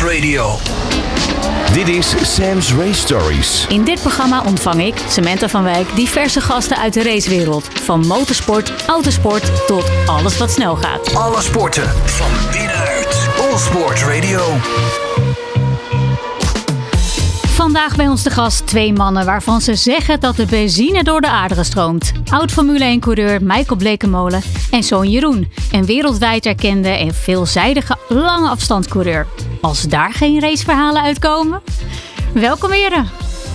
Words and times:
Radio. 0.00 0.56
Dit 1.72 1.88
is 1.88 2.34
Sam's 2.34 2.72
Race 2.72 2.92
Stories. 3.00 3.66
In 3.68 3.84
dit 3.84 4.00
programma 4.00 4.42
ontvang 4.44 4.82
ik, 4.82 4.94
Samantha 5.08 5.48
van 5.48 5.62
Wijk, 5.62 5.94
diverse 5.94 6.40
gasten 6.40 6.76
uit 6.76 6.94
de 6.94 7.02
racewereld. 7.02 7.68
Van 7.72 8.06
motorsport, 8.06 8.72
autosport 8.86 9.66
tot 9.66 9.90
alles 10.06 10.38
wat 10.38 10.50
snel 10.50 10.76
gaat. 10.76 11.14
Alle 11.14 11.42
sporten 11.42 11.88
van 12.04 12.50
binnenuit. 12.50 13.28
All 13.40 13.58
Sports 13.58 14.04
Radio. 14.04 14.40
Vandaag 17.46 17.96
bij 17.96 18.08
ons 18.08 18.22
de 18.22 18.30
gast 18.30 18.66
twee 18.66 18.92
mannen 18.92 19.24
waarvan 19.24 19.60
ze 19.60 19.74
zeggen 19.74 20.20
dat 20.20 20.36
de 20.36 20.46
benzine 20.46 21.02
door 21.02 21.20
de 21.20 21.28
aarderen 21.28 21.64
stroomt. 21.64 22.12
Oud 22.30 22.52
Formule 22.52 22.96
1-coureur 22.96 23.42
Michael 23.42 23.76
Blekemolen 23.76 24.42
en 24.70 24.82
zoon 24.82 25.10
Jeroen. 25.10 25.52
Een 25.72 25.84
wereldwijd 25.84 26.46
erkende 26.46 26.88
en 26.88 27.14
veelzijdige 27.14 27.96
lange 28.08 28.48
afstandscoureur. 28.48 29.26
Als 29.60 29.82
daar 29.82 30.12
geen 30.12 30.40
raceverhalen 30.40 31.02
uitkomen? 31.02 31.60
Welkom 32.32 32.70
heren. 32.70 33.06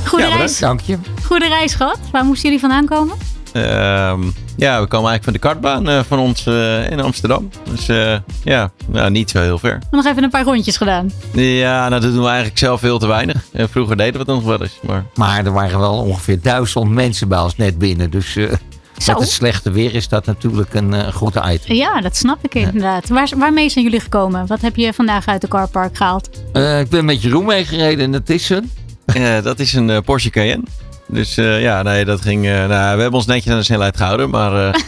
Goede 0.08 0.26
Ja, 0.26 0.36
reis. 0.36 0.60
Dank 0.60 0.82
je. 0.82 0.98
Goede 1.26 1.48
reis 1.48 1.74
gehad. 1.74 2.00
Waar 2.12 2.26
moesten 2.26 2.44
jullie 2.44 2.60
vandaan 2.60 2.86
komen? 2.86 3.18
Ehm, 3.54 4.22
ja, 4.58 4.82
we 4.82 4.88
komen 4.88 5.10
eigenlijk 5.10 5.24
van 5.24 5.34
de 5.34 5.40
kartbaan 5.40 5.90
eh, 5.90 6.00
van 6.08 6.20
ons 6.20 6.46
eh, 6.46 6.92
in 6.92 7.00
Amsterdam. 7.00 7.50
Dus 7.72 7.88
eh, 7.88 8.16
ja, 8.44 8.72
nou, 8.88 9.10
niet 9.12 9.30
zo 9.30 9.40
heel 9.42 9.60
ver. 9.60 9.80
Nog 9.92 10.06
even 10.06 10.24
een 10.24 10.30
paar 10.30 10.44
rondjes 10.44 10.78
gedaan. 10.78 11.12
Ja, 11.34 11.90
nou, 11.90 12.02
dat 12.02 12.12
doen 12.12 12.22
we 12.22 12.28
eigenlijk 12.28 12.58
zelf 12.58 12.80
veel 12.80 13.00
te 13.00 13.08
weinig. 13.08 13.44
Vroeger 13.54 13.98
deden 13.98 14.14
we 14.14 14.20
het 14.20 14.28
nog 14.28 14.44
wel 14.44 14.62
eens. 14.62 14.80
Maar 14.88 15.06
Maar 15.16 15.46
er 15.46 15.54
waren 15.54 15.80
wel 15.80 15.94
ongeveer 15.98 16.42
duizend 16.42 16.90
mensen 16.90 17.28
bij 17.28 17.40
ons 17.40 17.56
net 17.56 17.78
binnen. 17.78 18.10
Dus 18.10 18.36
eh, 18.36 18.52
Zo. 18.98 19.12
met 19.14 19.22
het 19.22 19.32
slechte 19.32 19.72
weer 19.72 19.96
is 19.96 20.08
dat 20.08 20.26
natuurlijk 20.26 20.74
een 20.74 20.94
eh, 20.94 21.14
goed 21.14 21.36
item. 21.46 21.76
Ja, 21.76 22.02
dat 22.02 22.16
snap 22.16 22.38
ik 22.42 22.56
inderdaad. 22.56 23.10
Waar, 23.10 23.30
waarmee 23.38 23.70
zijn 23.70 23.84
jullie 23.86 24.00
gekomen? 24.00 24.48
Wat 24.48 24.62
heb 24.62 24.76
je 24.76 24.94
vandaag 24.94 25.28
uit 25.28 25.42
de 25.42 25.48
carpark 25.48 25.98
gehaald? 25.98 26.30
Eh, 26.54 26.80
ik 26.80 26.90
ben 26.90 27.06
met 27.06 27.22
Jeroen 27.22 27.46
meegereden 27.46 28.06
en 28.06 28.12
dat 28.12 28.30
is 28.30 28.50
een. 28.50 28.70
eh, 29.06 29.42
dat 29.44 29.60
is 29.60 29.74
een 29.74 29.90
eh, 29.90 29.98
Porsche 30.06 30.30
Cayenne. 30.30 30.64
Dus 31.08 31.38
eh, 31.38 31.62
ja, 31.62 31.82
nee, 31.82 32.06
dat 32.06 32.22
ging. 32.22 32.46
eh, 32.46 32.52
nou, 32.52 32.68
we 32.96 33.02
hebben 33.02 33.14
ons 33.14 33.26
netjes 33.26 33.52
aan 33.54 33.58
de 33.60 33.64
snelheid 33.66 33.98
gehouden. 33.98 34.30
Maar 34.30 34.68
eh, 34.68 34.82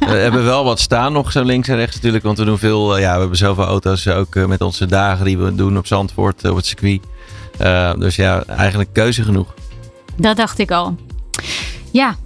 we 0.10 0.14
hebben 0.16 0.44
wel 0.44 0.64
wat 0.64 0.80
staan 0.80 1.12
nog 1.12 1.32
zo 1.32 1.42
links 1.42 1.68
en 1.68 1.76
rechts 1.76 1.94
natuurlijk. 1.94 2.24
Want 2.24 2.38
we 2.38 2.44
doen 2.44 2.58
veel. 2.58 2.98
ja, 2.98 3.14
we 3.14 3.20
hebben 3.20 3.36
zoveel 3.38 3.64
auto's 3.64 4.08
ook 4.08 4.34
met 4.34 4.60
onze 4.60 4.86
dagen 4.86 5.24
die 5.24 5.38
we 5.38 5.54
doen 5.54 5.78
op 5.78 5.86
Zandvoort, 5.86 6.44
op 6.50 6.56
het 6.56 6.66
circuit. 6.66 7.00
Eh, 7.58 7.92
dus 7.98 8.16
ja, 8.16 8.44
eigenlijk 8.44 8.92
keuze 8.92 9.22
genoeg. 9.22 9.54
Dat 10.16 10.36
dacht 10.36 10.58
ik 10.58 10.70
al. 10.70 10.96
Ja, 11.92 12.16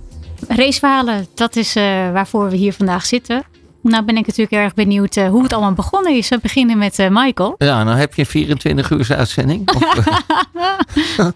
raceverhalen, 0.48 1.26
dat 1.34 1.56
is 1.56 1.76
eh, 1.76 1.84
waarvoor 2.12 2.50
we 2.50 2.56
hier 2.56 2.72
vandaag 2.72 3.06
zitten. 3.06 3.44
Nou 3.84 4.04
ben 4.04 4.16
ik 4.16 4.26
natuurlijk 4.26 4.56
erg 4.62 4.74
benieuwd 4.74 5.16
eh, 5.16 5.28
hoe 5.28 5.42
het 5.42 5.52
allemaal 5.52 5.72
begonnen 5.72 6.16
is. 6.16 6.28
We 6.28 6.38
beginnen 6.42 6.78
met 6.78 6.98
eh, 6.98 7.08
Michael. 7.10 7.54
Ja, 7.58 7.84
nou 7.84 7.98
heb 7.98 8.14
je 8.14 8.20
een 8.20 8.28
24 8.28 8.90
uur 8.90 9.16
uitzending. 9.16 9.70
Of, 9.74 11.34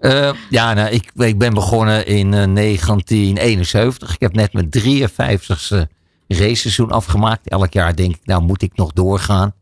ja, 0.48 0.74
nou, 0.74 0.90
ik, 0.90 1.10
ik 1.14 1.38
ben 1.38 1.54
begonnen 1.54 2.06
in 2.06 2.26
eh, 2.34 2.54
1971. 2.54 4.14
Ik 4.14 4.20
heb 4.20 4.34
net 4.34 4.52
mijn 4.52 4.68
53ste 4.68 5.90
raceseizoen 6.28 6.90
afgemaakt. 6.90 7.48
Elk 7.48 7.72
jaar 7.72 7.96
denk 7.96 8.14
ik, 8.14 8.20
nou 8.24 8.42
moet 8.42 8.62
ik 8.62 8.76
nog 8.76 8.92
doorgaan. 8.92 9.54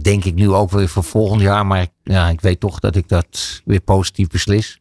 Denk 0.00 0.24
ik 0.24 0.34
nu 0.34 0.52
ook 0.52 0.70
weer 0.70 0.88
voor 0.88 1.04
volgend 1.04 1.40
jaar. 1.40 1.66
Maar 1.66 1.86
ja, 2.02 2.28
ik 2.28 2.40
weet 2.40 2.60
toch 2.60 2.78
dat 2.78 2.96
ik 2.96 3.08
dat 3.08 3.62
weer 3.64 3.80
positief 3.80 4.28
beslis. 4.28 4.78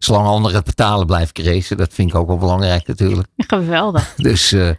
Zolang 0.00 0.26
anderen 0.26 0.56
het 0.56 0.66
betalen 0.66 1.06
blijf 1.06 1.30
ik 1.32 1.44
racen. 1.44 1.76
Dat 1.76 1.94
vind 1.94 2.10
ik 2.10 2.16
ook 2.16 2.26
wel 2.26 2.38
belangrijk 2.38 2.86
natuurlijk. 2.86 3.28
Geweldig. 3.36 4.14
Dus, 4.16 4.52
eh, 4.52 4.70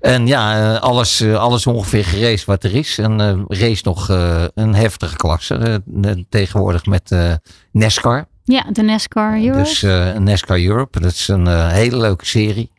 en 0.00 0.26
ja, 0.26 0.74
eh, 0.74 0.82
alles, 0.82 1.20
eh, 1.20 1.38
alles 1.38 1.66
ongeveer 1.66 2.04
geraced 2.04 2.44
wat 2.44 2.64
er 2.64 2.74
is. 2.74 2.98
En 2.98 3.20
eh, 3.20 3.40
race 3.46 3.82
nog 3.84 4.08
een 4.54 4.74
heftige 4.74 5.16
klasse. 5.16 5.82
tegenwoordig 6.28 6.86
met 6.86 7.14
NASCAR. 7.72 8.26
Ja, 8.44 8.66
de 8.72 8.82
NASCAR 8.82 9.42
Europe. 9.42 9.58
Dus 9.58 9.82
NASCAR 10.18 10.60
Europe. 10.60 11.00
Dat 11.00 11.12
is 11.12 11.28
een 11.28 11.70
hele 11.70 11.96
leuke 11.96 12.26
serie. 12.26 12.70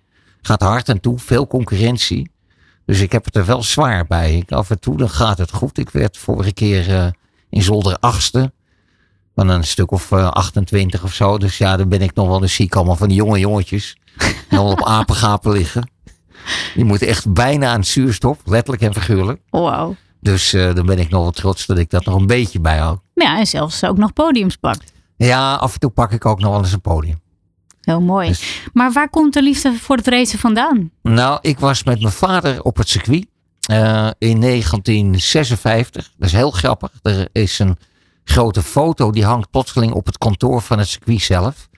Gaat 0.42 0.62
hard 0.62 0.90
en 0.90 1.00
toe, 1.00 1.19
veel 1.19 1.47
concurrentie. 1.47 2.31
Dus 2.86 3.00
ik 3.00 3.12
heb 3.12 3.25
het 3.25 3.36
er 3.36 3.46
wel 3.46 3.63
zwaar 3.63 4.06
bij. 4.08 4.44
Af 4.47 4.69
en 4.69 4.80
toe 4.80 4.97
dan 4.97 5.09
gaat 5.09 5.38
het 5.38 5.52
goed. 5.52 5.78
Ik 5.78 5.90
werd 5.90 6.18
vorige 6.18 6.53
keer 6.53 7.13
in 7.50 7.63
Zolder 7.63 7.97
achtste. 8.00 8.52
Van 9.39 9.50
een 9.50 9.63
stuk 9.63 9.91
of 9.91 10.11
eh, 10.11 10.29
28 10.29 11.03
of 11.03 11.13
zo. 11.13 11.38
Dus 11.38 11.57
ja, 11.57 11.77
dan 11.77 11.89
ben 11.89 12.01
ik 12.01 12.13
nog 12.13 12.27
wel 12.27 12.41
eens 12.41 12.53
ziek 12.53 12.75
allemaal 12.75 12.95
van 12.95 13.07
die 13.07 13.17
jonge 13.17 13.39
jongetjes. 13.39 13.97
Die 14.50 14.59
al 14.59 14.72
op 14.72 14.83
apengapen 14.85 15.51
liggen. 15.51 15.89
Die 16.75 16.85
moeten 16.85 17.07
echt 17.07 17.33
bijna 17.33 17.72
aan 17.72 17.79
het 17.79 17.88
zuurstof. 17.88 18.38
Letterlijk 18.45 18.81
en 18.83 18.94
figuurlijk. 18.94 19.41
Wauw. 19.50 19.95
Dus 20.22 20.53
eh, 20.53 20.73
dan 20.75 20.85
ben 20.85 21.00
ik 21.00 21.09
nog 21.09 21.22
wel 21.22 21.31
trots 21.31 21.66
dat 21.66 21.77
ik 21.77 21.89
dat 21.89 22.05
nog 22.05 22.16
een 22.16 22.27
beetje 22.27 22.59
bijhoud. 22.59 23.00
Ja, 23.13 23.38
en 23.38 23.47
zelfs 23.47 23.83
ook 23.83 23.97
nog 23.97 24.13
podiums 24.13 24.55
pakt. 24.55 24.94
Ja, 25.17 25.53
af 25.56 25.73
en 25.73 25.79
toe 25.79 25.89
pak 25.89 26.11
ik 26.11 26.25
ook 26.25 26.39
nog 26.39 26.51
wel 26.51 26.59
eens 26.59 26.73
een 26.73 26.81
podium. 26.81 27.21
Heel 27.81 28.01
mooi. 28.01 28.27
Dus- 28.27 28.61
Maar 28.73 28.91
waar 28.91 29.09
komt 29.09 29.33
de 29.33 29.41
liefde 29.41 29.73
voor 29.73 29.95
het 29.95 30.07
racen 30.07 30.39
vandaan? 30.39 30.91
Nou, 31.01 31.38
ik 31.41 31.59
was 31.59 31.83
met 31.83 32.01
mijn 32.01 32.13
vader 32.13 32.61
op 32.61 32.77
het 32.77 32.89
circuit 32.89 33.27
eh, 33.61 34.09
in 34.17 34.41
1956. 34.41 36.11
Dat 36.17 36.27
is 36.27 36.33
heel 36.35 36.51
grappig. 36.51 36.91
Er 37.01 37.27
is 37.31 37.59
een 37.59 37.77
grote 38.29 38.63
foto 38.63 39.12
die 39.12 39.25
hangt 39.25 39.51
plotseling 39.51 39.94
op 39.94 40.06
het 40.06 40.17
kantoor 40.17 40.62
van 40.62 40.79
het 40.79 40.88
circuit 40.88 41.22
zelf. 41.22 41.69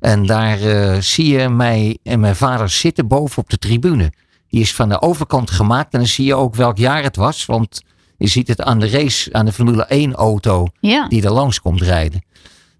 En 0.00 0.26
daar 0.26 0.60
eh, 0.60 1.00
zie 1.00 1.38
je 1.38 1.48
mij 1.48 1.98
en 2.02 2.20
mijn 2.20 2.36
vader 2.36 2.68
zitten 2.68 3.06
boven 3.08 3.42
op 3.42 3.50
de 3.50 3.58
tribune. 3.58 4.12
Die 4.48 4.60
is 4.60 4.74
van 4.74 4.88
de 4.88 5.02
overkant 5.02 5.50
gemaakt 5.50 5.92
en 5.92 5.98
dan 5.98 6.08
zie 6.08 6.24
je 6.24 6.34
ook 6.34 6.54
welk 6.54 6.78
jaar 6.78 7.02
het 7.02 7.16
was. 7.16 7.46
Want 7.46 7.82
je 8.16 8.26
ziet 8.26 8.48
het 8.48 8.62
aan 8.62 8.78
de 8.78 8.88
race, 8.88 9.32
aan 9.32 9.44
de 9.44 9.52
Formule 9.52 9.84
1 9.84 10.14
auto 10.14 10.66
Ja, 10.80 11.08
die 11.08 11.22
er 11.22 11.32
langs 11.32 11.60
komt 11.60 11.82
rijden. 11.82 12.24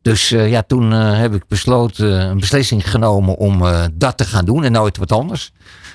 Dus 0.02 0.30
eh, 0.30 0.50
ja, 0.50 0.62
toen 0.62 0.92
eh, 0.92 1.18
heb 1.18 1.34
ik 1.34 1.47
besloten, 1.48 2.20
een 2.20 2.41
beslissing 2.41 2.91
genomen 2.91 3.36
om 3.36 3.62
dat 3.92 4.16
te 4.16 4.24
gaan 4.24 4.44
doen 4.44 4.64
en 4.64 4.72
nooit 4.72 4.97
wat 4.97 5.12
anders. 5.12 5.52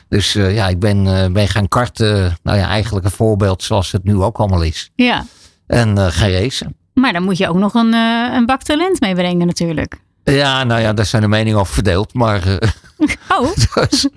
Dus 0.09 0.33
ja, 0.33 0.67
ik 0.67 0.79
ben, 0.79 1.33
ben 1.33 1.47
gaan 1.47 1.67
karten, 1.67 2.37
nou 2.43 2.57
ja, 2.57 2.67
eigenlijk 2.67 3.05
een 3.05 3.11
voorbeeld 3.11 3.63
zoals 3.63 3.91
het 3.91 4.03
nu 4.03 4.15
ook 4.15 4.37
allemaal 4.37 4.61
is. 4.61 4.91
ja. 4.95 5.25
En 5.67 5.97
gaan 6.11 6.29
racen. 6.29 6.75
Maar 6.93 7.13
dan 7.13 7.23
moet 7.23 7.37
je 7.37 7.47
ook 7.49 7.57
nog 7.57 7.73
een, 7.73 7.93
eh, 7.93 8.29
een 8.33 8.45
bak 8.45 8.61
talent 8.63 8.99
meebrengen 8.99 9.47
natuurlijk. 9.47 9.97
Ja, 10.23 10.63
nou 10.63 10.81
ja, 10.81 10.93
daar 10.93 11.05
zijn 11.05 11.21
de 11.21 11.27
meningen 11.27 11.59
over 11.59 11.73
verdeeld. 11.73 12.13
Maar, 12.13 12.57
eh, 12.57 12.69
Oh, 13.37 13.55
dus- 13.89 14.07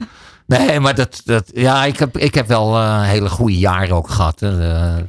nee, 0.47 0.81
maar 0.81 0.95
dat, 0.95 1.21
dat, 1.25 1.51
ja, 1.55 1.85
ik 1.85 1.99
heb, 1.99 2.19
ik 2.19 2.35
heb 2.35 2.47
wel 2.49 2.77
eh, 2.77 3.03
hele 3.03 3.29
goede 3.29 3.59
jaren 3.59 3.97
ook 3.97 4.11
gehad. 4.11 4.41
hè. 4.41 4.71
Eh, 4.73 5.03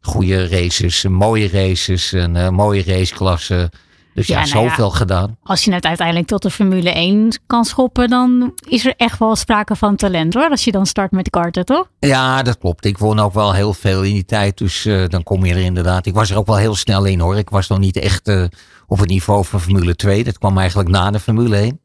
goede 0.00 0.48
races, 0.48 1.04
mooie 1.04 1.48
races, 1.48 2.12
en 2.12 2.54
mooie 2.54 2.82
raceklassen. 2.86 3.70
Dus 4.16 4.26
ja, 4.26 4.40
Ja, 4.40 4.46
nou 4.52 4.64
ja. 4.64 4.68
zoveel 4.70 4.90
gedaan. 4.90 5.36
als 5.42 5.64
je 5.64 5.72
het 5.72 5.84
uiteindelijk 5.84 6.26
tot 6.26 6.42
de 6.42 6.50
Formule 6.50 6.90
1 6.90 7.40
kan 7.46 7.64
schoppen, 7.64 8.08
dan 8.08 8.52
is 8.68 8.86
er 8.86 8.94
echt 8.96 9.18
wel 9.18 9.36
sprake 9.36 9.76
van 9.76 9.96
talent 9.96 10.34
hoor. 10.34 10.48
Als 10.50 10.64
je 10.64 10.72
dan 10.72 10.86
start 10.86 11.10
met 11.10 11.30
karten, 11.30 11.64
toch? 11.64 11.88
Ja, 11.98 12.42
dat 12.42 12.58
klopt. 12.58 12.84
Ik 12.84 12.98
won 12.98 13.18
ook 13.20 13.32
wel 13.34 13.52
heel 13.54 13.72
veel 13.72 14.02
in 14.02 14.12
die 14.12 14.24
tijd. 14.24 14.58
Dus 14.58 14.84
eh, 14.84 15.08
dan 15.08 15.22
kom 15.22 15.44
je 15.44 15.54
er 15.54 15.60
inderdaad. 15.60 16.06
Ik 16.06 16.14
was 16.14 16.30
er 16.30 16.36
ook 16.36 16.46
wel 16.46 16.56
heel 16.56 16.74
snel 16.74 17.04
in 17.04 17.20
hoor. 17.20 17.36
Ik 17.36 17.50
was 17.50 17.68
nog 17.68 17.78
niet 17.78 17.96
echt 17.96 18.28
eh, 18.28 18.44
op 18.86 18.98
het 18.98 19.08
niveau 19.08 19.44
van 19.44 19.60
Formule 19.60 19.96
2. 19.96 20.24
Dat 20.24 20.38
kwam 20.38 20.58
eigenlijk 20.58 20.88
na 20.88 21.10
de 21.10 21.20
Formule 21.20 21.56
1. 21.56 21.80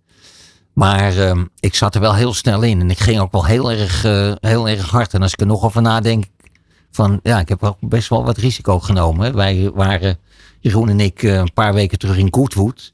Maar 0.73 1.17
ehm, 1.17 1.45
ik 1.59 1.75
zat 1.75 1.95
er 1.95 2.01
wel 2.01 2.15
heel 2.15 2.33
snel 2.33 2.61
in. 2.61 2.79
En 2.79 2.89
ik 2.89 2.99
ging 2.99 3.19
ook 3.19 3.31
wel 3.31 3.45
heel 3.45 3.71
erg, 3.71 4.03
eh, 4.03 4.31
heel 4.39 4.69
erg 4.69 4.89
hard. 4.89 5.13
En 5.13 5.21
als 5.21 5.31
ik 5.31 5.39
er 5.39 5.47
nog 5.47 5.63
over 5.63 5.81
nadenk. 5.81 6.25
Van, 6.91 7.19
ja, 7.23 7.39
ik 7.39 7.49
heb 7.49 7.63
ook 7.63 7.77
best 7.79 8.09
wel 8.09 8.23
wat 8.25 8.37
risico 8.37 8.79
genomen. 8.79 9.25
hè. 9.25 9.31
Wij 9.33 9.71
waren, 9.73 10.17
Jeroen 10.61 10.89
en 10.89 10.99
ik, 10.99 11.23
eh, 11.23 11.33
een 11.33 11.53
paar 11.53 11.73
weken 11.73 11.97
terug 11.97 12.17
in 12.17 12.33
Goodwood. 12.33 12.91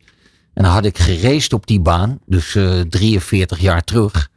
En 0.54 0.64
dan 0.64 0.72
had 0.72 0.86
ik 0.86 0.98
geraced 0.98 1.54
op 1.54 1.68
die 1.68 1.80
baan. 1.80 2.20
Dus 2.26 2.56
eh 2.56 2.80
43 2.80 3.60
jaar 3.60 3.84
terug. 3.84 4.30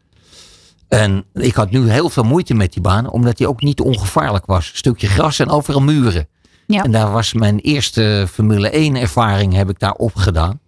En 0.89 1.25
ik 1.35 1.55
had 1.55 1.71
nu 1.71 1.91
heel 1.91 2.11
veel 2.11 2.23
moeite 2.23 2.55
met 2.55 2.73
die 2.73 2.83
baan, 2.83 3.11
omdat 3.11 3.37
die 3.37 3.49
ook 3.49 3.63
niet 3.63 3.81
ongevaarlijk 3.81 4.47
was. 4.47 4.71
Een 4.71 4.77
stukje 4.77 5.07
gras 5.07 5.39
en 5.39 5.49
overal 5.49 5.81
muren. 5.81 6.29
Ja. 6.67 6.83
En 6.83 6.91
daar 6.91 7.13
was 7.13 7.33
mijn 7.33 7.59
eerste 7.59 8.27
Formule 8.33 8.71
1 8.71 8.97
ervaring 8.97 9.55
heb 9.55 9.71
ik 9.71 9.79
daar 9.79 9.93
opgedaan. 9.93 10.61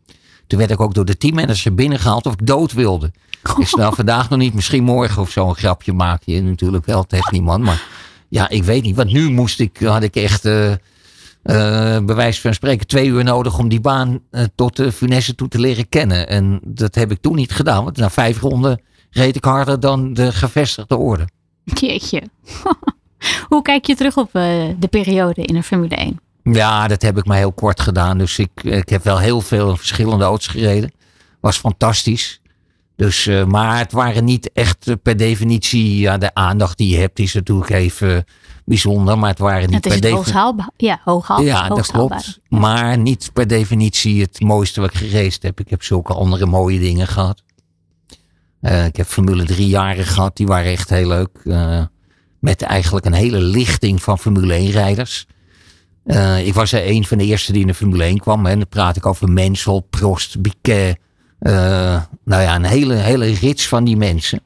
Toen 0.46 0.58
werd 0.58 0.70
ik 0.70 0.80
ook 0.80 0.94
door 0.94 1.04
de 1.04 1.16
teammanager 1.16 1.74
binnengehaald 1.74 2.26
of 2.26 2.32
ik 2.32 2.46
dood 2.46 2.72
wilde. 2.72 3.12
Ik 3.58 3.66
snel 3.66 3.92
vandaag 3.92 4.30
nog 4.30 4.38
niet, 4.38 4.54
misschien 4.54 4.84
morgen 4.84 5.22
of 5.22 5.30
zo 5.30 5.48
een 5.48 5.54
grapje 5.54 5.92
maak 5.92 6.22
je 6.24 6.42
natuurlijk 6.42 6.86
wel 6.86 7.04
tegen 7.04 7.32
niemand. 7.32 7.64
Maar 7.64 7.82
ja, 8.28 8.48
ik 8.48 8.64
weet 8.64 8.82
niet, 8.82 8.96
want 8.96 9.12
nu 9.12 9.30
moest 9.30 9.60
ik, 9.60 9.78
had 9.78 10.02
ik 10.02 10.16
echt 10.16 10.44
eh 10.44 10.72
eh, 11.42 11.54
bij 12.04 12.14
wijze 12.14 12.40
van 12.40 12.54
spreken 12.54 12.86
twee 12.86 13.06
uur 13.06 13.24
nodig 13.24 13.58
om 13.58 13.68
die 13.68 13.80
baan 13.80 14.20
eh, 14.30 14.44
tot 14.54 14.76
de 14.76 14.92
funesse 14.92 15.34
toe 15.34 15.48
te 15.48 15.58
leren 15.58 15.88
kennen. 15.88 16.28
En 16.28 16.60
dat 16.64 16.94
heb 16.94 17.10
ik 17.10 17.20
toen 17.20 17.34
niet 17.34 17.52
gedaan, 17.52 17.84
want 17.84 17.96
na 17.96 18.10
vijf 18.10 18.40
ronden 18.40 18.82
reed 19.10 19.36
ik 19.36 19.44
harder 19.44 19.80
dan 19.80 20.14
de 20.14 20.32
gevestigde 20.32 20.96
orde. 20.96 21.28
Jeetje. 21.64 22.22
Hoe 23.48 23.62
kijk 23.62 23.86
je 23.86 23.96
terug 23.96 24.16
op 24.16 24.34
eh, 24.34 24.64
de 24.78 24.88
periode 24.90 25.42
in 25.42 25.54
de 25.54 25.62
Formule 25.62 25.94
1? 25.94 26.20
Ja, 26.42 26.88
dat 26.88 27.02
heb 27.02 27.18
ik 27.18 27.24
maar 27.24 27.36
heel 27.36 27.52
kort 27.52 27.80
gedaan. 27.80 28.18
Dus 28.18 28.38
ik, 28.38 28.50
ik 28.62 28.88
heb 28.88 29.04
wel 29.04 29.18
heel 29.18 29.40
veel 29.40 29.76
verschillende 29.76 30.24
auto's 30.24 30.46
gereden. 30.46 30.92
Was 31.40 31.58
fantastisch. 31.58 32.40
Dus, 33.02 33.26
uh, 33.26 33.44
maar 33.44 33.78
het 33.78 33.92
waren 33.92 34.24
niet 34.24 34.52
echt 34.52 34.88
uh, 34.88 34.94
per 35.02 35.16
definitie, 35.16 35.98
ja, 35.98 36.18
de 36.18 36.34
aandacht 36.34 36.78
die 36.78 36.88
je 36.88 36.96
hebt 36.96 37.18
is 37.18 37.34
natuurlijk 37.34 37.70
even 37.70 38.24
bijzonder, 38.64 39.18
maar 39.18 39.30
het 39.30 39.38
waren 39.38 39.66
niet 39.70 39.74
het 39.74 39.86
is 39.86 39.92
per 39.92 40.00
definitie. 40.00 40.32
Ja, 40.76 41.00
hooghaal. 41.04 41.42
Ja, 41.42 41.68
dat 41.68 41.90
klopt. 41.90 42.40
Maar 42.48 42.98
niet 42.98 43.30
per 43.32 43.46
definitie 43.46 44.20
het 44.20 44.40
mooiste 44.40 44.80
wat 44.80 44.90
ik 44.90 44.96
gereisd 44.96 45.42
heb. 45.42 45.60
Ik 45.60 45.70
heb 45.70 45.82
zulke 45.82 46.12
andere 46.12 46.46
mooie 46.46 46.78
dingen 46.78 47.06
gehad. 47.06 47.42
Uh, 48.60 48.84
ik 48.84 48.96
heb 48.96 49.06
Formule 49.06 49.44
3 49.44 49.66
jaren 49.66 50.04
gehad, 50.04 50.36
die 50.36 50.46
waren 50.46 50.72
echt 50.72 50.90
heel 50.90 51.08
leuk. 51.08 51.44
met 52.38 52.62
eigenlijk 52.62 53.06
een 53.06 53.12
hele 53.12 53.38
lichting 53.38 54.02
van 54.02 54.18
Formule 54.18 54.54
1 54.54 54.70
rijders. 54.70 55.26
Uh, 56.04 56.46
ik 56.46 56.54
was 56.54 56.72
er 56.72 56.88
een 56.88 57.04
van 57.04 57.18
de 57.18 57.24
eerste 57.24 57.52
die 57.52 57.60
in 57.60 57.66
de 57.66 57.74
Formule 57.74 58.04
1 58.04 58.18
kwam. 58.18 58.46
En 58.46 58.58
dan 58.58 58.68
praat 58.68 58.96
ik 58.96 59.06
over 59.06 59.28
Mensel, 59.28 59.80
Prost, 59.80 60.42
Biquet. 60.42 60.98
Uh, 61.42 62.02
nou 62.24 62.42
ja, 62.42 62.54
een 62.54 62.64
hele, 62.64 62.94
hele 62.94 63.26
rits 63.26 63.68
van 63.68 63.84
die 63.84 63.96
mensen. 63.96 64.40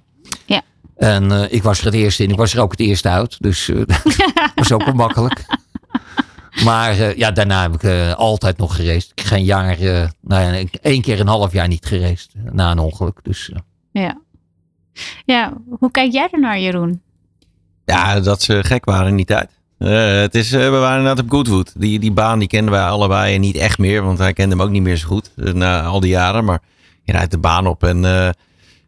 Ja. 0.45 0.63
En 0.97 1.25
uh, 1.25 1.53
ik 1.53 1.63
was 1.63 1.79
er 1.79 1.85
het 1.85 1.95
eerste 1.95 2.23
in. 2.23 2.31
Ik 2.31 2.37
was 2.37 2.55
er 2.55 2.61
ook 2.61 2.71
het 2.71 2.81
eerste 2.81 3.09
uit. 3.09 3.37
Dus 3.41 3.67
dat 3.87 4.03
was 4.55 4.73
ook 4.73 4.85
wel 4.85 4.95
makkelijk. 4.95 5.45
Maar 6.65 7.19
ja, 7.19 7.31
daarna 7.31 7.63
heb 7.63 7.83
ik 7.83 8.15
altijd 8.15 8.57
nog 8.57 8.77
gereisd. 8.77 9.11
Ik 9.11 9.19
heb 9.19 9.27
geen 9.27 9.45
jaar, 9.45 9.79
nou 10.21 10.57
ja, 10.57 10.65
één 10.83 11.03
keer 11.03 11.21
een 11.21 11.27
half 11.27 11.53
jaar 11.53 11.69
niet 11.69 11.87
gereisd. 11.87 12.33
Na 12.53 12.71
een 12.71 12.79
ongeluk. 12.79 13.19
Dus, 13.23 13.51
ja. 13.93 14.19
ja, 15.25 15.53
hoe 15.79 15.91
kijk 15.91 16.13
jij 16.13 16.29
er 16.33 16.41
naar, 16.41 16.61
Jeroen? 16.61 17.03
Ja, 17.85 18.21
dat 18.21 18.43
ze 18.43 18.65
gek 18.65 18.85
waren 18.85 19.09
in 19.09 19.17
die 19.17 19.25
tijd. 19.25 19.51
Uh, 19.79 20.21
het 20.21 20.35
is, 20.35 20.53
uh, 20.53 20.61
we 20.61 20.71
waren 20.71 20.99
inderdaad 20.99 21.25
op 21.25 21.31
Goodwood. 21.31 21.73
Die, 21.81 21.99
die 21.99 22.13
baan 22.13 22.39
die 22.39 22.49
kenden 22.49 22.71
wij 22.71 22.83
allebei 22.83 23.39
niet 23.39 23.57
echt 23.57 23.79
meer. 23.79 24.03
Want 24.03 24.19
hij 24.19 24.33
kende 24.33 24.57
hem 24.57 24.65
ook 24.65 24.71
niet 24.71 24.83
meer 24.83 24.97
zo 24.97 25.07
goed 25.07 25.31
uh, 25.37 25.53
na 25.53 25.83
al 25.83 26.01
die 26.01 26.11
jaren. 26.11 26.45
Maar 26.45 26.61
je 27.07 27.13
rijdt 27.13 27.31
de 27.31 27.39
baan 27.39 27.67
op 27.67 27.85
en 27.85 28.03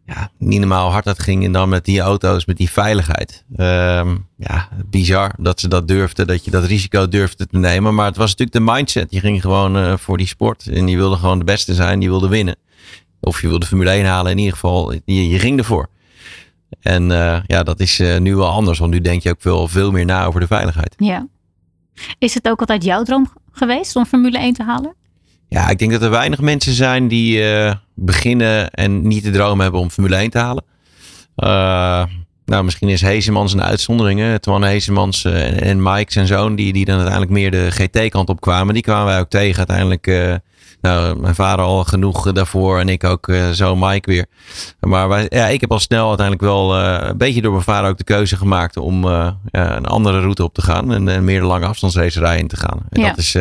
ja, 0.07 0.31
niet 0.39 0.59
normaal 0.59 0.91
hard 0.91 1.05
dat 1.05 1.23
ging. 1.23 1.45
En 1.45 1.53
dan 1.53 1.69
met 1.69 1.85
die 1.85 2.01
auto's, 2.01 2.45
met 2.45 2.57
die 2.57 2.71
veiligheid. 2.71 3.45
Ehm, 3.57 4.17
ja, 4.37 4.69
bizar 4.87 5.35
dat 5.39 5.61
ze 5.61 5.69
dat 5.69 5.89
durfden. 5.89 6.27
Dat 6.27 6.45
je 6.45 6.51
dat 6.51 6.65
risico 6.65 7.09
durfde 7.09 7.47
te 7.47 7.59
nemen. 7.59 7.95
Maar 7.95 8.07
het 8.07 8.17
was 8.17 8.31
natuurlijk 8.31 8.67
de 8.67 8.73
mindset. 8.73 9.11
Je 9.11 9.21
ging 9.21 9.41
gewoon 9.41 9.99
voor 9.99 10.17
die 10.17 10.27
sport. 10.27 10.67
En 10.67 10.89
je 10.89 10.97
wilde 10.97 11.17
gewoon 11.17 11.39
de 11.39 11.45
beste 11.45 11.75
zijn. 11.75 12.01
Je 12.01 12.09
wilde 12.09 12.29
winnen. 12.29 12.57
Of 13.21 13.41
je 13.41 13.49
wilde 13.49 13.67
Formule 13.67 13.91
1 13.91 14.07
halen. 14.07 14.31
In 14.33 14.39
ieder 14.39 14.53
geval, 14.53 14.93
je, 15.05 15.39
ging 15.39 15.59
ervoor. 15.59 15.89
En 16.81 17.11
uh, 17.11 17.39
ja, 17.47 17.63
dat 17.63 17.81
is 17.81 18.01
uh, 18.01 18.19
nu 18.19 18.37
wel 18.37 18.49
anders, 18.49 18.79
want 18.79 18.93
nu 18.93 19.01
denk 19.01 19.23
je 19.23 19.31
ook 19.31 19.41
veel, 19.41 19.69
veel 19.69 19.91
meer 19.91 20.05
na 20.05 20.25
over 20.25 20.41
de 20.41 20.47
veiligheid. 20.47 20.95
Ja. 20.97 21.27
Is 22.19 22.35
het 22.35 22.49
ook 22.49 22.61
altijd 22.61 22.85
jouw 22.85 23.03
droom 23.03 23.33
geweest 23.53 23.97
om 23.97 24.07
Formule 24.07 24.39
1 24.39 24.53
te 24.53 24.63
halen? 24.63 24.95
Ja, 25.49 25.69
ik 25.69 25.79
denk 25.79 25.91
dat 25.91 26.03
er 26.03 26.11
weinig 26.11 26.41
mensen 26.41 26.73
zijn 26.73 27.09
die 27.09 27.39
uh, 27.39 27.73
beginnen 27.95 28.71
en 28.71 29.09
niet 29.09 29.25
de 29.25 29.31
droom 29.31 29.61
hebben 29.61 29.81
om 29.81 29.91
Formule 29.91 30.17
1 30.17 30.31
te 30.31 30.39
halen. 30.39 30.65
nou, 32.45 32.65
misschien 32.65 32.89
is 32.89 33.01
Heesemans 33.01 33.53
een 33.53 33.63
uitzondering. 33.63 34.21
Hè? 34.21 34.39
Twan 34.39 34.65
Heesemans 34.65 35.25
en, 35.25 35.61
en 35.61 35.83
Mike 35.83 36.13
zijn 36.13 36.27
zoon, 36.27 36.55
die, 36.57 36.73
die 36.73 36.85
dan 36.85 36.95
uiteindelijk 36.95 37.33
meer 37.33 37.51
de 37.51 37.71
GT-kant 37.71 38.29
op 38.29 38.41
kwamen. 38.41 38.75
Die 38.75 38.83
kwamen 38.83 39.07
wij 39.07 39.21
ook 39.21 39.31
tegen 39.31 39.59
uiteindelijk 39.59 40.07
nou, 40.81 41.21
mijn 41.21 41.35
vader 41.35 41.65
al 41.65 41.85
genoeg 41.85 42.33
daarvoor 42.33 42.79
en 42.81 42.89
ik 42.89 43.05
ook 43.05 43.29
uh, 43.29 43.51
zo 43.51 43.77
Mike 43.77 44.11
weer. 44.11 44.27
Maar 44.81 45.09
wij, 45.09 45.27
ja, 45.29 45.47
ik 45.47 45.61
heb 45.61 45.73
al 45.73 45.79
snel 45.79 46.09
uiteindelijk 46.09 46.47
wel 46.47 46.79
uh, 46.79 46.99
een 47.01 47.17
beetje 47.17 47.43
door 47.43 47.53
mijn 47.53 47.65
vader 47.65 47.91
ook 47.91 47.99
de 47.99 48.05
keuze 48.05 48.37
gemaakt 48.37 48.77
om 48.77 49.05
een 49.05 49.87
andere 49.87 50.21
route 50.21 50.45
op 50.45 50.55
te 50.55 50.63
gaan 50.63 50.93
en, 50.93 51.09
en 51.09 51.25
meer 51.25 51.41
de 51.41 51.47
lange 51.47 51.67
afstandsracerij 51.67 52.39
in 52.39 52.49
te 52.49 52.57
gaan. 52.57 52.81
En 52.89 53.01
ja. 53.01 53.09
dat 53.09 53.19
is 53.19 53.37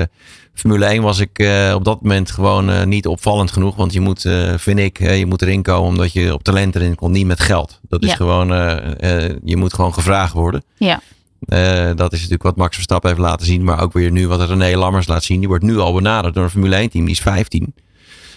Formule 0.54 0.86
1 0.86 1.02
was 1.02 1.20
ik 1.20 1.50
op 1.74 1.84
dat 1.84 2.02
moment 2.02 2.32
gewoon 2.32 2.90
niet 2.90 3.08
opvallend 3.08 3.52
genoeg. 3.52 3.76
Want 3.76 3.94
je 3.94 4.00
moet, 4.00 4.30
vind 4.56 4.80
ik, 4.80 5.00
je 5.00 5.26
moet 5.26 5.42
erin 5.42 5.62
komen 5.62 5.88
omdat 5.88 6.14
je 6.14 6.34
op 6.34 6.44
talent 6.44 6.76
erin 6.76 6.96
komt, 6.96 7.12
niet 7.12 7.26
met 7.26 7.40
geld. 7.40 7.80
Dat 7.90 8.04
is 8.04 8.14
gewoon, 8.14 8.48
je 9.44 9.58
moet 9.58 9.74
gewoon 9.74 9.94
gevraagd 9.94 10.34
worden. 10.34 10.64
Ja. 10.78 11.02
Eh, 11.40 11.90
dat 11.96 12.12
is 12.12 12.18
natuurlijk 12.18 12.44
wat 12.44 12.56
Max 12.56 12.76
Verstappen 12.76 13.10
heeft 13.10 13.22
laten 13.22 13.46
zien. 13.46 13.64
Maar 13.64 13.82
ook 13.82 13.94
weer 13.94 14.12
nu 14.12 14.28
wat 14.28 14.50
René 14.50 14.78
Lammers 14.78 15.08
laat 15.08 15.24
zien. 15.24 15.40
Die 15.40 15.48
wordt 15.48 15.64
nu 15.64 15.78
al 15.78 15.94
benaderd 15.94 16.34
door 16.34 16.44
een 16.44 16.50
Formule 16.50 16.76
1 16.76 16.90
team. 16.90 17.06
Die 17.06 17.14
is 17.14 17.22
15. 17.22 17.74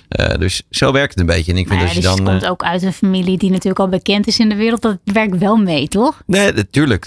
Eh, 0.09 0.39
dus 0.39 0.63
zo 0.71 0.93
werkt 0.93 1.11
het 1.11 1.21
een 1.21 1.35
beetje. 1.35 1.53
En 1.53 1.59
ik 1.59 1.69
vind 1.69 1.81
ja, 1.81 1.87
dat 1.87 1.95
dus 1.95 2.05
je 2.05 2.17
dan... 2.17 2.25
komt 2.25 2.43
eh, 2.43 2.51
ook 2.51 2.63
uit 2.63 2.83
een 2.83 2.93
familie 2.93 3.39
die 3.39 3.51
natuurlijk 3.51 3.79
al 3.79 3.89
bekend 3.89 4.27
is 4.27 4.39
in 4.39 4.49
de 4.49 4.55
wereld. 4.55 4.83
Dat 4.83 4.99
werkt 5.05 5.39
wel 5.39 5.57
mee, 5.57 5.89
toch? 5.89 6.23
Nee, 6.27 6.53
natuurlijk. 6.53 7.07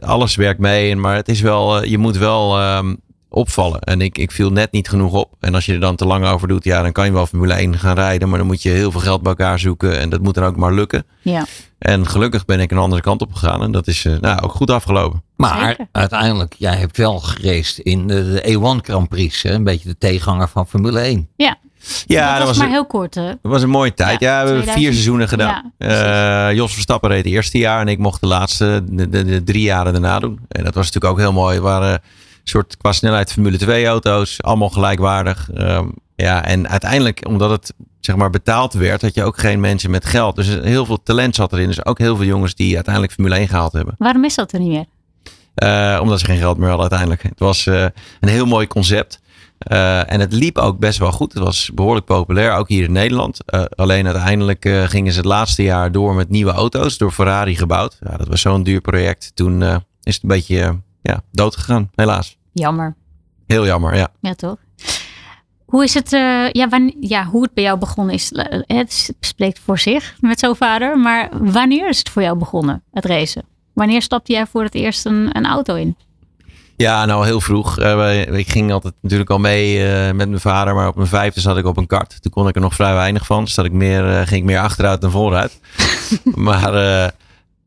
alles 0.00 0.34
werkt 0.34 0.60
mee. 0.60 0.96
Maar 0.96 1.16
het 1.16 1.28
is 1.28 1.40
wel, 1.40 1.84
je 1.84 1.98
moet 1.98 2.16
wel 2.16 2.58
ehm, 2.58 2.94
opvallen. 3.32 3.80
En 3.80 4.00
ik, 4.00 4.18
ik 4.18 4.30
viel 4.32 4.50
net 4.50 4.72
niet 4.72 4.88
genoeg 4.88 5.12
op. 5.12 5.32
En 5.40 5.54
als 5.54 5.66
je 5.66 5.72
er 5.72 5.80
dan 5.80 5.96
te 5.96 6.04
lang 6.06 6.26
over 6.26 6.48
doet, 6.48 6.64
ja, 6.64 6.82
dan 6.82 6.92
kan 6.92 7.04
je 7.06 7.12
wel 7.12 7.26
Formule 7.26 7.52
1 7.54 7.78
gaan 7.78 7.94
rijden. 7.94 8.28
Maar 8.28 8.38
dan 8.38 8.46
moet 8.46 8.62
je 8.62 8.68
heel 8.70 8.90
veel 8.90 9.00
geld 9.00 9.22
bij 9.22 9.30
elkaar 9.30 9.58
zoeken. 9.58 9.98
En 10.00 10.08
dat 10.10 10.20
moet 10.22 10.34
dan 10.34 10.44
ook 10.44 10.56
maar 10.56 10.72
lukken. 10.72 11.04
Ja. 11.22 11.44
En 11.78 12.06
gelukkig 12.06 12.44
ben 12.44 12.60
ik 12.60 12.70
een 12.70 12.78
andere 12.78 13.02
kant 13.02 13.20
op 13.20 13.32
gegaan. 13.34 13.62
En 13.62 13.72
dat 13.72 13.86
is 13.86 14.04
eh, 14.04 14.16
nou, 14.20 14.40
ook 14.40 14.52
goed 14.52 14.70
afgelopen. 14.70 15.22
Maar 15.36 15.66
Zeker. 15.68 15.86
uiteindelijk, 15.92 16.54
jij 16.58 16.74
hebt 16.76 16.96
wel 16.96 17.18
gereisd 17.20 17.78
in 17.78 18.06
de, 18.06 18.32
de 18.32 18.52
E1 18.58 18.84
Grand 18.84 19.08
Prix. 19.08 19.42
Hè? 19.42 19.52
Een 19.52 19.64
beetje 19.64 19.88
de 19.88 19.98
tegenganger 19.98 20.48
van 20.48 20.66
Formule 20.68 21.00
1. 21.00 21.28
Ja, 21.36 21.56
Ja, 22.06 22.38
dat 22.38 22.46
was 22.46 22.56
maar 22.56 22.66
een- 22.66 22.72
heel 22.72 22.86
kort. 22.86 23.14
Hè? 23.14 23.26
Dat 23.26 23.38
was 23.42 23.62
een 23.62 23.70
mooie 23.70 23.94
tijd. 23.94 24.20
Ja, 24.20 24.28
Ja, 24.28 24.42
we 24.42 24.46
hebben 24.46 24.62
2000. 24.62 24.84
vier 24.84 24.92
seizoenen 24.92 25.28
gedaan. 25.28 25.72
Ja, 25.78 26.48
Eh, 26.48 26.56
Jos 26.56 26.72
Verstappen 26.72 27.10
reed 27.10 27.24
het 27.24 27.32
eerste 27.32 27.58
jaar 27.58 27.80
en 27.80 27.88
ik 27.88 27.98
mocht 27.98 28.20
de 28.20 28.26
laatste, 28.26 28.82
de, 28.90 29.08
de, 29.08 29.24
de 29.24 29.42
drie 29.42 29.62
jaren 29.62 29.92
daarna 29.92 30.18
doen. 30.18 30.38
En 30.48 30.64
dat 30.64 30.74
was 30.74 30.86
natuurlijk 30.86 31.12
ook 31.12 31.18
heel 31.20 31.32
mooi. 31.32 31.60
Waren 31.60 31.92
een 31.92 32.00
soort 32.44 32.76
qua 32.76 32.92
snelheid 32.92 33.32
Formule 33.32 33.58
2 33.58 33.86
auto's, 33.86 34.42
allemaal 34.42 34.70
gelijkwaardig. 34.70 35.50
Ehm, 35.54 35.88
ja, 36.16 36.44
en 36.44 36.68
uiteindelijk, 36.68 37.28
omdat 37.28 37.50
het 37.50 37.72
zeg 38.00 38.16
maar 38.16 38.30
betaald 38.30 38.72
werd, 38.72 39.02
had 39.02 39.14
je 39.14 39.24
ook 39.24 39.38
geen 39.38 39.60
mensen 39.60 39.90
met 39.90 40.04
geld. 40.04 40.36
Dus 40.36 40.46
heel 40.46 40.86
veel 40.86 41.02
talent 41.02 41.34
zat 41.34 41.52
erin. 41.52 41.66
Dus 41.66 41.84
ook 41.84 41.98
heel 41.98 42.16
veel 42.16 42.26
jongens 42.26 42.54
die 42.54 42.74
uiteindelijk 42.74 43.14
Formule 43.14 43.36
1 43.36 43.48
gehaald 43.48 43.72
hebben. 43.72 43.94
Waarom 43.98 44.24
is 44.24 44.34
dat 44.34 44.52
er 44.52 44.60
niet 44.60 44.68
meer? 44.68 44.84
Eh, 45.54 45.98
omdat 46.02 46.20
ze 46.20 46.24
geen 46.24 46.38
geld 46.38 46.58
meer 46.58 46.68
hadden 46.68 46.90
uiteindelijk. 46.90 47.22
Het 47.22 47.38
was 47.38 47.66
eh, 47.66 47.86
een 48.20 48.28
heel 48.28 48.46
mooi 48.46 48.66
concept. 48.66 49.20
Eh, 49.58 50.12
en 50.12 50.20
het 50.20 50.32
liep 50.32 50.58
ook 50.58 50.78
best 50.78 50.98
wel 50.98 51.12
goed. 51.12 51.32
Het 51.32 51.42
was 51.42 51.70
behoorlijk 51.74 52.06
populair, 52.06 52.52
ook 52.52 52.68
hier 52.68 52.84
in 52.84 52.92
Nederland. 52.92 53.38
Alleen 53.76 54.06
uiteindelijk 54.06 54.68
gingen 54.86 55.12
ze 55.12 55.18
het 55.18 55.26
laatste 55.26 55.62
jaar 55.62 55.92
door 55.92 56.14
met 56.14 56.28
nieuwe 56.28 56.52
auto's. 56.52 56.98
Door 56.98 57.12
Ferrari 57.12 57.56
gebouwd. 57.56 57.98
Ja, 58.00 58.16
dat 58.16 58.28
was 58.28 58.40
zo'n 58.40 58.62
duur 58.62 58.80
project. 58.80 59.30
Toen 59.34 59.62
is 60.02 60.14
het 60.14 60.22
een 60.22 60.28
beetje 60.28 60.80
ja, 61.02 61.20
dood 61.30 61.56
gegaan, 61.56 61.90
helaas. 61.94 62.36
Jammer. 62.52 62.94
Heel 63.46 63.66
jammer, 63.66 63.96
ja. 63.96 64.08
Ja, 64.20 64.34
toch? 64.34 64.56
Hoe 65.64 65.84
is 65.84 65.94
het, 65.94 66.12
eh, 66.12 66.50
ja, 66.50 66.68
wanneer, 66.68 66.94
ja, 67.00 67.24
hoe 67.24 67.42
het 67.42 67.54
bij 67.54 67.64
jou 67.64 67.78
begonnen 67.78 68.14
is, 68.14 68.32
eh, 68.32 68.60
het 68.76 69.14
spreekt 69.20 69.58
voor 69.64 69.78
zich 69.78 70.14
met 70.20 70.38
zo'n 70.38 70.56
vader. 70.56 70.98
Maar 70.98 71.28
wanneer 71.32 71.88
is 71.88 71.98
het 71.98 72.08
voor 72.08 72.22
jou 72.22 72.38
begonnen, 72.38 72.82
het 72.92 73.04
racen? 73.04 73.42
Wanneer 73.72 74.02
stapte 74.02 74.32
jij 74.32 74.46
voor 74.46 74.62
het 74.62 74.74
eerst 74.74 75.06
een, 75.06 75.28
een 75.36 75.46
auto 75.46 75.74
in? 75.74 75.96
Ja, 76.76 77.04
nou 77.04 77.24
heel 77.26 77.40
vroeg. 77.40 77.78
Eh, 77.78 77.94
wij- 77.96 78.24
ik 78.24 78.48
ging 78.48 78.72
altijd 78.72 78.94
natuurlijk 79.00 79.30
al 79.30 79.38
mee 79.38 79.84
eh, 79.88 80.04
met 80.14 80.28
mijn 80.28 80.40
vader. 80.40 80.74
Maar 80.74 80.88
op 80.88 80.94
mijn 80.96 81.08
vijfde 81.08 81.40
zat 81.40 81.56
ik 81.56 81.64
op 81.66 81.76
een 81.76 81.86
kart. 81.86 82.22
Toen 82.22 82.32
kon 82.32 82.48
ik 82.48 82.54
er 82.54 82.60
nog 82.60 82.74
vrij 82.74 82.94
weinig 82.94 83.26
van. 83.26 83.44
Dus 83.44 83.54
zat 83.54 83.64
ik 83.64 83.72
meer, 83.72 84.08
eh, 84.08 84.16
ging 84.26 84.40
ik 84.40 84.44
meer 84.44 84.58
achteruit 84.60 85.00
dan 85.00 85.10
vooruit. 85.10 85.60
maar 86.34 86.72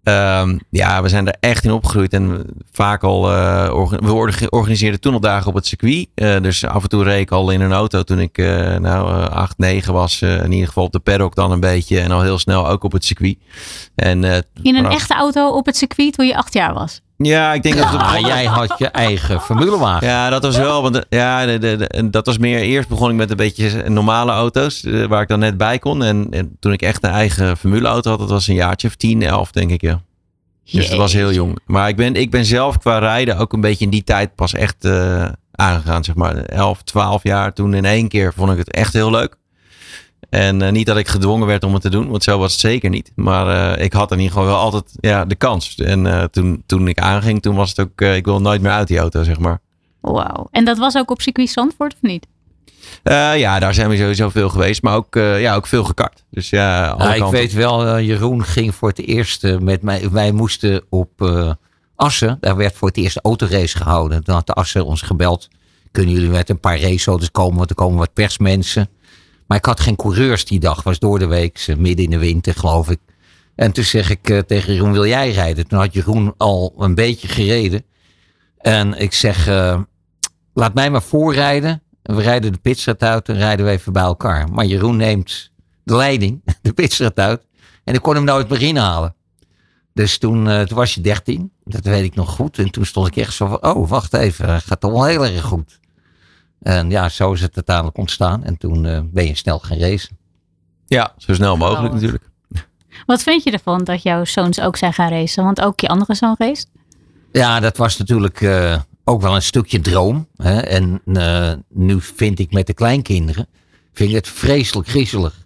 eh, 0.05 0.39
ehm, 0.39 0.57
ja, 0.69 1.01
we 1.01 1.09
zijn 1.09 1.27
er 1.27 1.35
echt 1.39 1.63
in 1.63 1.71
opgegroeid. 1.71 2.13
En 2.13 2.45
vaak 2.71 3.03
al, 3.03 3.31
eh, 3.31 3.65
we 3.99 4.13
orga- 4.13 4.45
organiseerden 4.49 4.99
toen 4.99 5.13
al 5.13 5.19
dagen 5.19 5.47
op 5.47 5.53
het 5.55 5.65
circuit. 5.67 6.07
Eh, 6.15 6.41
dus 6.41 6.65
af 6.65 6.83
en 6.83 6.89
toe 6.89 7.03
reed 7.03 7.21
ik 7.21 7.31
al 7.31 7.49
in 7.49 7.61
een 7.61 7.71
auto 7.73 8.03
toen 8.03 8.19
ik 8.19 8.37
eh, 8.37 8.75
nou, 8.75 9.09
eh, 9.23 9.29
8, 9.29 9.57
9 9.57 9.93
was. 9.93 10.21
In 10.21 10.51
ieder 10.51 10.67
geval 10.67 10.83
op 10.83 10.91
de 10.91 10.99
paddock 10.99 11.35
dan 11.35 11.51
een 11.51 11.59
beetje. 11.59 11.99
En 11.99 12.11
al 12.11 12.21
heel 12.21 12.39
snel 12.39 12.67
ook 12.69 12.83
op 12.83 12.91
het 12.91 13.05
circuit. 13.05 13.37
En, 13.95 14.23
In 14.23 14.43
een 14.63 14.75
vanaf- 14.75 14.93
echte 14.93 15.13
auto 15.13 15.49
op 15.49 15.65
het 15.65 15.77
circuit 15.77 16.13
toen 16.13 16.25
je 16.27 16.37
acht 16.37 16.53
jaar 16.53 16.73
was? 16.73 17.01
Ja, 17.17 17.53
ik 17.53 17.63
denk 17.63 17.75
dat 17.77 17.89
het 17.89 17.97
Maar 17.97 18.19
jij 18.21 18.45
had 18.45 18.75
je 18.77 18.87
eigen 18.87 19.41
formulewagen. 19.41 20.07
Ja, 20.07 20.29
dat 20.29 20.43
was 20.43 20.57
wel. 20.57 20.81
Want 20.81 21.05
ja, 21.09 21.45
de, 21.45 21.57
de, 21.57 21.77
de- 21.77 22.09
dat 22.09 22.25
was 22.25 22.37
meer. 22.37 22.59
Eerst 22.59 22.89
begon 22.89 23.09
ik 23.09 23.15
met 23.15 23.29
een 23.29 23.35
beetje 23.37 23.89
normale 23.89 24.31
auto's. 24.31 24.83
eh, 24.83 25.05
waar 25.05 25.21
ik 25.21 25.27
dan 25.27 25.39
net 25.39 25.57
bij 25.57 25.79
kon. 25.79 26.03
En, 26.03 26.27
en 26.31 26.55
toen 26.59 26.71
ik 26.73 26.81
echt 26.81 27.03
een 27.03 27.09
eigen 27.09 27.57
formuleauto 27.57 28.09
had, 28.09 28.19
dat 28.19 28.29
was 28.29 28.47
een 28.47 28.55
jaartje 28.55 28.87
of 28.87 28.95
10, 28.95 29.21
11, 29.21 29.51
denk 29.51 29.71
ik. 29.71 29.81
Ja. 29.81 30.01
Dus 30.71 30.89
dat 30.89 30.97
was 30.97 31.13
heel 31.13 31.31
jong. 31.31 31.59
Maar 31.65 31.87
ik 31.89 31.95
ben, 31.95 32.15
ik 32.15 32.31
ben 32.31 32.45
zelf 32.45 32.77
qua 32.77 32.97
rijden 32.97 33.37
ook 33.37 33.53
een 33.53 33.61
beetje 33.61 33.85
in 33.85 33.91
die 33.91 34.03
tijd 34.03 34.35
pas 34.35 34.53
echt 34.53 34.85
eh, 34.85 35.25
aangegaan. 35.51 36.03
Zeg 36.03 36.15
maar 36.15 36.35
11, 36.35 36.81
12 36.81 37.23
jaar. 37.23 37.53
Toen 37.53 37.73
in 37.73 37.85
één 37.85 38.07
keer 38.07 38.33
vond 38.33 38.51
ik 38.51 38.57
het 38.57 38.71
echt 38.71 38.93
heel 38.93 39.11
leuk. 39.11 39.35
En 40.29 40.61
eh, 40.61 40.71
niet 40.71 40.85
dat 40.85 40.97
ik 40.97 41.07
gedwongen 41.07 41.47
werd 41.47 41.63
om 41.63 41.73
het 41.73 41.81
te 41.81 41.89
doen, 41.89 42.09
want 42.09 42.23
zo 42.23 42.37
was 42.39 42.51
het 42.51 42.61
zeker 42.61 42.89
niet. 42.89 43.11
Maar 43.15 43.75
eh, 43.75 43.83
ik 43.83 43.93
had 43.93 44.11
in 44.11 44.17
ieder 44.17 44.33
geval 44.33 44.47
wel 44.47 44.57
altijd 44.57 44.91
ja, 44.99 45.25
de 45.25 45.35
kans. 45.35 45.75
En 45.75 46.05
eh, 46.05 46.23
toen, 46.23 46.63
toen 46.65 46.87
ik 46.87 46.99
aanging, 46.99 47.41
toen 47.41 47.55
was 47.55 47.69
het 47.69 47.79
ook, 47.79 48.01
eh, 48.01 48.15
ik 48.15 48.25
wil 48.25 48.41
nooit 48.41 48.61
meer 48.61 48.71
uit 48.71 48.87
die 48.87 48.97
auto, 48.97 49.23
zeg 49.23 49.39
maar. 49.39 49.59
Wauw. 50.01 50.47
En 50.51 50.65
dat 50.65 50.77
was 50.77 50.95
ook 50.95 51.11
op 51.11 51.21
circuit 51.21 51.49
Zandvoort 51.49 51.93
of 51.93 52.01
niet? 52.01 52.27
Eh, 53.03 53.39
ja, 53.39 53.59
daar 53.59 53.73
zijn 53.73 53.89
we 53.89 53.97
sowieso 53.97 54.29
veel 54.29 54.49
geweest, 54.49 54.81
maar 54.81 54.95
ook, 54.95 55.15
eh, 55.15 55.41
ja, 55.41 55.55
ook 55.55 55.67
veel 55.67 55.83
gekart. 55.83 56.23
Dus 56.29 56.49
ja, 56.49 56.87
alle 56.87 57.17
Nou, 57.17 57.25
ik 57.25 57.31
weet 57.31 57.53
wel, 57.53 57.99
Jeroen 57.99 58.43
ging 58.43 58.75
voor 58.75 58.89
het 58.89 58.99
eerst 58.99 59.59
met 59.59 59.81
mij. 59.81 60.09
Wij 60.11 60.31
moesten 60.31 60.83
op 60.89 61.21
eh, 61.21 61.51
Assen, 61.95 62.37
daar 62.39 62.55
werd 62.55 62.75
voor 62.75 62.87
het 62.87 62.97
eerst 62.97 63.15
een 63.15 63.21
autorace 63.21 63.77
gehouden. 63.77 64.23
Toen 64.23 64.35
had 64.35 64.47
de 64.47 64.53
Assen 64.53 64.85
ons 64.85 65.01
gebeld. 65.01 65.47
Kunnen 65.91 66.13
jullie 66.13 66.29
met 66.29 66.49
een 66.49 66.59
paar 66.59 66.79
raceauto's 66.79 67.31
komen? 67.31 67.57
Want 67.57 67.69
er 67.69 67.75
komen 67.75 67.97
wat 67.97 68.13
persmensen. 68.13 68.89
Maar 69.47 69.57
ik 69.57 69.65
had 69.65 69.79
geen 69.79 69.95
coureurs 69.95 70.45
die 70.45 70.59
dag. 70.59 70.83
Was 70.83 70.99
door 70.99 71.19
de 71.19 71.25
week, 71.25 71.67
midden 71.77 72.05
in 72.05 72.09
de 72.09 72.17
winter 72.17 72.53
geloof 72.53 72.89
ik. 72.89 72.99
En 73.55 73.71
toen 73.71 73.83
zeg 73.83 74.09
ik 74.09 74.29
uh, 74.29 74.39
tegen 74.39 74.73
Jeroen, 74.73 74.91
wil 74.91 75.05
jij 75.05 75.31
rijden? 75.31 75.67
Toen 75.67 75.79
had 75.79 75.93
Jeroen 75.93 76.33
al 76.37 76.73
een 76.77 76.95
beetje 76.95 77.27
gereden. 77.27 77.85
En 78.57 78.93
ik 78.93 79.13
zeg, 79.13 79.47
uh, 79.47 79.81
laat 80.53 80.73
mij 80.73 80.89
maar 80.89 81.01
voorrijden. 81.01 81.83
We 82.01 82.21
rijden 82.21 82.51
de 82.51 82.57
pitstraat 82.57 83.03
uit 83.03 83.29
en 83.29 83.35
rijden 83.35 83.65
we 83.65 83.71
even 83.71 83.93
bij 83.93 84.03
elkaar. 84.03 84.49
Maar 84.49 84.65
Jeroen 84.65 84.97
neemt 84.97 85.51
de 85.83 85.95
leiding, 85.95 86.41
de 86.61 86.73
pitstraat 86.73 87.19
uit. 87.19 87.45
En 87.83 87.93
ik 87.93 88.01
kon 88.01 88.15
hem 88.15 88.23
nooit 88.23 88.49
meer 88.49 88.61
inhalen. 88.61 89.15
Dus 89.93 90.17
toen, 90.17 90.65
toen 90.65 90.77
was 90.77 90.93
je 90.93 91.01
13. 91.01 91.51
Dat 91.63 91.83
weet 91.85 92.03
ik 92.03 92.15
nog 92.15 92.29
goed. 92.29 92.57
En 92.57 92.71
toen 92.71 92.85
stond 92.85 93.07
ik 93.07 93.15
echt 93.15 93.33
zo 93.33 93.47
van, 93.47 93.63
oh, 93.63 93.89
wacht 93.89 94.13
even. 94.13 94.61
Gaat 94.61 94.79
toch 94.79 94.91
wel 94.91 95.05
heel 95.05 95.25
erg 95.25 95.41
goed. 95.41 95.79
En 96.65 96.89
ja, 96.89 97.09
zo 97.09 97.33
is 97.33 97.41
het 97.41 97.55
uiteindelijk 97.55 97.97
ontstaan. 97.97 98.43
En 98.43 98.57
toen 98.57 98.83
uh, 98.83 98.99
ben 99.03 99.27
je 99.27 99.35
snel 99.35 99.59
gaan 99.59 99.77
racen. 99.77 100.17
Ja, 100.87 101.13
zo 101.17 101.33
snel 101.33 101.57
mogelijk 101.57 101.93
natuurlijk. 101.93 102.23
Wat 103.05 103.23
vind 103.23 103.43
je 103.43 103.51
ervan 103.51 103.83
dat 103.83 104.03
jouw 104.03 104.25
zoons 104.25 104.61
ook 104.61 104.77
zijn 104.77 104.93
gaan 104.93 105.09
racen? 105.09 105.43
Want 105.43 105.61
ook 105.61 105.79
je 105.79 105.87
andere 105.87 106.15
zoon 106.15 106.35
race? 106.37 106.65
Ja, 107.31 107.59
dat 107.59 107.77
was 107.77 107.97
natuurlijk 107.97 108.41
uh, 108.41 108.79
ook 109.03 109.21
wel 109.21 109.35
een 109.35 109.41
stukje 109.41 109.79
droom. 109.79 110.27
Hè? 110.35 110.59
En 110.59 111.01
uh, 111.05 111.51
nu 111.69 112.01
vind 112.01 112.39
ik 112.39 112.51
met 112.51 112.67
de 112.67 112.73
kleinkinderen, 112.73 113.47
vind 113.93 114.09
ik 114.09 114.15
het 114.15 114.27
vreselijk 114.27 114.87
griezelig. 114.87 115.45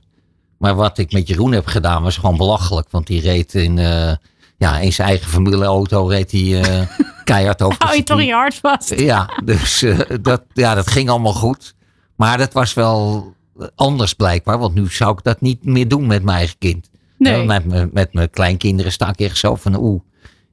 Maar 0.57 0.75
wat 0.75 0.97
ik 0.97 1.11
met 1.11 1.27
Jeroen 1.27 1.51
heb 1.51 1.65
gedaan 1.65 2.03
was 2.03 2.17
gewoon 2.17 2.37
belachelijk. 2.37 2.87
Want 2.91 3.07
die 3.07 3.21
reed 3.21 3.53
in, 3.53 3.77
uh, 3.77 4.11
ja, 4.57 4.79
in 4.79 4.93
zijn 4.93 5.07
eigen 5.07 5.29
familieauto 5.29 6.07
reed 6.07 6.31
hij 6.31 6.63
keihard 7.33 7.61
over 7.61 7.83
Hou 7.83 7.95
je 7.95 8.03
toch 8.03 8.21
je 8.21 8.33
hart 8.33 8.55
vast? 8.55 8.99
Ja, 8.99 9.29
dus 9.43 9.85
dat, 10.21 10.43
ja, 10.53 10.75
dat 10.75 10.87
ging 10.87 11.09
allemaal 11.09 11.33
goed. 11.33 11.75
Maar 12.15 12.37
dat 12.37 12.53
was 12.53 12.73
wel 12.73 13.33
anders 13.75 14.13
blijkbaar. 14.13 14.57
Want 14.57 14.73
nu 14.73 14.87
zou 14.89 15.11
ik 15.11 15.23
dat 15.23 15.41
niet 15.41 15.65
meer 15.65 15.87
doen 15.87 16.07
met 16.07 16.23
mijn 16.23 16.37
eigen 16.37 16.57
kind. 16.57 16.89
Nee. 17.17 17.45
Met, 17.45 17.65
met, 17.65 17.93
met 17.93 18.13
mijn 18.13 18.29
kleinkinderen 18.29 18.91
sta 18.91 19.09
ik 19.09 19.19
echt 19.19 19.37
zo 19.37 19.55
van 19.55 19.75
oeh, 19.75 20.01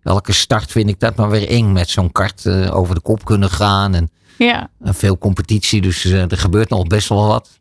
welke 0.02 0.32
start 0.32 0.70
vind 0.70 0.88
ik 0.88 1.00
dat 1.00 1.16
maar 1.16 1.30
weer 1.30 1.48
eng 1.48 1.72
met 1.72 1.90
zo'n 1.90 2.12
kart 2.12 2.44
uh, 2.44 2.76
over 2.76 2.94
de 2.94 3.00
kop 3.00 3.24
kunnen 3.24 3.50
gaan. 3.50 3.94
En, 3.94 4.10
ja. 4.38 4.70
en 4.80 4.94
veel 4.94 5.18
competitie, 5.18 5.80
dus 5.80 6.04
uh, 6.04 6.30
er 6.30 6.38
gebeurt 6.38 6.68
nog 6.68 6.86
best 6.86 7.08
wel 7.08 7.26
wat. 7.26 7.60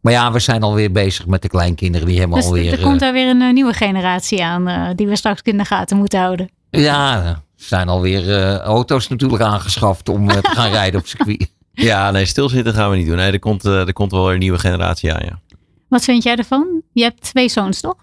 Maar 0.00 0.12
ja, 0.12 0.32
we 0.32 0.38
zijn 0.38 0.62
alweer 0.62 0.92
bezig 0.92 1.26
met 1.26 1.42
de 1.42 1.48
kleinkinderen. 1.48 2.06
Die 2.06 2.18
hebben 2.18 2.36
dus 2.36 2.46
alweer. 2.46 2.72
Er 2.72 2.80
komt 2.80 3.00
daar 3.00 3.12
weer 3.12 3.28
een 3.28 3.54
nieuwe 3.54 3.72
generatie 3.72 4.44
aan 4.44 4.94
die 4.96 5.06
we 5.06 5.16
straks 5.16 5.40
in 5.42 5.58
de 5.58 5.64
gaten 5.64 5.96
moeten 5.96 6.20
houden. 6.20 6.50
Ja, 6.70 7.42
zijn 7.62 7.88
alweer 7.88 8.56
auto's 8.60 9.08
natuurlijk 9.08 9.42
aangeschaft 9.42 10.08
om 10.08 10.28
te 10.28 10.40
gaan 10.42 10.70
rijden 10.80 11.00
op 11.00 11.06
circuit. 11.06 11.52
Ja, 11.72 12.10
nee, 12.10 12.24
stilzitten 12.24 12.74
gaan 12.74 12.90
we 12.90 12.96
niet 12.96 13.06
doen. 13.06 13.16
Nee, 13.16 13.32
er 13.32 13.38
komt, 13.38 13.64
er 13.64 13.92
komt 13.92 14.10
wel 14.10 14.24
weer 14.24 14.32
een 14.32 14.38
nieuwe 14.38 14.58
generatie 14.58 15.14
aan, 15.14 15.24
ja. 15.24 15.40
Wat 15.88 16.04
vind 16.04 16.22
jij 16.22 16.36
ervan? 16.36 16.82
Je 16.92 17.02
hebt 17.02 17.22
twee 17.22 17.48
zoons, 17.48 17.80
toch? 17.80 17.94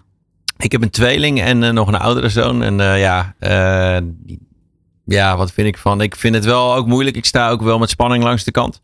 Ik 0.58 0.72
heb 0.72 0.82
een 0.82 0.90
tweeling 0.90 1.40
en 1.40 1.62
uh, 1.62 1.70
nog 1.70 1.88
een 1.88 1.94
oudere 1.94 2.28
zoon. 2.28 2.62
En 2.62 2.78
uh, 2.78 3.00
ja, 3.00 3.34
uh, 3.40 4.06
ja, 5.04 5.36
wat 5.36 5.52
vind 5.52 5.68
ik 5.68 5.78
van? 5.78 6.00
Ik 6.00 6.16
vind 6.16 6.34
het 6.34 6.44
wel 6.44 6.74
ook 6.74 6.86
moeilijk. 6.86 7.16
Ik 7.16 7.24
sta 7.24 7.50
ook 7.50 7.62
wel 7.62 7.78
met 7.78 7.90
spanning 7.90 8.24
langs 8.24 8.44
de 8.44 8.50
kant. 8.50 8.80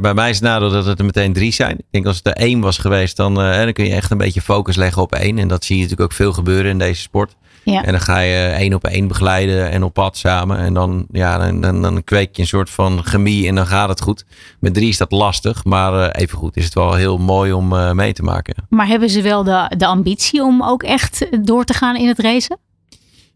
bij 0.00 0.14
mij 0.14 0.30
is 0.30 0.36
het 0.36 0.44
nadeel 0.44 0.70
dat 0.70 0.86
het 0.86 0.98
er 0.98 1.04
meteen 1.04 1.32
drie 1.32 1.52
zijn. 1.52 1.78
Ik 1.78 1.84
denk 1.90 2.06
als 2.06 2.16
het 2.16 2.26
er 2.26 2.32
één 2.32 2.60
was 2.60 2.78
geweest, 2.78 3.16
dan, 3.16 3.34
dan 3.34 3.72
kun 3.72 3.84
je 3.84 3.94
echt 3.94 4.10
een 4.10 4.18
beetje 4.18 4.42
focus 4.42 4.76
leggen 4.76 5.02
op 5.02 5.12
één. 5.14 5.38
En 5.38 5.48
dat 5.48 5.64
zie 5.64 5.76
je 5.76 5.82
natuurlijk 5.82 6.10
ook 6.10 6.16
veel 6.16 6.32
gebeuren 6.32 6.70
in 6.70 6.78
deze 6.78 7.00
sport. 7.00 7.36
Ja. 7.64 7.84
En 7.84 7.92
dan 7.92 8.00
ga 8.00 8.18
je 8.18 8.46
één 8.46 8.74
op 8.74 8.84
één 8.84 9.08
begeleiden 9.08 9.70
en 9.70 9.82
op 9.82 9.92
pad 9.92 10.16
samen. 10.16 10.58
En 10.58 10.74
dan, 10.74 11.06
ja, 11.12 11.38
dan, 11.38 11.60
dan, 11.60 11.82
dan 11.82 12.04
kweek 12.04 12.36
je 12.36 12.42
een 12.42 12.48
soort 12.48 12.70
van 12.70 13.04
chemie 13.04 13.48
en 13.48 13.54
dan 13.54 13.66
gaat 13.66 13.88
het 13.88 14.00
goed. 14.00 14.24
Met 14.60 14.74
drie 14.74 14.88
is 14.88 14.96
dat 14.96 15.12
lastig, 15.12 15.64
maar 15.64 15.94
uh, 15.94 16.08
even 16.12 16.38
goed 16.38 16.56
is 16.56 16.64
het 16.64 16.74
wel 16.74 16.94
heel 16.94 17.18
mooi 17.18 17.52
om 17.52 17.72
uh, 17.72 17.92
mee 17.92 18.12
te 18.12 18.22
maken. 18.22 18.54
Maar 18.68 18.86
hebben 18.86 19.10
ze 19.10 19.22
wel 19.22 19.44
de, 19.44 19.74
de 19.76 19.86
ambitie 19.86 20.42
om 20.42 20.62
ook 20.62 20.82
echt 20.82 21.26
door 21.44 21.64
te 21.64 21.74
gaan 21.74 21.96
in 21.96 22.08
het 22.08 22.18
racen? 22.18 22.58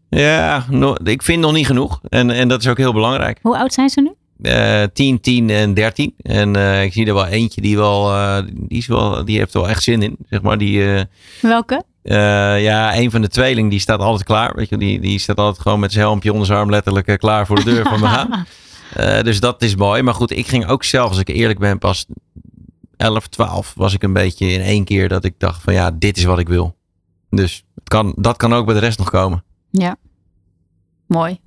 Ja, 0.09 0.65
no, 0.69 0.95
ik 1.03 1.21
vind 1.21 1.41
nog 1.41 1.53
niet 1.53 1.65
genoeg. 1.65 1.99
En, 2.09 2.29
en 2.29 2.47
dat 2.47 2.61
is 2.61 2.67
ook 2.67 2.77
heel 2.77 2.93
belangrijk. 2.93 3.39
Hoe 3.41 3.57
oud 3.57 3.73
zijn 3.73 3.89
ze 3.89 4.01
nu? 4.01 4.11
Uh, 4.41 4.83
10, 4.93 5.19
10 5.19 5.49
en 5.49 5.73
13. 5.73 6.13
En 6.17 6.57
uh, 6.57 6.83
ik 6.83 6.93
zie 6.93 7.05
er 7.05 7.13
wel 7.13 7.25
eentje 7.25 7.61
die 7.61 7.77
wel, 7.77 8.13
uh, 8.13 8.37
die, 8.53 8.77
is 8.77 8.87
wel, 8.87 9.25
die 9.25 9.37
heeft 9.37 9.53
er 9.53 9.59
wel 9.59 9.69
echt 9.69 9.83
zin 9.83 10.01
in. 10.01 10.17
Zeg 10.29 10.41
maar, 10.41 10.57
die, 10.57 11.05
uh, 12.07 12.15
Welke? 12.15 12.61
ja, 12.61 12.97
een 12.97 13.11
van 13.11 13.21
de 13.21 13.27
tweeling 13.27 13.69
die 13.69 13.79
staat 13.79 13.99
altijd 13.99 14.23
klaar. 14.23 14.55
Weet 14.55 14.69
je, 14.69 14.77
die, 14.77 14.99
die 14.99 15.19
staat 15.19 15.37
altijd 15.37 15.61
gewoon 15.61 15.79
met 15.79 15.91
zijn 15.91 16.03
helmpje 16.03 16.31
onder 16.31 16.47
zijn 16.47 16.59
arm 16.59 16.69
letterlijk 16.69 17.19
klaar 17.19 17.45
voor 17.45 17.55
de 17.55 17.63
deur 17.63 17.83
van 17.83 17.99
me 17.99 18.07
gaan. 18.07 18.45
dus 19.25 19.39
dat 19.39 19.61
is 19.61 19.75
mooi. 19.75 20.01
Maar 20.01 20.13
goed, 20.13 20.31
ik 20.31 20.47
ging 20.47 20.67
ook 20.67 20.83
zelf, 20.83 21.09
als 21.09 21.19
ik 21.19 21.27
eerlijk 21.27 21.59
ben, 21.59 21.77
pas 21.77 22.05
11, 22.97 23.27
12 23.27 23.73
was 23.75 23.93
ik 23.93 24.03
een 24.03 24.13
beetje 24.13 24.47
in 24.47 24.61
één 24.61 24.83
keer 24.83 25.09
dat 25.09 25.23
ik 25.23 25.33
dacht 25.37 25.61
van 25.61 25.73
ja, 25.73 25.91
dit 25.91 26.17
is 26.17 26.23
wat 26.23 26.39
ik 26.39 26.47
wil. 26.47 26.75
Dus 27.29 27.63
het 27.75 27.89
kan, 27.89 28.13
dat 28.17 28.37
kan 28.37 28.53
ook 28.53 28.65
bij 28.65 28.73
de 28.73 28.79
rest 28.79 28.97
nog 28.97 29.09
komen. 29.09 29.43
Ja, 29.69 29.95
mooi. 31.07 31.39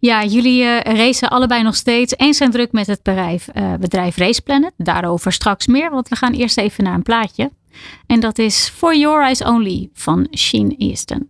Ja, 0.00 0.24
jullie 0.24 0.62
uh, 0.62 0.80
racen 0.80 1.30
allebei 1.30 1.62
nog 1.62 1.76
steeds 1.76 2.16
en 2.16 2.34
zijn 2.34 2.50
druk 2.50 2.72
met 2.72 2.86
het 2.86 3.02
bedrijf, 3.02 3.48
uh, 3.54 3.74
bedrijf 3.74 4.16
Race 4.16 4.42
Planet. 4.42 4.72
Daarover 4.76 5.32
straks 5.32 5.66
meer, 5.66 5.90
want 5.90 6.08
we 6.08 6.16
gaan 6.16 6.32
eerst 6.32 6.58
even 6.58 6.84
naar 6.84 6.94
een 6.94 7.02
plaatje. 7.02 7.50
En 8.06 8.20
dat 8.20 8.38
is 8.38 8.68
For 8.68 8.96
Your 8.96 9.24
Eyes 9.24 9.42
Only 9.42 9.90
van 9.92 10.28
Sheen 10.36 10.76
Easton. 10.76 11.28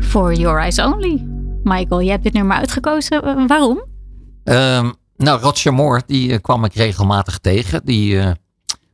For 0.00 0.32
Your 0.32 0.60
Eyes 0.60 0.78
Only. 0.78 1.26
Michael, 1.62 2.00
je 2.00 2.10
hebt 2.10 2.22
dit 2.22 2.32
nummer 2.32 2.56
uitgekozen. 2.56 3.24
Uh, 3.24 3.46
waarom? 3.46 3.84
Um, 4.44 4.94
nou, 5.16 5.40
Roger 5.40 5.74
Moore, 5.74 6.02
die 6.06 6.38
kwam 6.38 6.64
ik 6.64 6.74
regelmatig 6.74 7.38
tegen. 7.38 7.80
Die 7.84 8.34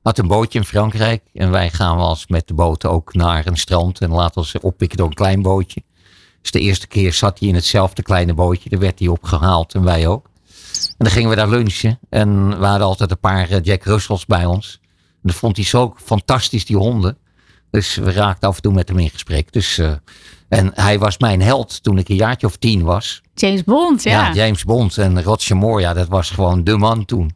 had 0.03 0.19
een 0.19 0.27
bootje 0.27 0.59
in 0.59 0.65
Frankrijk. 0.65 1.23
En 1.33 1.51
wij 1.51 1.71
gaan 1.71 1.97
wel 1.97 2.09
eens 2.09 2.27
met 2.27 2.49
de 2.49 2.55
boot 2.55 2.85
ook 2.85 3.15
naar 3.15 3.47
een 3.47 3.57
strand. 3.57 4.01
En 4.01 4.11
laten 4.11 4.37
ons 4.37 4.59
oppikken 4.61 4.99
door 4.99 5.07
een 5.07 5.15
klein 5.15 5.43
bootje. 5.43 5.83
Dus 6.43 6.51
de 6.51 6.61
eerste 6.61 6.87
keer 6.87 7.13
zat 7.13 7.39
hij 7.39 7.49
in 7.49 7.55
hetzelfde 7.55 8.03
kleine 8.03 8.35
bootje. 8.35 8.69
Daar 8.69 8.81
werd 8.81 8.99
hij 8.99 9.09
opgehaald 9.09 9.75
en 9.75 9.85
wij 9.85 10.07
ook. 10.07 10.31
En 10.85 10.95
dan 11.05 11.11
gingen 11.11 11.31
we 11.31 11.37
daar 11.37 11.49
lunchen. 11.49 11.99
En 12.09 12.59
we 12.59 12.67
hadden 12.67 12.87
altijd 12.87 13.11
een 13.11 13.21
paar 13.21 13.61
Jack 13.61 13.85
Russells 13.85 14.27
bij 14.27 14.45
ons. 14.45 14.81
En 14.83 15.21
dat 15.23 15.35
vond 15.35 15.57
hij 15.57 15.65
zo 15.65 15.95
fantastisch, 15.97 16.65
die 16.65 16.77
honden. 16.77 17.19
Dus 17.71 17.95
we 17.95 18.13
raakten 18.13 18.49
af 18.49 18.57
en 18.57 18.63
toe 18.63 18.73
met 18.73 18.89
hem 18.89 18.99
in 18.99 19.11
gesprek. 19.11 19.53
Dus, 19.53 19.79
uh, 19.79 19.93
en 20.49 20.71
hij 20.75 20.99
was 20.99 21.19
mijn 21.19 21.43
held 21.43 21.83
toen 21.83 21.99
ik 21.99 22.09
een 22.09 22.17
jaartje 22.17 22.47
of 22.47 22.57
tien 22.57 22.83
was. 22.83 23.23
James 23.35 23.65
Bond, 23.65 24.03
ja. 24.03 24.27
Ja, 24.27 24.33
James 24.33 24.65
Bond. 24.65 24.99
En 24.99 25.23
Roger 25.23 25.57
Moore, 25.57 25.81
ja, 25.81 25.95
dat 25.95 26.09
was 26.09 26.31
gewoon 26.31 26.65
de 26.65 26.77
man 26.77 27.05
toen. 27.05 27.35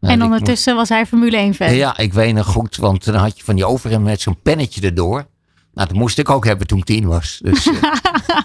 En 0.00 0.22
ondertussen 0.22 0.74
was 0.74 0.88
hij 0.88 1.06
Formule 1.06 1.36
1 1.36 1.54
fan. 1.54 1.74
Ja, 1.74 1.98
ik 1.98 2.12
weet 2.12 2.34
nog 2.34 2.46
goed, 2.46 2.76
want 2.76 3.04
dan 3.04 3.14
had 3.14 3.38
je 3.38 3.44
van 3.44 3.54
die 3.54 3.66
overhemd 3.66 4.04
met 4.04 4.20
zo'n 4.20 4.42
pennetje 4.42 4.80
erdoor. 4.80 5.26
Nou, 5.74 5.88
dat 5.88 5.96
moest 5.96 6.18
ik 6.18 6.30
ook 6.30 6.44
hebben 6.44 6.66
toen 6.66 6.78
ik 6.78 6.84
tien 6.84 7.06
was. 7.06 7.40
Dus, 7.42 7.66
uh... 7.66 7.82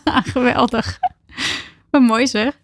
Geweldig. 0.33 0.99
Wat 1.89 2.01
mooi 2.01 2.27
zeg. 2.27 2.57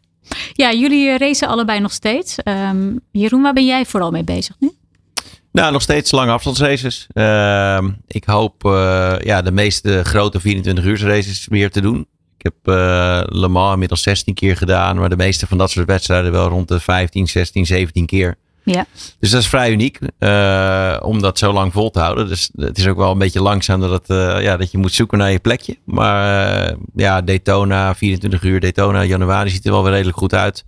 Ja, 0.53 0.74
jullie 0.74 1.17
racen 1.17 1.48
allebei 1.48 1.79
nog 1.79 1.91
steeds. 1.91 2.38
Um, 2.44 3.00
Jeroen, 3.12 3.41
waar 3.41 3.53
ben 3.53 3.65
jij 3.65 3.86
vooral 3.86 4.12
mee 4.12 4.24
bezig 4.24 4.55
nu? 4.60 4.72
Nou, 5.51 5.72
nog 5.72 5.82
steeds 5.82 6.12
lange 6.12 6.32
afstandsraces. 6.32 7.08
Uh, 7.13 7.84
ik 8.08 8.24
hoop 8.24 8.65
uh, 8.65 9.15
ja, 9.20 9.41
de 9.41 9.51
meeste 9.51 10.03
grote 10.03 10.39
24 10.39 10.86
uur 10.86 11.00
races 11.00 11.48
weer 11.50 11.72
te 11.72 11.82
doen. 11.82 12.08
Ik 12.38 12.44
heb 12.44 12.75
uh, 12.75 13.22
Le 13.25 13.48
Mans 13.48 13.74
inmiddels 13.74 14.01
16 14.01 14.34
keer 14.34 14.58
gedaan, 14.58 14.98
maar 14.98 15.10
de 15.10 15.15
meeste 15.15 15.48
van 15.48 15.58
dat 15.58 15.72
soort 15.72 15.88
wedstrijden 15.88 16.32
wel 16.32 16.48
rond 16.48 16.67
de 16.67 16.79
15, 16.79 17.27
16, 17.27 17.65
17 17.65 18.05
keer. 18.05 18.38
Ja. 18.65 18.86
Dus 19.19 19.29
dat 19.29 19.41
is 19.41 19.48
vrij 19.48 19.72
uniek 19.72 20.00
uh, 20.19 20.98
om 21.01 21.22
dat 21.22 21.38
zo 21.38 21.53
lang 21.53 21.74
vol 21.74 21.91
te 21.91 22.00
houden. 22.00 22.27
Dus 22.27 22.50
het 22.55 22.77
is 22.77 22.88
ook 22.88 22.98
wel 22.98 23.12
een 23.12 23.17
beetje 23.17 23.41
langzaam 23.41 23.79
dat, 23.79 23.91
het, 23.91 24.10
uh, 24.10 24.43
ja, 24.43 24.57
dat 24.57 24.72
je 24.72 24.77
moet 24.77 24.93
zoeken 24.93 25.17
naar 25.17 25.31
je 25.31 25.39
plekje. 25.39 25.77
Maar 25.84 26.69
uh, 26.69 26.75
ja, 26.95 27.22
Daytona, 27.22 27.95
24 27.95 28.43
uur 28.43 28.60
Daytona, 28.60 29.03
januari 29.03 29.50
ziet 29.50 29.65
er 29.65 29.72
wel 29.72 29.84
weer 29.84 29.91
redelijk 29.91 30.17
goed 30.17 30.34
uit. 30.34 30.65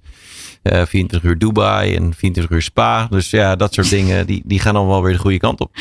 24 0.63 1.23
uur 1.23 1.37
Dubai 1.37 1.95
en 1.95 2.13
24 2.13 2.55
uur 2.55 2.61
Spa. 2.61 3.07
Dus 3.09 3.29
ja, 3.29 3.55
dat 3.55 3.73
soort 3.73 3.89
dingen 3.89 4.25
die, 4.25 4.41
die 4.45 4.59
gaan 4.59 4.73
dan 4.73 4.87
wel 4.87 5.03
weer 5.03 5.13
de 5.13 5.19
goede 5.19 5.37
kant 5.37 5.59
op. 5.59 5.71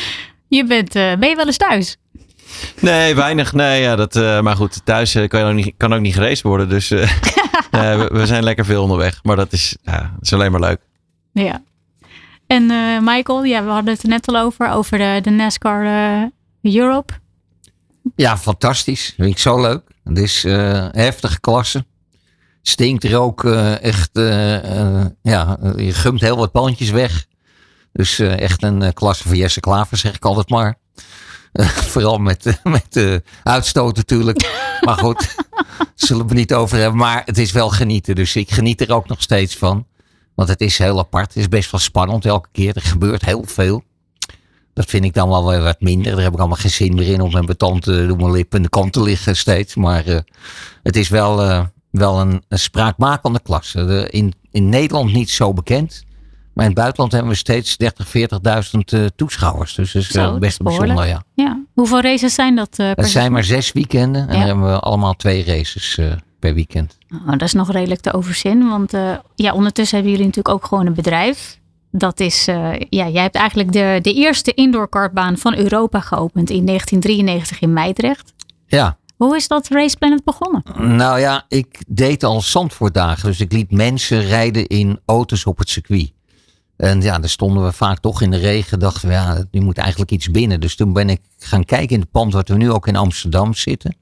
Je 0.49 0.65
bent, 0.65 0.93
ben 0.93 1.29
je 1.29 1.37
wel 1.37 1.47
eens 1.47 1.57
thuis? 1.57 1.97
Nee, 2.81 3.15
weinig. 3.15 3.53
Nee, 3.53 3.83
ja, 3.83 3.97
dat, 3.97 4.15
maar 4.43 4.57
goed, 4.57 4.81
thuis 4.85 5.13
kan, 5.29 5.41
je 5.41 5.47
ook 5.47 5.55
niet, 5.55 5.75
kan 5.77 5.95
ook 5.95 6.01
niet 6.01 6.15
gereisd 6.15 6.43
worden. 6.43 6.69
Dus 6.69 6.89
we, 7.71 8.09
we, 8.13 8.27
zijn 8.27 8.45
lekker 8.45 8.65
veel 8.65 8.83
onderweg. 8.83 9.21
Maar 9.23 9.37
dat 9.37 9.53
is, 9.53 9.77
ja, 9.83 10.01
dat 10.01 10.23
is 10.23 10.33
alleen 10.33 10.51
maar 10.51 10.61
leuk. 10.61 10.81
Ja. 11.33 11.63
En 12.57 12.71
uh, 12.71 12.99
Michael, 13.01 13.45
ja, 13.45 13.65
we 13.65 13.71
hadden 13.71 13.93
het 13.95 14.03
er 14.03 14.09
net 14.09 14.29
al 14.29 14.37
over, 14.37 14.71
over 14.71 14.99
de, 14.99 15.19
de 15.23 15.31
NASCAR 15.31 15.85
uh, 15.85 16.75
Europe. 16.75 17.13
Ja, 18.15 18.39
fantastisch. 18.39 19.13
Vind 19.17 19.31
ik 19.31 19.39
zo 19.39 19.61
leuk. 19.61 19.83
Het 20.05 20.19
is 20.19 20.45
uh, 20.45 20.87
heftige 20.91 21.41
klasse. 21.41 21.85
Stinkt 22.63 23.05
er 23.05 23.19
ook 23.19 23.45
echt, 23.45 24.11
ja, 25.23 25.59
je 25.77 25.93
gumt 25.93 26.21
heel 26.21 26.37
wat 26.37 26.53
bandjes 26.53 26.91
weg. 26.91 27.27
Dus 27.93 28.19
echt 28.19 28.63
een 28.63 28.93
klasse 28.93 29.29
van 29.29 29.37
Jesse 29.37 29.61
Klaver, 29.61 29.97
zeg 29.97 30.15
ik 30.15 30.25
altijd 30.25 30.49
maar. 30.49 30.75
vooral 31.93 32.19
met, 32.19 32.61
met 32.63 32.87
de 32.89 33.23
uitstoot 33.43 33.97
natuurlijk. 33.97 34.51
maar 34.81 34.99
goed, 34.99 35.35
zullen 35.95 36.23
we 36.23 36.29
het 36.29 36.39
niet 36.39 36.55
over 36.55 36.79
hebben. 36.79 36.99
Maar 36.99 37.23
het 37.25 37.39
is 37.39 37.53
wel 37.53 37.69
genieten. 37.69 38.15
Dus 38.15 38.37
ik 38.37 38.51
geniet 38.51 38.81
er 38.81 38.93
ook 38.93 39.09
nog 39.09 39.23
steeds 39.23 39.57
van. 39.57 39.87
Want 40.37 40.49
het 40.49 40.61
is 40.61 40.79
heel 40.79 40.99
apart. 40.99 41.27
Het 41.29 41.37
is 41.37 41.49
best 41.49 41.71
wel 41.71 41.81
spannend 41.81 42.25
elke 42.25 42.49
keer. 42.53 42.77
Er 42.77 42.83
gebeurt 42.83 43.25
heel 43.25 43.43
veel. 43.47 43.83
Dat 44.73 44.85
vind 44.85 45.05
ik 45.05 45.15
dan 45.15 45.29
wel 45.29 45.49
weer 45.49 45.63
wat 45.63 45.81
minder. 45.81 46.13
Daar 46.15 46.23
heb 46.25 46.33
ik 46.33 46.39
allemaal 46.39 46.57
geen 46.57 46.71
zin 46.71 46.95
meer 46.95 47.09
in 47.13 47.21
om 47.21 47.33
mijn 47.33 47.47
beton 47.47 47.81
te 47.81 48.07
doen 48.07 48.17
mijn 48.17 48.31
lip 48.31 48.55
in 48.55 48.63
de 48.63 48.69
kant 48.69 48.93
te 48.93 49.03
liggen 49.03 49.37
steeds. 49.37 49.75
Maar 49.75 50.07
uh, 50.09 50.19
het 50.83 50.97
is 50.97 51.09
wel, 51.09 51.45
uh, 51.45 51.65
wel 51.91 52.21
een, 52.21 52.43
een 52.49 52.59
spraakmakende 52.59 53.41
klasse. 53.43 54.09
In, 54.11 54.33
in 54.51 54.69
Nederland 54.69 55.13
niet 55.13 55.31
zo 55.31 55.53
bekend. 55.53 56.05
Maar 56.53 56.65
in 56.65 56.71
het 56.71 56.81
buitenland 56.81 57.13
hebben 57.13 57.31
we 57.31 57.37
steeds 57.37 57.77
30, 57.77 58.07
40.000 58.09 58.13
uh, 58.95 59.07
toeschouwers. 59.17 59.75
Dus 59.75 59.93
dat 59.93 60.03
is 60.03 60.09
Zo, 60.09 60.39
best 60.39 60.59
dat 60.59 60.73
is 60.73 60.77
bijzonder, 60.79 61.07
ja. 61.07 61.23
Ja. 61.35 61.65
Hoeveel 61.75 62.01
races 62.01 62.35
zijn 62.35 62.55
dat? 62.57 62.79
Uh, 62.79 62.91
Het 62.95 63.09
zijn 63.09 63.33
maar 63.33 63.45
zes 63.45 63.73
weekenden. 63.73 64.29
En 64.29 64.33
Ja. 64.35 64.39
dan 64.39 64.47
hebben 64.49 64.67
we 64.73 64.79
allemaal 64.81 65.15
twee 65.15 65.45
races 65.45 65.99
eh, 65.99 66.13
per 66.39 66.55
weekend. 66.55 66.99
Oh, 67.13 67.31
dat 67.31 67.43
is 67.43 67.53
nog 67.53 67.73
redelijk 67.73 68.01
te 68.01 68.13
overzien. 68.13 68.69
Want 68.69 68.95
eh, 68.95 69.17
ja, 69.35 69.53
ondertussen 69.53 69.97
hebben 69.97 70.15
jullie 70.15 70.27
natuurlijk 70.29 70.55
ook 70.55 70.67
gewoon 70.67 70.87
een 70.87 70.95
bedrijf. 70.95 71.59
Dat 71.91 72.21
is, 72.21 72.49
eh, 72.49 72.73
ja, 72.91 73.09
jij 73.09 73.23
hebt 73.23 73.37
eigenlijk 73.37 73.73
de, 73.73 73.99
de 74.03 74.13
eerste 74.13 74.55
indoor 74.55 74.89
kartbaan 74.89 75.39
van 75.39 75.55
Europa 75.57 76.01
geopend 76.01 76.51
in 76.51 76.67
1993 76.67 77.61
in 77.61 77.73
Meidrecht. 77.73 78.35
Ja, 78.67 78.99
Hoe 79.17 79.37
is 79.37 79.49
dat 79.49 79.69
Race 79.69 79.97
Planet 79.97 80.25
begonnen? 80.25 80.63
nou 80.97 81.21
ja, 81.21 81.45
ik 81.49 81.79
deed 81.89 82.25
al 82.25 82.41
Zandvoortdagen. 82.41 83.29
Dus 83.29 83.41
ik 83.41 83.53
liet 83.53 83.71
mensen 83.71 84.21
rijden 84.21 84.67
in 84.67 85.01
auto's 85.05 85.45
op 85.45 85.59
het 85.59 85.69
circuit. 85.69 86.13
En 86.77 87.01
ja, 87.03 87.19
daar 87.19 87.29
stonden 87.29 87.65
we 87.65 87.73
vaak 87.73 87.99
toch 87.99 88.23
in 88.23 88.31
de 88.31 88.37
regen. 88.37 88.79
Dachten 88.79 89.09
we, 89.09 89.15
ja, 89.15 89.45
nu 89.51 89.61
moet 89.61 89.79
eigenlijk 89.79 90.11
iets 90.11 90.31
binnen. 90.31 90.61
Dus 90.61 90.77
toen 90.77 90.93
ben 90.93 91.11
ik 91.11 91.21
gaan 91.39 91.65
kijken 91.65 91.95
in 91.95 92.01
het 92.01 92.11
pand 92.11 92.33
wat 92.33 92.49
we 92.49 92.55
nu 92.57 92.71
ook 92.71 92.87
in 92.87 92.97
Amsterdam 92.97 93.55
zitten. 93.55 93.97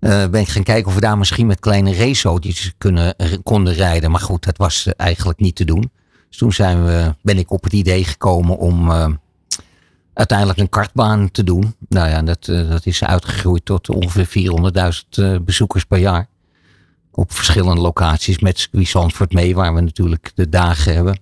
Eh, 0.00 0.26
ben 0.28 0.40
ik 0.40 0.48
gaan 0.48 0.62
kijken 0.62 0.88
of 0.88 0.94
we 0.94 1.00
daar 1.00 1.18
misschien 1.18 1.46
met 1.46 1.60
kleine 1.60 1.94
raceauto's 1.94 2.72
kunnen, 2.78 3.14
konden 3.42 3.74
rijden. 3.74 4.10
Maar 4.10 4.20
goed, 4.20 4.44
dat 4.44 4.56
was 4.56 4.86
eh, 4.86 4.92
eigenlijk 4.96 5.38
niet 5.40 5.54
te 5.54 5.64
doen. 5.64 5.90
Dus 6.28 6.38
toen 6.38 6.52
zijn 6.52 6.84
we, 6.84 7.14
ben 7.22 7.38
ik 7.38 7.50
op 7.50 7.64
het 7.64 7.72
idee 7.72 8.04
gekomen 8.04 8.58
om 8.58 8.90
eh, 8.90 9.08
uiteindelijk 10.14 10.58
een 10.58 10.68
kartbaan 10.68 11.30
te 11.30 11.44
doen. 11.44 11.74
Nou 11.88 12.08
ja, 12.08 12.22
dat, 12.22 12.44
dat 12.44 12.86
is 12.86 13.04
uitgegroeid 13.04 13.64
tot 13.64 13.88
ongeveer 13.88 14.52
400.000 15.02 15.08
eh, 15.10 15.36
bezoekers 15.40 15.84
per 15.84 15.98
jaar. 15.98 16.28
Op 17.12 17.32
verschillende 17.32 17.80
locaties 17.80 18.38
met 18.38 18.68
Zandvoort 18.72 19.32
mee, 19.32 19.54
waar 19.54 19.74
we 19.74 19.80
natuurlijk 19.80 20.32
de 20.34 20.48
dagen 20.48 20.94
hebben. 20.94 21.20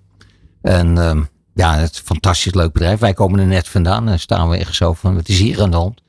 En 0.61 0.97
ehm, 0.97 1.23
ja, 1.53 1.75
het 1.75 1.91
is 1.91 1.99
een 1.99 2.05
fantastisch 2.05 2.53
leuk 2.53 2.73
bedrijf. 2.73 2.99
Wij 2.99 3.13
komen 3.13 3.39
er 3.39 3.45
net 3.45 3.67
vandaan 3.67 4.09
en 4.09 4.19
staan 4.19 4.49
we 4.49 4.57
echt 4.57 4.75
zo 4.75 4.93
van, 4.93 5.15
wat 5.15 5.27
is 5.27 5.39
hier 5.39 5.61
aan 5.61 5.71
de 5.71 5.77
hand? 5.77 6.01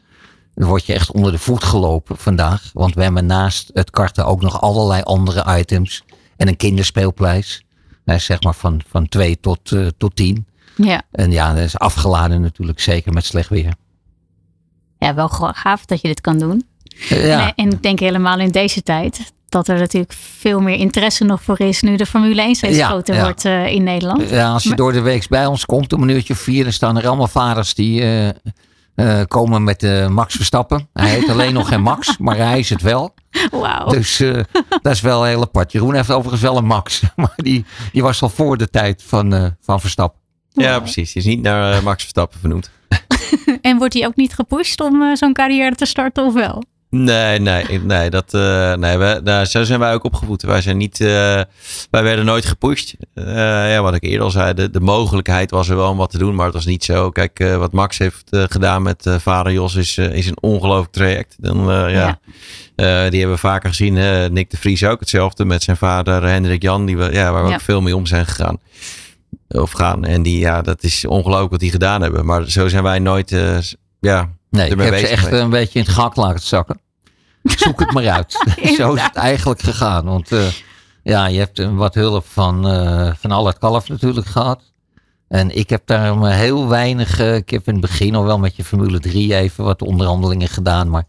Dan 0.59 0.69
word 0.69 0.87
je 0.87 0.93
echt 0.95 1.13
onder 1.13 1.33
de 1.33 1.39
voet 1.39 1.65
gelopen 1.65 2.17
vandaag. 2.17 2.71
Want 2.73 2.95
we 2.95 3.03
hebben 3.03 3.27
naast 3.27 3.71
het 3.75 3.91
karten 3.91 4.27
ook 4.27 4.41
nog 4.43 4.61
allerlei 4.61 5.03
andere 5.03 5.59
items. 5.59 6.03
En 6.37 6.49
een 6.49 6.57
kinderspeelpleis. 6.57 7.63
Nou, 8.05 8.19
zeg 8.21 8.43
maar 8.43 8.55
van, 8.55 8.81
van 8.89 9.09
2 9.09 9.41
tot, 9.41 9.73
eh, 9.73 9.87
tot 9.99 10.17
10. 10.17 10.47
Ja, 10.77 11.03
En 11.11 11.31
ja, 11.31 11.55
dat 11.55 11.63
is 11.65 11.79
afgeladen 11.79 12.41
natuurlijk, 12.41 12.81
zeker 12.81 13.13
met 13.13 13.25
slecht 13.25 13.49
weer. 13.49 13.73
ja 14.99 15.15
wel 15.15 15.29
gaaf 15.29 15.85
dat 15.85 16.01
je 16.01 16.09
dit 16.09 16.21
kan 16.21 16.39
doen. 16.39 16.67
Eh, 17.09 17.27
Ja, 17.27 17.47
En, 17.47 17.53
en 17.65 17.71
ik 17.73 17.83
denk 17.83 17.99
helemaal 18.01 18.39
in 18.39 18.51
deze 18.51 18.83
tijd 18.83 19.33
dat 19.49 19.69
er 19.69 19.79
natuurlijk 19.79 20.13
veel 20.13 20.61
meer 20.61 20.77
interesse 20.77 21.25
nog 21.25 21.43
voor 21.43 21.61
is 21.61 21.83
nu 21.83 21.97
de 21.97 22.07
Formule 22.07 22.43
1 22.43 22.55
steeds 22.55 22.77
Ja, 22.77 22.87
groter 22.89 23.15
ja. 23.15 23.23
wordt 23.23 23.45
eh, 23.45 23.67
in 23.67 23.83
Nederland. 23.83 24.31
ja, 24.31 24.53
als 24.53 24.63
je 24.63 24.69
Maar- 24.69 24.79
door 24.79 24.93
de 24.93 25.01
week 25.01 25.29
bij 25.29 25.47
ons 25.47 25.67
komt, 25.67 25.93
om 25.93 26.03
een 26.03 26.09
uurtje 26.09 26.35
vier, 26.35 26.63
dan 26.65 26.73
staan 26.73 26.97
er 26.99 27.07
allemaal 27.07 27.29
vaders 27.29 27.75
die 27.75 28.03
eh, 28.99 29.21
komen 29.27 29.65
met 29.65 29.83
eh, 29.83 30.09
Max 30.09 30.35
Verstappen. 30.35 30.89
Hij 30.93 31.09
heet 31.09 31.29
alleen 31.29 31.53
nog 31.53 31.69
geen 31.69 31.83
Max, 31.83 32.17
maar 32.19 32.37
hij 32.37 32.59
is 32.59 32.71
het 32.71 32.83
wel. 32.83 33.15
Wauw. 33.51 33.87
Dus 33.87 34.21
eh, 34.21 34.41
dat 34.83 34.93
is 34.93 35.01
wel 35.01 35.25
heel 35.25 35.43
apart. 35.43 35.73
Jeroen 35.73 35.95
heeft 35.95 36.11
overigens 36.11 36.43
wel 36.43 36.57
een 36.57 36.65
Max, 36.65 37.03
maar 37.17 37.35
die, 37.37 37.65
die 37.93 38.03
was 38.03 38.23
al 38.23 38.29
voor 38.29 38.57
de 38.57 38.71
tijd 38.71 39.03
van, 39.03 39.35
eh, 39.35 39.47
van 39.61 39.81
Verstappen. 39.81 40.21
Ja, 40.53 40.79
precies. 40.79 41.13
Die 41.13 41.23
is 41.23 41.29
niet 41.29 41.43
naar 41.43 41.83
Max 41.83 42.01
Verstappen 42.01 42.41
vernoemd. 42.41 42.71
En 43.63 43.79
wordt 43.79 43.95
hij 43.95 44.07
ook 44.07 44.17
niet 44.17 44.35
gepusht 44.35 44.81
om 44.81 45.17
zo'n 45.17 45.33
carrière 45.33 45.75
te 45.75 45.87
starten 45.87 46.25
of 46.25 46.35
wel? 46.35 46.63
Nee, 46.91 47.39
nee, 47.39 47.81
nee, 47.81 48.11
dat, 48.11 48.35
eh, 48.35 48.75
nee 48.75 48.97
we, 48.97 49.21
nou, 49.25 49.45
zo 49.45 49.65
zijn 49.65 49.81
wij 49.81 49.95
ook 49.95 50.05
opgevoed. 50.05 50.43
Wij 50.43 50.61
zijn 50.61 50.77
niet, 50.77 51.01
eh, 51.01 51.07
wij 51.91 52.03
werden 52.03 52.25
nooit 52.25 52.45
gepusht. 52.47 52.95
Eh, 53.15 53.25
ja, 53.73 53.83
wat 53.83 53.95
ik 53.95 54.03
eerder 54.03 54.23
al 54.23 54.31
zei, 54.31 54.55
de, 54.55 54.71
de 54.71 54.81
mogelijkheid 54.81 55.51
was 55.51 55.69
er 55.69 55.77
wel 55.77 55.91
om 55.91 55.97
wat 55.97 56.11
te 56.11 56.19
doen, 56.19 56.35
maar 56.35 56.45
het 56.45 56.55
was 56.55 56.67
niet 56.67 56.85
zo. 56.85 57.11
Kijk, 57.11 57.39
wat 57.59 57.73
Max 57.73 57.99
heeft 57.99 58.25
gedaan 58.31 58.83
met 58.83 59.07
vader 59.19 59.53
Jos 59.53 59.75
is, 59.75 59.99
is 59.99 60.27
een 60.27 60.43
ongelooflijk 60.43 60.93
traject. 60.93 61.35
Dan, 61.39 61.67
ja. 61.91 62.19
Die 62.77 62.85
hebben 63.21 63.31
we 63.31 63.37
vaker 63.37 63.69
gezien. 63.69 63.93
Nick 64.33 64.51
de 64.51 64.57
Vries 64.57 64.85
ook 64.85 65.01
hetzelfde 65.01 65.45
met 65.45 65.63
zijn 65.63 65.77
vader 65.77 66.23
Hendrik 66.23 66.63
Jan, 66.63 66.87
die 66.87 66.97
we, 66.97 67.13
ja, 67.13 67.33
waar 67.33 67.43
we 67.43 67.49
Ja. 67.49 67.55
ook 67.55 67.61
veel 67.61 67.81
mee 67.81 67.97
om 67.97 68.07
zijn 68.07 68.27
gegaan. 68.27 68.59
Of 69.49 69.71
gaan. 69.71 70.05
En 70.05 70.23
die, 70.23 70.39
ja, 70.39 70.63
dat 70.63 70.83
is 70.83 71.05
ongelooflijk 71.07 71.51
wat 71.51 71.61
die 71.61 71.71
gedaan 71.71 72.03
hebben. 72.03 72.27
Maar 72.27 72.51
zo 72.51 72.69
zijn 72.69 72.83
wij 72.83 72.99
nooit, 72.99 73.33
eh, 73.33 73.57
ja, 74.01 74.29
Nee, 74.51 74.71
ik 74.71 74.81
heb 74.81 74.99
ze 74.99 75.07
echt 75.07 75.33
een 75.33 75.51
beetje 75.51 75.79
in 75.79 75.85
het 75.85 75.95
gak 75.95 76.17
laten 76.17 76.43
zakken. 76.43 76.81
Zoek 77.43 77.81
het 77.81 77.93
maar 77.93 78.09
uit. 78.09 78.33
Zo 78.79 78.95
is 78.95 79.03
het 79.03 79.15
eigenlijk 79.15 79.61
gegaan. 79.61 80.05
Want 80.05 80.33
eh, 80.33 80.47
ja, 81.03 81.27
je 81.27 81.39
hebt 81.39 81.59
eh, 81.59 81.77
wat 81.77 81.95
hulp 81.95 82.27
van, 82.27 82.69
eh 82.69 83.13
van 83.15 83.31
Allard 83.31 83.59
Kalf 83.59 83.89
natuurlijk 83.89 84.27
gehad. 84.27 84.63
En 85.29 85.57
ik 85.57 85.71
heb 85.71 85.83
daar 85.85 86.33
heel 86.33 86.69
weinig. 86.69 87.21
ik 87.21 87.51
heb 87.51 87.67
in 87.67 87.73
het 87.73 87.81
begin 87.81 88.15
al 88.15 88.25
wel 88.25 88.39
met 88.39 88.57
je 88.57 88.65
Formule 88.65 89.01
3 89.01 89.35
even 89.35 89.65
wat 89.65 89.83
onderhandelingen 89.83 90.49
gedaan. 90.49 90.91
Maar 90.91 91.05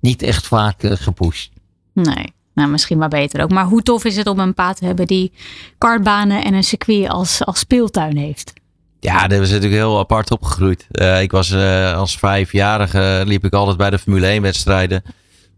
niet 0.00 0.22
echt 0.22 0.46
vaak 0.46 0.76
gepusht. 0.80 1.52
Nee, 1.92 2.32
nou 2.54 2.68
misschien 2.70 2.98
maar 2.98 3.08
beter 3.08 3.42
ook. 3.42 3.50
Maar 3.50 3.64
hoe 3.64 3.82
tof 3.82 4.04
is 4.04 4.16
het 4.16 4.26
om 4.26 4.38
een 4.38 4.54
paard 4.54 4.76
te 4.76 4.84
hebben 4.84 5.06
die 5.06 5.32
kartbanen 5.78 6.44
en 6.44 6.54
een 6.54 6.64
circuit 6.64 7.08
als, 7.08 7.44
als 7.44 7.58
speeltuin 7.58 8.16
heeft? 8.16 8.52
Ja, 9.00 9.26
daar 9.26 9.38
was 9.38 9.48
natuurlijk 9.48 9.80
heel 9.80 9.98
apart 9.98 10.30
opgegroeid. 10.30 10.86
Eh, 10.90 11.22
ik 11.22 11.30
was 11.30 11.50
eh, 11.50 11.94
als 11.94 12.18
vijfjarige 12.18 13.22
liep 13.26 13.44
ik 13.44 13.52
altijd 13.52 13.76
bij 13.76 13.90
de 13.90 13.98
Formule 13.98 14.26
1 14.26 14.42
wedstrijden. 14.42 15.02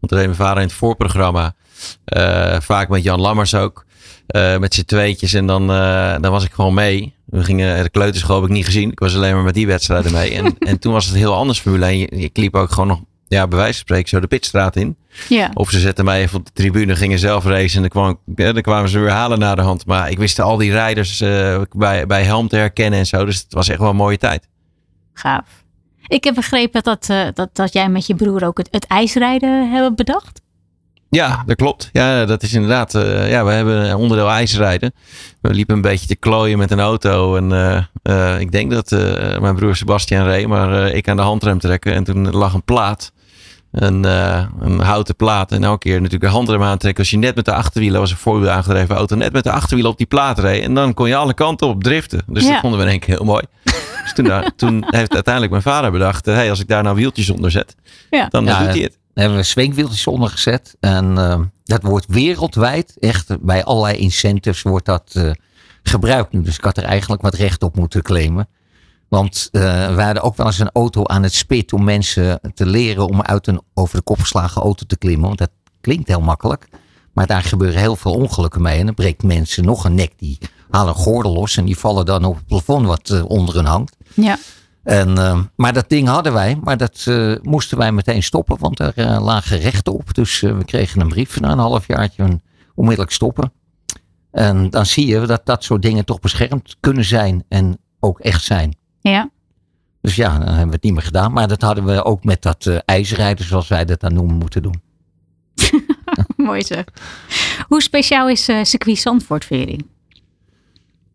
Want 0.00 0.12
deed 0.12 0.24
mijn 0.24 0.34
vader 0.34 0.62
in 0.62 0.68
het 0.68 0.76
voorprogramma. 0.76 1.54
Eh, 2.04 2.60
vaak 2.60 2.88
met 2.88 3.02
Jan 3.02 3.20
Lammers 3.20 3.54
ook. 3.54 3.84
Met 4.58 4.74
z'n 4.74 4.84
tweetjes. 4.84 5.34
En 5.34 5.46
dan, 5.46 5.66
dan 6.20 6.30
was 6.30 6.44
ik 6.44 6.52
gewoon 6.52 6.74
mee. 6.74 7.14
We 7.24 7.44
gingen, 7.44 7.82
de 7.82 7.90
kleuterschool 7.90 8.36
heb 8.36 8.44
ik 8.44 8.50
niet 8.50 8.64
gezien. 8.64 8.90
Ik 8.90 8.98
was 8.98 9.14
alleen 9.14 9.34
maar 9.34 9.42
met 9.42 9.54
die 9.54 9.66
wedstrijden 9.66 10.12
mee. 10.12 10.34
En, 10.34 10.58
en 10.70 10.78
toen 10.78 10.92
was 10.92 11.06
het 11.06 11.14
heel 11.14 11.34
anders 11.34 11.60
Formule 11.60 11.86
1. 11.86 12.08
Ik 12.08 12.36
liep 12.36 12.54
ook 12.54 12.70
gewoon 12.70 12.88
nog, 12.88 13.00
ja, 13.32 13.46
bij 13.48 13.58
wijze 13.58 13.72
van 13.72 13.82
spreken, 13.82 14.08
zo 14.08 14.20
de 14.20 14.26
pitstraat 14.26 14.76
in. 14.76 14.96
Ja, 15.28 15.50
Of 15.54 15.70
ze 15.70 15.78
zetten 15.80 16.04
mij 16.04 16.20
even 16.20 16.38
op 16.38 16.44
de 16.46 16.52
tribune, 16.52 16.96
gingen 16.96 17.18
zelf 17.18 17.44
racen. 17.44 17.76
En 17.76 17.80
dan, 17.80 17.88
kwam, 17.90 18.18
ja, 18.36 18.52
dan 18.52 18.62
kwamen 18.62 18.88
ze 18.90 18.98
weer 18.98 19.10
halen 19.10 19.38
naar 19.38 19.56
de 19.56 19.62
hand. 19.62 19.86
Maar 19.86 20.10
ik 20.10 20.18
wist 20.18 20.40
al 20.40 20.56
die 20.56 20.70
rijders 20.70 21.20
eh, 21.20 21.60
bij, 21.76 22.06
bij 22.06 22.22
Helm 22.22 22.48
te 22.48 22.56
herkennen 22.56 22.98
en 22.98 23.06
zo. 23.06 23.24
Dus 23.24 23.36
het 23.38 23.52
was 23.52 23.68
echt 23.68 23.78
wel 23.78 23.90
een 23.90 23.96
mooie 23.96 24.18
tijd. 24.18 24.48
gaaf. 25.14 25.44
Ik 26.06 26.24
heb 26.24 26.34
begrepen 26.34 26.82
dat, 26.82 27.06
eh, 27.08 27.26
dat, 27.34 27.48
dat 27.52 27.72
jij 27.72 27.88
met 27.88 28.06
je 28.06 28.14
broer 28.14 28.44
ook 28.46 28.58
het, 28.58 28.68
het 28.70 28.86
ijsrijden 28.86 29.70
hebben 29.70 29.94
bedacht. 29.94 30.40
Ja, 31.08 31.42
dat 31.46 31.56
klopt. 31.56 31.90
Ja, 31.92 32.24
dat 32.24 32.42
is 32.42 32.52
inderdaad. 32.52 32.94
eh, 32.94 33.30
ja, 33.30 33.44
we 33.44 33.50
hebben 33.52 33.88
een 33.90 33.96
onderdeel 33.96 34.30
ijsrijden. 34.30 34.94
We 35.40 35.54
liepen 35.54 35.74
een 35.74 35.80
beetje 35.80 36.06
te 36.06 36.16
klooien 36.16 36.58
met 36.58 36.70
een 36.70 36.80
auto. 36.80 37.36
En 37.36 37.50
ik 38.40 38.52
denk 38.52 38.70
dat 38.70 38.90
mijn 39.40 39.54
broer 39.54 39.76
Sebastian 39.76 40.24
reed, 40.24 40.46
maar 40.46 40.88
ik 40.90 41.08
aan 41.08 41.16
de 41.16 41.22
handrem 41.22 41.58
trekken. 41.58 41.92
En 41.92 42.04
toen 42.04 42.30
lag 42.30 42.54
een 42.54 42.62
plaat. 42.64 43.12
Een, 43.72 44.04
eh, 44.04 44.44
een 44.60 44.80
houten 44.80 45.16
plaat. 45.16 45.52
En 45.52 45.64
elke 45.64 45.78
keer 45.78 45.94
natuurlijk 45.94 46.22
de 46.22 46.36
handrem 46.36 46.62
aantrekken. 46.62 47.02
Als 47.02 47.10
je 47.12 47.18
net 47.18 47.34
met 47.34 47.44
de 47.44 47.52
achterwielen, 47.54 48.00
was 48.00 48.10
een 48.10 48.16
voorwiel 48.16 48.50
aangedreven 48.50 48.96
auto, 48.96 49.16
net 49.16 49.32
met 49.32 49.44
de 49.44 49.50
achterwielen 49.50 49.92
op 49.92 49.98
die 49.98 50.06
plaat 50.06 50.38
reed. 50.38 50.62
En 50.62 50.74
dan 50.74 50.94
kon 50.94 51.08
je 51.08 51.16
alle 51.16 51.34
kanten 51.34 51.66
op 51.66 51.82
driften. 51.82 52.22
Dus 52.26 52.44
Ja. 52.44 52.50
dat 52.50 52.60
vonden 52.60 52.78
we 52.78 52.84
in 52.84 52.90
één 52.90 53.00
keer 53.00 53.16
heel 53.16 53.24
mooi. 53.24 53.42
Dus 54.02 54.12
toen, 54.14 54.24
nou, 54.24 54.50
toen 54.56 54.84
heeft 54.86 55.12
uiteindelijk 55.14 55.50
mijn 55.52 55.62
vader 55.64 55.90
bedacht: 55.90 56.26
hey, 56.26 56.50
als 56.50 56.60
ik 56.60 56.68
daar 56.68 56.82
nou 56.82 56.96
wieltjes 56.96 57.30
onder 57.30 57.50
zet, 57.50 57.74
Ja. 58.10 58.26
dan 58.28 58.44
Ja, 58.44 58.58
doet 58.58 58.68
hij 58.68 58.82
het. 58.82 58.98
Daar 59.14 59.24
hebben 59.24 59.36
we 59.36 59.42
zwenkwieltjes 59.44 60.06
onder 60.06 60.28
gezet. 60.28 60.76
En 60.80 61.18
eh, 61.18 61.40
dat 61.64 61.82
wordt 61.82 62.06
wereldwijd, 62.08 62.96
echt 63.00 63.36
bij 63.40 63.64
allerlei 63.64 63.96
incentives 63.98 64.62
wordt 64.62 64.86
dat 64.86 65.10
eh, 65.12 65.30
gebruikt 65.82 66.32
nu. 66.32 66.42
Dus 66.42 66.56
ik 66.56 66.64
had 66.64 66.76
er 66.76 66.84
eigenlijk 66.84 67.22
wat 67.22 67.34
recht 67.34 67.62
op 67.62 67.76
moeten 67.76 68.02
claimen. 68.02 68.48
Want 69.12 69.48
eh 69.50 69.94
we 69.94 70.02
hadden 70.02 70.22
ook 70.22 70.36
wel 70.36 70.46
eens 70.46 70.58
een 70.58 70.70
auto 70.72 71.04
aan 71.04 71.22
het 71.22 71.34
spit 71.34 71.72
om 71.72 71.84
mensen 71.84 72.40
te 72.54 72.66
leren 72.66 73.08
om 73.08 73.22
uit 73.22 73.46
een 73.46 73.60
over 73.74 73.96
de 73.96 74.02
kop 74.02 74.20
geslagen 74.20 74.62
auto 74.62 74.86
te 74.86 74.98
klimmen. 74.98 75.26
Want 75.26 75.38
dat 75.38 75.50
klinkt 75.80 76.08
heel 76.08 76.20
makkelijk. 76.20 76.68
Maar 77.12 77.26
daar 77.26 77.42
gebeuren 77.42 77.80
heel 77.80 77.96
veel 77.96 78.12
ongelukken 78.12 78.62
mee. 78.62 78.78
En 78.78 78.86
dan 78.86 78.94
breekt 78.94 79.22
mensen 79.22 79.64
nog 79.64 79.84
een 79.84 79.94
nek. 79.94 80.12
Die 80.16 80.38
halen 80.70 80.94
een 80.94 81.00
gordel 81.00 81.32
los 81.32 81.56
en 81.56 81.64
die 81.64 81.78
vallen 81.78 82.04
dan 82.04 82.24
op 82.24 82.36
het 82.36 82.46
plafond 82.46 82.86
wat 82.86 83.10
eh, 83.10 83.24
onder 83.24 83.54
hun 83.54 83.64
hangt. 83.64 83.96
Ja, 84.14 84.38
En, 84.82 85.18
eh, 85.18 85.40
maar 85.56 85.72
dat 85.72 85.88
ding 85.88 86.08
hadden 86.08 86.32
wij, 86.32 86.58
maar 86.62 86.76
dat 86.76 87.06
moesten 87.42 87.78
wij 87.78 87.92
meteen 87.92 88.22
stoppen, 88.22 88.58
want 88.58 88.78
er 88.78 89.20
lagen 89.20 89.58
rechten 89.58 89.92
op. 89.92 90.14
Dus 90.14 90.40
we 90.40 90.64
kregen 90.64 91.00
een 91.00 91.08
brief 91.08 91.40
na 91.40 91.50
een 91.50 91.58
halfjaartje 91.58 92.22
en 92.22 92.42
onmiddellijk 92.74 93.14
stoppen. 93.14 93.52
En 94.30 94.70
dan 94.70 94.86
zie 94.86 95.06
je 95.06 95.26
dat 95.26 95.46
dat 95.46 95.64
soort 95.64 95.82
dingen 95.82 96.04
toch 96.04 96.20
beschermd 96.20 96.76
kunnen 96.80 97.04
zijn 97.04 97.44
en 97.48 97.78
ook 98.00 98.20
echt 98.20 98.44
zijn. 98.44 98.80
Ja. 99.02 99.30
Dus 100.00 100.16
ja, 100.16 100.38
dan 100.38 100.48
hebben 100.48 100.66
we 100.66 100.72
het 100.72 100.82
niet 100.82 100.92
meer 100.92 101.02
gedaan. 101.02 101.32
Maar 101.32 101.48
dat 101.48 101.62
hadden 101.62 101.84
we 101.84 102.04
ook 102.04 102.24
met 102.24 102.42
dat 102.42 102.66
eh 102.66 102.76
ijzerrijden, 102.84 103.46
zoals 103.46 103.68
wij 103.68 103.84
dat 103.84 104.00
dan 104.00 104.14
noemen, 104.14 104.36
moeten 104.36 104.62
doen. 104.62 104.82
mooi 106.36 106.62
zeg. 106.62 106.84
Hoe 107.68 107.82
speciaal 107.82 108.28
is 108.28 108.48
eh 108.48 108.62
circuit 108.62 108.98
Zandvoort? 108.98 109.48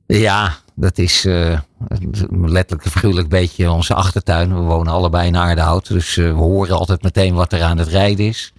Ja, 0.06 0.58
dat 0.76 0.98
is 0.98 1.26
uh, 1.26 1.60
letterlijk 2.30 2.86
een 2.86 2.92
figuurlijk 2.92 3.30
beetje 3.30 3.72
onze 3.72 3.94
achtertuin. 3.94 4.56
We 4.56 4.62
wonen 4.62 4.94
allebei 4.94 5.28
in 5.28 5.38
Aardehout, 5.38 5.88
dus 5.88 6.18
uh, 6.18 6.28
we 6.28 6.38
horen 6.38 6.78
altijd 6.78 7.04
meteen 7.04 7.34
wat 7.34 7.54
er 7.54 7.62
aan 7.62 7.78
het 7.78 7.88
rijden 7.88 8.26
is. 8.26 8.54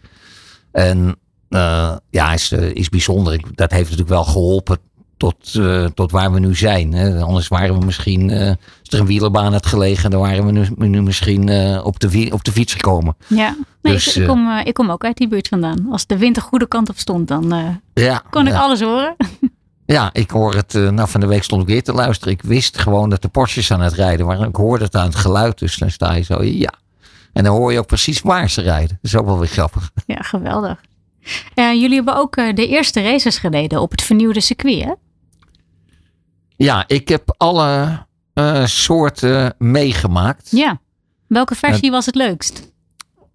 En 0.73 1.19
uh, 1.49 1.97
ja, 2.11 2.33
is, 2.33 2.53
is 2.53 2.89
bijzonder. 2.89 3.41
Dat 3.55 3.71
heeft 3.71 3.91
natuurlijk 3.91 4.09
wel 4.09 4.25
geholpen 4.25 4.79
tot, 5.19 5.55
uh, 5.55 5.85
tot 5.85 6.11
waar 6.11 6.33
we 6.33 6.41
nu 6.41 6.55
zijn. 6.55 6.93
Hè. 6.93 7.21
Anders 7.21 7.49
waren 7.49 7.79
we 7.79 7.85
misschien, 7.85 8.29
uh, 8.29 8.49
als 8.49 8.89
er 8.91 9.01
een 9.01 9.07
wielerbaan 9.07 9.53
had 9.53 9.67
gelegen, 9.67 10.11
dan 10.11 10.21
waren 10.21 10.47
we 10.47 10.53
nu, 10.53 10.89
nu 10.89 11.03
misschien 11.03 11.49
uh, 11.49 11.85
op, 11.85 12.01
de, 12.01 12.29
op 12.33 12.45
de 12.45 12.53
fiets 12.53 12.73
gekomen. 12.73 13.17
Ja, 13.27 13.57
nee, 13.83 13.93
dus, 13.93 14.17
ik, 14.17 14.23
ik, 14.23 14.29
kom, 14.29 14.59
ik 14.65 14.75
kom 14.75 14.91
ook 14.91 15.05
uit 15.05 15.17
die 15.17 15.29
buurt 15.29 15.49
vandaan. 15.49 15.87
Als 15.91 16.07
de 16.07 16.19
wind 16.19 16.35
de 16.35 16.41
goede 16.41 16.69
kant 16.69 16.89
op 16.89 16.99
stond, 16.99 17.29
dan 17.29 17.79
ja, 17.95 18.23
kon 18.31 18.47
ik 18.47 18.53
ja. 18.53 18.61
alles 18.61 18.81
horen. 18.81 19.17
Ja, 19.91 20.11
ik 20.13 20.31
hoor 20.31 20.55
het. 20.55 20.73
nou, 20.73 21.09
van 21.09 21.21
de 21.21 21.27
week 21.27 21.43
stond 21.43 21.63
ik 21.63 21.69
weer 21.69 21.83
te 21.83 21.93
luisteren. 21.93 22.35
Ik 22.35 22.43
wist 22.43 22.79
gewoon 22.79 23.11
dat 23.11 23.23
de 23.23 23.29
Porsches 23.29 23.73
aan 23.73 23.81
het 23.81 23.93
rijden 23.93 24.27
waren. 24.27 24.49
Ik 24.49 24.57
hoorde 24.57 24.85
het 24.85 24.95
aan 24.95 25.07
het 25.07 25.15
geluid, 25.15 25.59
dus 25.59 25.77
dan 25.77 25.91
sta 25.91 26.15
je 26.15 26.23
zo, 26.23 26.43
ja. 26.43 26.73
En 27.33 27.45
dan 27.45 27.57
hoor 27.57 27.73
je 27.73 27.79
ook 27.79 27.87
precies 27.87 28.21
waar 28.21 28.51
ze 28.51 28.61
rijden. 28.61 28.89
Dat 28.89 29.13
is 29.13 29.17
ook 29.17 29.27
wel 29.27 29.39
weer 29.39 29.49
grappig. 29.49 29.91
Ja, 30.07 30.23
geweldig. 30.23 30.81
jullie 31.55 31.95
hebben 31.95 32.17
ook 32.17 32.35
de 32.35 32.67
eerste 32.69 33.03
races 33.03 33.39
gereden 33.39 33.81
op 33.81 33.91
het 33.91 34.03
vernieuwde 34.03 34.41
circuit, 34.41 34.85
hè? 34.85 34.93
Ja, 36.59 36.85
ik 36.87 37.09
heb 37.09 37.35
alle 37.37 38.07
uh, 38.35 38.67
soorten 38.67 39.55
meegemaakt. 39.59 40.51
Ja. 40.51 40.81
Welke 41.27 41.55
versie 41.55 41.87
uh, 41.87 41.93
was 41.93 42.07
het 42.07 42.15
leukst? 42.15 42.73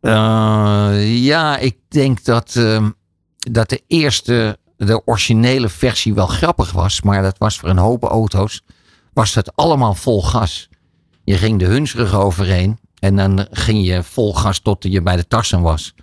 Uh, 0.01 1.23
ja, 1.23 1.57
ik 1.57 1.77
denk 1.87 2.23
dat, 2.23 2.55
ehm, 2.55 2.89
dat 3.37 3.69
de 3.69 3.81
eerste, 3.87 4.57
de 4.77 5.01
originele 5.05 5.69
versie 5.69 6.13
wel 6.13 6.27
grappig 6.27 6.71
was. 6.71 7.01
Maar 7.01 7.21
dat 7.21 7.37
was 7.37 7.59
voor 7.59 7.69
een 7.69 7.77
hoop 7.77 8.03
auto's, 8.03 8.61
was 9.13 9.33
dat 9.33 9.55
allemaal 9.55 9.93
vol 9.93 10.21
gas. 10.23 10.69
Je 11.23 11.37
ging 11.37 11.59
de 11.59 11.65
Hunsrug 11.65 12.13
overheen 12.13 12.79
en 12.99 13.15
dan 13.15 13.47
ging 13.51 13.85
je 13.85 14.03
vol 14.03 14.33
gas 14.33 14.59
tot 14.59 14.83
je 14.83 15.01
bij 15.01 15.15
de 15.15 15.27
Tarsen 15.27 15.61
was. 15.61 15.93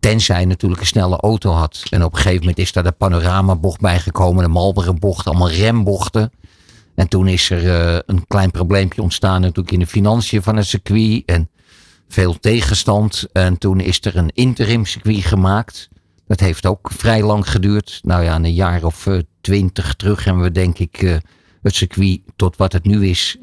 Tenzij 0.00 0.40
je 0.40 0.46
natuurlijk 0.46 0.80
een 0.80 0.86
snelle 0.86 1.16
auto 1.16 1.50
had. 1.50 1.82
En 1.90 2.04
op 2.04 2.12
een 2.12 2.18
gegeven 2.18 2.40
moment 2.40 2.58
is 2.58 2.72
daar 2.72 2.84
de 2.84 2.92
panoramabocht 2.92 3.80
bijgekomen, 3.80 4.44
de 4.44 4.50
Marlboro 4.50 4.94
bocht, 4.94 5.26
allemaal 5.26 5.50
rembochten. 5.50 6.32
En 7.00 7.08
toen 7.08 7.28
is 7.28 7.50
er 7.50 7.64
uh, 7.64 7.98
een 8.06 8.26
klein 8.26 8.50
probleempje 8.50 9.02
ontstaan 9.02 9.40
natuurlijk 9.40 9.70
in 9.70 9.78
de 9.78 9.86
financiën 9.86 10.42
van 10.42 10.56
het 10.56 10.66
circuit 10.66 11.22
en 11.26 11.50
veel 12.08 12.38
tegenstand. 12.38 13.26
En 13.32 13.58
toen 13.58 13.80
is 13.80 14.04
er 14.04 14.16
een 14.16 14.30
interim 14.34 14.84
circuit 14.84 15.24
gemaakt. 15.24 15.88
Dat 16.26 16.40
heeft 16.40 16.66
ook 16.66 16.90
vrij 16.92 17.22
lang 17.22 17.50
geduurd. 17.50 18.00
Nou 18.02 18.24
ja, 18.24 18.34
een 18.34 18.54
jaar 18.54 18.84
of 18.84 19.06
uh, 19.06 19.18
twintig 19.40 19.94
terug 19.94 20.24
hebben 20.24 20.42
we 20.42 20.52
denk 20.52 20.78
ik 20.78 21.02
uh, 21.02 21.16
het 21.62 21.74
circuit 21.74 22.20
tot 22.36 22.56
wat 22.56 22.72
het 22.72 22.84
nu 22.84 23.06
is 23.06 23.36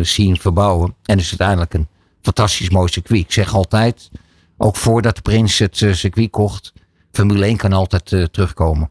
zien 0.00 0.36
verbouwen. 0.36 0.94
En 1.04 1.18
is 1.18 1.28
uiteindelijk 1.28 1.74
een 1.74 1.88
fantastisch 2.22 2.70
mooi 2.70 2.92
circuit. 2.92 3.20
Ik 3.20 3.32
zeg 3.32 3.54
altijd, 3.54 4.10
ook 4.56 4.76
voordat 4.76 5.22
Prins 5.22 5.58
het 5.58 5.76
circuit 5.76 6.30
kocht, 6.30 6.72
Formule 7.12 7.44
1 7.44 7.56
kan 7.56 7.72
altijd 7.72 8.32
terugkomen. 8.32 8.90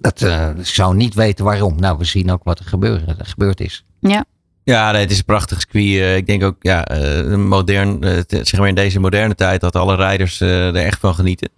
Dat 0.00 0.20
uh, 0.20 0.48
zou 0.60 0.96
niet 0.96 1.14
weten 1.14 1.44
waarom. 1.44 1.80
Nou, 1.80 1.98
we 1.98 2.04
zien 2.04 2.30
ook 2.30 2.44
wat 2.44 2.58
er, 2.58 2.64
er 3.06 3.26
gebeurd 3.26 3.60
is. 3.60 3.84
Ja. 4.00 4.24
Ja, 4.64 4.90
nee, 4.90 5.00
het 5.00 5.10
is 5.10 5.18
een 5.18 5.24
prachtig 5.24 5.60
circuit. 5.60 5.84
Uh, 5.84 6.16
ik 6.16 6.26
denk 6.26 6.42
ook, 6.42 6.56
ja, 6.60 7.00
uh, 7.00 7.36
modern, 7.36 8.24
zeg 8.28 8.58
maar 8.58 8.68
in 8.68 8.74
deze 8.74 9.00
moderne 9.00 9.34
tijd, 9.34 9.60
dat 9.60 9.76
alle 9.76 9.96
rijders 9.96 10.40
er 10.40 10.76
echt 10.76 11.00
van 11.00 11.14
genieten. 11.14 11.48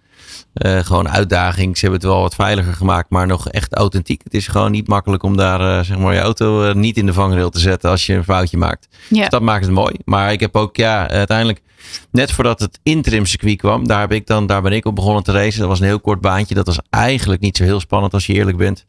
gewoon 0.53 1.09
uitdaging. 1.09 1.77
Ze 1.77 1.81
hebben 1.81 1.99
het 1.99 2.09
wel 2.09 2.21
wat 2.21 2.35
veiliger 2.35 2.73
gemaakt, 2.73 3.09
maar 3.09 3.27
nog 3.27 3.49
echt 3.49 3.73
authentiek. 3.73 4.21
Het 4.23 4.33
is 4.33 4.47
gewoon 4.47 4.71
niet 4.71 4.87
makkelijk 4.87 5.23
om 5.23 5.37
daar 5.37 5.85
zeg 5.85 5.97
maar 5.97 6.13
je 6.13 6.19
auto 6.19 6.73
niet 6.73 6.97
in 6.97 7.05
de 7.05 7.13
vangrail 7.13 7.49
te 7.49 7.59
zetten 7.59 7.89
als 7.89 8.05
je 8.05 8.13
een 8.13 8.23
foutje 8.23 8.57
maakt. 8.57 8.87
Ja. 9.09 9.19
Dus 9.19 9.29
dat 9.29 9.41
maakt 9.41 9.65
het 9.65 9.73
mooi. 9.73 9.95
Maar 10.05 10.31
ik 10.31 10.39
heb 10.39 10.55
ook, 10.55 10.75
ja, 10.75 11.09
uiteindelijk 11.09 11.61
net 12.11 12.31
voordat 12.31 12.59
het 12.59 12.79
interim 12.83 13.25
circuit 13.25 13.57
kwam, 13.57 13.87
daar, 13.87 13.99
heb 13.99 14.11
ik 14.11 14.27
dan, 14.27 14.47
daar 14.47 14.61
ben 14.61 14.71
ik 14.71 14.85
op 14.85 14.95
begonnen 14.95 15.23
te 15.23 15.31
racen. 15.31 15.59
Dat 15.59 15.69
was 15.69 15.79
een 15.79 15.85
heel 15.85 15.99
kort 15.99 16.21
baantje. 16.21 16.55
Dat 16.55 16.65
was 16.65 16.79
eigenlijk 16.89 17.41
niet 17.41 17.57
zo 17.57 17.63
heel 17.63 17.79
spannend 17.79 18.13
als 18.13 18.25
je 18.25 18.33
eerlijk 18.33 18.57
bent. 18.57 18.85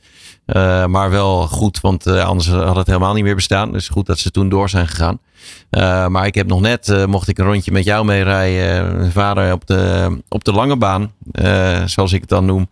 Uh, 0.46 0.86
maar 0.86 1.10
wel 1.10 1.46
goed, 1.46 1.80
want 1.80 2.06
uh, 2.06 2.24
anders 2.24 2.48
had 2.48 2.76
het 2.76 2.86
helemaal 2.86 3.14
niet 3.14 3.24
meer 3.24 3.34
bestaan. 3.34 3.72
Dus 3.72 3.88
goed 3.88 4.06
dat 4.06 4.18
ze 4.18 4.30
toen 4.30 4.48
door 4.48 4.68
zijn 4.68 4.88
gegaan. 4.88 5.18
Uh, 5.70 6.06
maar 6.06 6.26
ik 6.26 6.34
heb 6.34 6.46
nog 6.46 6.60
net, 6.60 7.06
mocht 7.06 7.28
ik 7.28 7.38
een 7.38 7.44
rondje 7.44 7.72
met 7.72 7.84
jou 7.84 8.04
meerijden. 8.04 8.96
Mijn 8.96 9.12
vader 9.12 9.52
op 9.52 9.66
de, 9.66 10.16
op 10.28 10.44
de 10.44 10.52
lange 10.52 10.76
baan, 10.76 11.12
zoals 11.86 12.12
ik 12.12 12.20
het 12.20 12.28
dan 12.28 12.44
noem. 12.44 12.68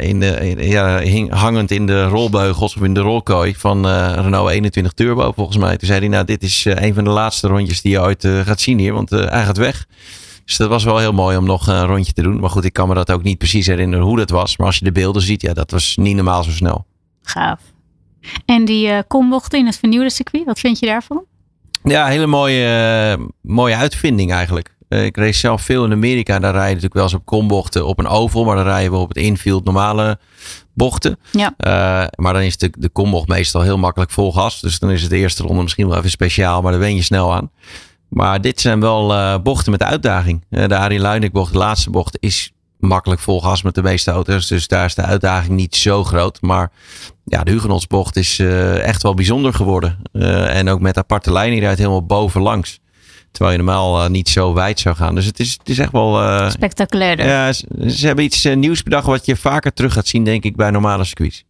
in 0.00 0.20
de, 0.20 0.38
in, 0.40 0.68
ja, 0.68 1.02
hangend 1.28 1.70
in 1.70 1.86
de 1.86 2.04
rolbeugels 2.04 2.76
of 2.76 2.82
in 2.82 2.94
de 2.94 3.00
rolkooi 3.00 3.54
van 3.54 3.86
Renault 4.14 4.50
21 4.50 4.92
Turbo 4.92 5.32
volgens 5.32 5.56
mij. 5.56 5.76
Toen 5.76 5.88
zei 5.88 5.98
hij, 5.98 6.08
nou 6.08 6.24
dit 6.24 6.42
is 6.42 6.64
een 6.64 6.94
van 6.94 7.04
de 7.04 7.10
laatste 7.10 7.48
rondjes 7.48 7.82
die 7.82 7.92
je 7.92 8.00
ooit 8.00 8.28
gaat 8.44 8.60
zien 8.60 8.78
hier. 8.78 8.92
Want 8.92 9.10
hij 9.10 9.44
gaat 9.44 9.56
weg. 9.56 9.86
Dus 10.44 10.56
dat 10.56 10.68
was 10.68 10.84
wel 10.84 10.98
heel 10.98 11.12
mooi 11.12 11.36
om 11.36 11.44
nog 11.44 11.66
een 11.66 11.86
rondje 11.86 12.12
te 12.12 12.22
doen. 12.22 12.40
Maar 12.40 12.50
goed, 12.50 12.64
ik 12.64 12.72
kan 12.72 12.88
me 12.88 12.94
dat 12.94 13.12
ook 13.12 13.22
niet 13.22 13.38
precies 13.38 13.66
herinneren 13.66 14.04
hoe 14.04 14.16
dat 14.16 14.30
was. 14.30 14.56
Maar 14.56 14.66
als 14.66 14.78
je 14.78 14.84
de 14.84 14.92
beelden 14.92 15.22
ziet, 15.22 15.42
ja, 15.42 15.52
dat 15.52 15.70
was 15.70 15.96
niet 15.96 16.14
normaal 16.14 16.42
zo 16.42 16.50
snel. 16.50 16.86
Gaaf. 17.22 17.60
En 18.44 18.64
die 18.64 18.88
uh, 18.88 18.98
kombochten 19.08 19.58
in 19.58 19.66
het 19.66 19.76
vernieuwde 19.76 20.10
circuit, 20.10 20.44
wat 20.44 20.58
vind 20.58 20.78
je 20.78 20.86
daarvan? 20.86 21.24
Ja, 21.82 22.06
hele 22.06 22.26
mooie, 22.26 23.16
uh, 23.18 23.26
mooie 23.40 23.76
uitvinding 23.76 24.32
eigenlijk. 24.32 24.74
Uh, 24.88 25.04
ik 25.04 25.16
race 25.16 25.38
zelf 25.38 25.62
veel 25.62 25.84
in 25.84 25.92
Amerika. 25.92 26.38
Daar 26.38 26.52
rijden 26.52 26.66
natuurlijk 26.66 26.94
wel 26.94 27.02
eens 27.02 27.14
op 27.14 27.24
kombochten 27.24 27.86
op 27.86 27.98
een 27.98 28.06
oval. 28.06 28.44
Maar 28.44 28.56
dan 28.56 28.64
rijden 28.64 28.92
we 28.92 28.98
op 28.98 29.08
het 29.08 29.16
infield 29.16 29.64
normale 29.64 30.18
bochten. 30.74 31.18
Ja. 31.30 31.54
maar 32.16 32.32
dan 32.32 32.42
is 32.42 32.56
de, 32.56 32.72
de 32.78 32.88
kombocht 32.88 33.28
meestal 33.28 33.62
heel 33.62 33.78
makkelijk 33.78 34.10
vol 34.10 34.32
gas. 34.32 34.60
Dus 34.60 34.78
dan 34.78 34.90
is 34.90 35.00
het 35.00 35.10
de 35.10 35.16
eerste 35.16 35.42
ronde 35.42 35.62
misschien 35.62 35.88
wel 35.88 35.98
even 35.98 36.10
speciaal. 36.10 36.62
Maar 36.62 36.72
daar 36.72 36.80
wen 36.80 36.94
je 36.94 37.02
snel 37.02 37.34
aan. 37.34 37.50
Maar 38.08 38.40
dit 38.40 38.60
zijn 38.60 38.80
wel 38.80 39.12
uh, 39.12 39.38
bochten 39.38 39.72
met 39.72 39.82
uitdaging. 39.82 40.44
Uh, 40.50 40.68
de 40.68 40.76
Arie 40.76 41.00
Luinik 41.00 41.32
bocht, 41.32 41.52
de 41.52 41.58
laatste 41.58 41.90
bocht, 41.90 42.16
is 42.20 42.52
makkelijk 42.78 43.20
vol 43.20 43.40
gas 43.40 43.62
met 43.62 43.74
de 43.74 43.82
meeste 43.82 44.10
auto's. 44.10 44.46
Dus 44.46 44.68
daar 44.68 44.84
is 44.84 44.94
de 44.94 45.02
uitdaging 45.02 45.54
niet 45.54 45.76
zo 45.76 46.04
groot. 46.04 46.42
Maar 46.42 46.70
ja, 47.24 47.44
de 47.44 47.50
Hugenotsbocht 47.50 48.16
is 48.16 48.38
uh, 48.38 48.82
echt 48.82 49.02
wel 49.02 49.14
bijzonder 49.14 49.54
geworden. 49.54 49.98
en 50.48 50.68
ook 50.68 50.80
met 50.80 50.98
aparte 50.98 51.32
lijnen 51.32 51.58
rijdt 51.58 51.78
helemaal 51.78 52.06
bovenlangs. 52.06 52.80
Terwijl 53.30 53.56
je 53.56 53.62
normaal 53.62 54.08
niet 54.08 54.28
zo 54.28 54.54
wijd 54.54 54.80
zou 54.80 54.96
gaan. 54.96 55.14
Dus 55.14 55.26
het 55.26 55.40
is, 55.40 55.52
het 55.52 55.68
is 55.68 55.78
echt 55.78 55.92
wel... 55.92 56.50
Spectaculair. 56.50 57.26
Ja, 57.26 57.52
ze, 57.52 57.66
ze, 57.90 58.06
hebben 58.06 58.24
iets 58.24 58.44
nieuws 58.44 58.82
bedacht 58.82 59.06
wat 59.06 59.26
je 59.26 59.36
vaker 59.36 59.72
terug 59.72 59.92
gaat 59.92 60.06
zien, 60.06 60.24
denk 60.24 60.44
ik, 60.44 60.56
bij 60.56 60.70
normale 60.70 61.04
circuits. 61.04 61.44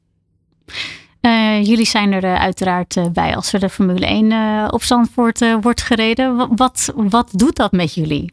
Uh, 1.24 1.64
jullie 1.64 1.86
zijn 1.86 2.12
er 2.12 2.24
uh, 2.24 2.34
uiteraard 2.34 2.96
uh, 2.96 3.06
bij 3.12 3.36
als 3.36 3.52
er 3.52 3.60
de 3.60 3.68
Formule 3.68 4.06
1 4.06 4.72
op 4.72 4.82
Zandvoort 4.82 5.60
wordt 5.60 5.82
gereden. 5.82 6.56
Wat, 6.56 6.92
wat 6.94 7.28
doet 7.32 7.56
dat 7.56 7.72
met 7.72 7.94
jullie? 7.94 8.32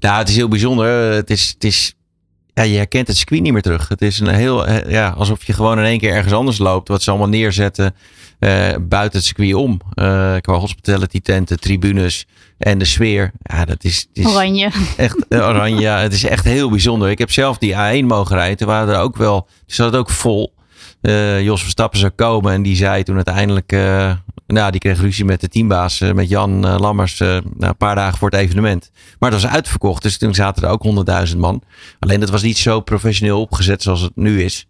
Nou, 0.00 0.18
het 0.18 0.28
is 0.28 0.36
heel 0.36 0.48
bijzonder. 0.48 1.12
Het 1.12 1.30
is, 1.30 1.48
het 1.54 1.64
is, 1.64 1.94
ja, 2.54 2.62
je 2.62 2.76
herkent 2.76 3.06
het 3.06 3.16
circuit 3.16 3.42
niet 3.42 3.52
meer 3.52 3.62
terug. 3.62 3.88
Het 3.88 4.02
is 4.02 4.20
een 4.20 4.28
heel, 4.28 4.88
ja, 4.88 5.08
alsof 5.08 5.44
je 5.44 5.52
gewoon 5.52 5.78
in 5.78 5.84
één 5.84 5.98
keer 5.98 6.12
ergens 6.12 6.32
anders 6.32 6.58
loopt. 6.58 6.88
Wat 6.88 7.02
ze 7.02 7.10
allemaal 7.10 7.28
neerzetten 7.28 7.94
buiten 8.80 9.18
het 9.18 9.24
circuit 9.24 9.54
om. 9.54 9.80
qua 10.40 10.54
hospitality 10.54 11.20
tenten, 11.20 11.60
tribunes 11.60 12.26
en 12.58 12.78
de 12.78 12.84
sfeer. 12.84 13.32
Ja, 13.42 13.64
dat 13.64 13.84
is, 13.84 14.06
is 14.12 14.26
oranje. 14.26 14.70
Echt 14.96 15.24
oranje. 15.28 15.80
ja, 15.80 15.98
het 15.98 16.12
is 16.12 16.24
echt 16.24 16.44
heel 16.44 16.70
bijzonder. 16.70 17.10
Ik 17.10 17.18
heb 17.18 17.30
zelf 17.30 17.58
die 17.58 17.74
A1 17.74 18.04
mogen 18.04 18.36
rijden. 18.36 18.56
Toen 18.56 18.66
waren 18.66 18.94
er 18.94 19.00
ook 19.00 19.16
wel, 19.16 19.48
zat 19.66 19.96
ook 19.96 20.10
vol 20.10 20.56
uh, 21.02 21.42
Jos 21.42 21.62
Verstappen 21.62 21.98
zou 21.98 22.12
komen. 22.12 22.52
En 22.52 22.62
die 22.62 22.76
zei 22.76 23.02
toen 23.02 23.16
uiteindelijk, 23.16 23.72
uh, 23.72 24.12
nou, 24.46 24.70
die 24.70 24.80
kreeg 24.80 25.00
ruzie 25.00 25.24
met 25.24 25.40
de 25.40 25.48
teambaas, 25.48 26.00
uh, 26.00 26.12
met 26.12 26.28
Jan 26.28 26.66
Lammers, 26.78 27.20
een 27.20 27.76
paar 27.78 27.94
dagen 27.94 28.18
voor 28.18 28.30
het 28.30 28.40
evenement. 28.40 28.90
Maar 29.18 29.30
het 29.30 29.42
was 29.42 29.50
uitverkocht, 29.50 30.02
dus 30.02 30.18
toen 30.18 30.34
zaten 30.34 30.62
er 30.62 30.70
ook 30.70 30.82
honderdduizend 30.82 31.40
man. 31.40 31.62
Alleen 31.98 32.20
dat 32.20 32.30
was 32.30 32.42
niet 32.42 32.58
zo 32.58 32.80
professioneel 32.80 33.40
opgezet 33.40 33.82
zoals 33.82 34.00
het 34.00 34.16
nu 34.16 34.42
is. 34.42 34.66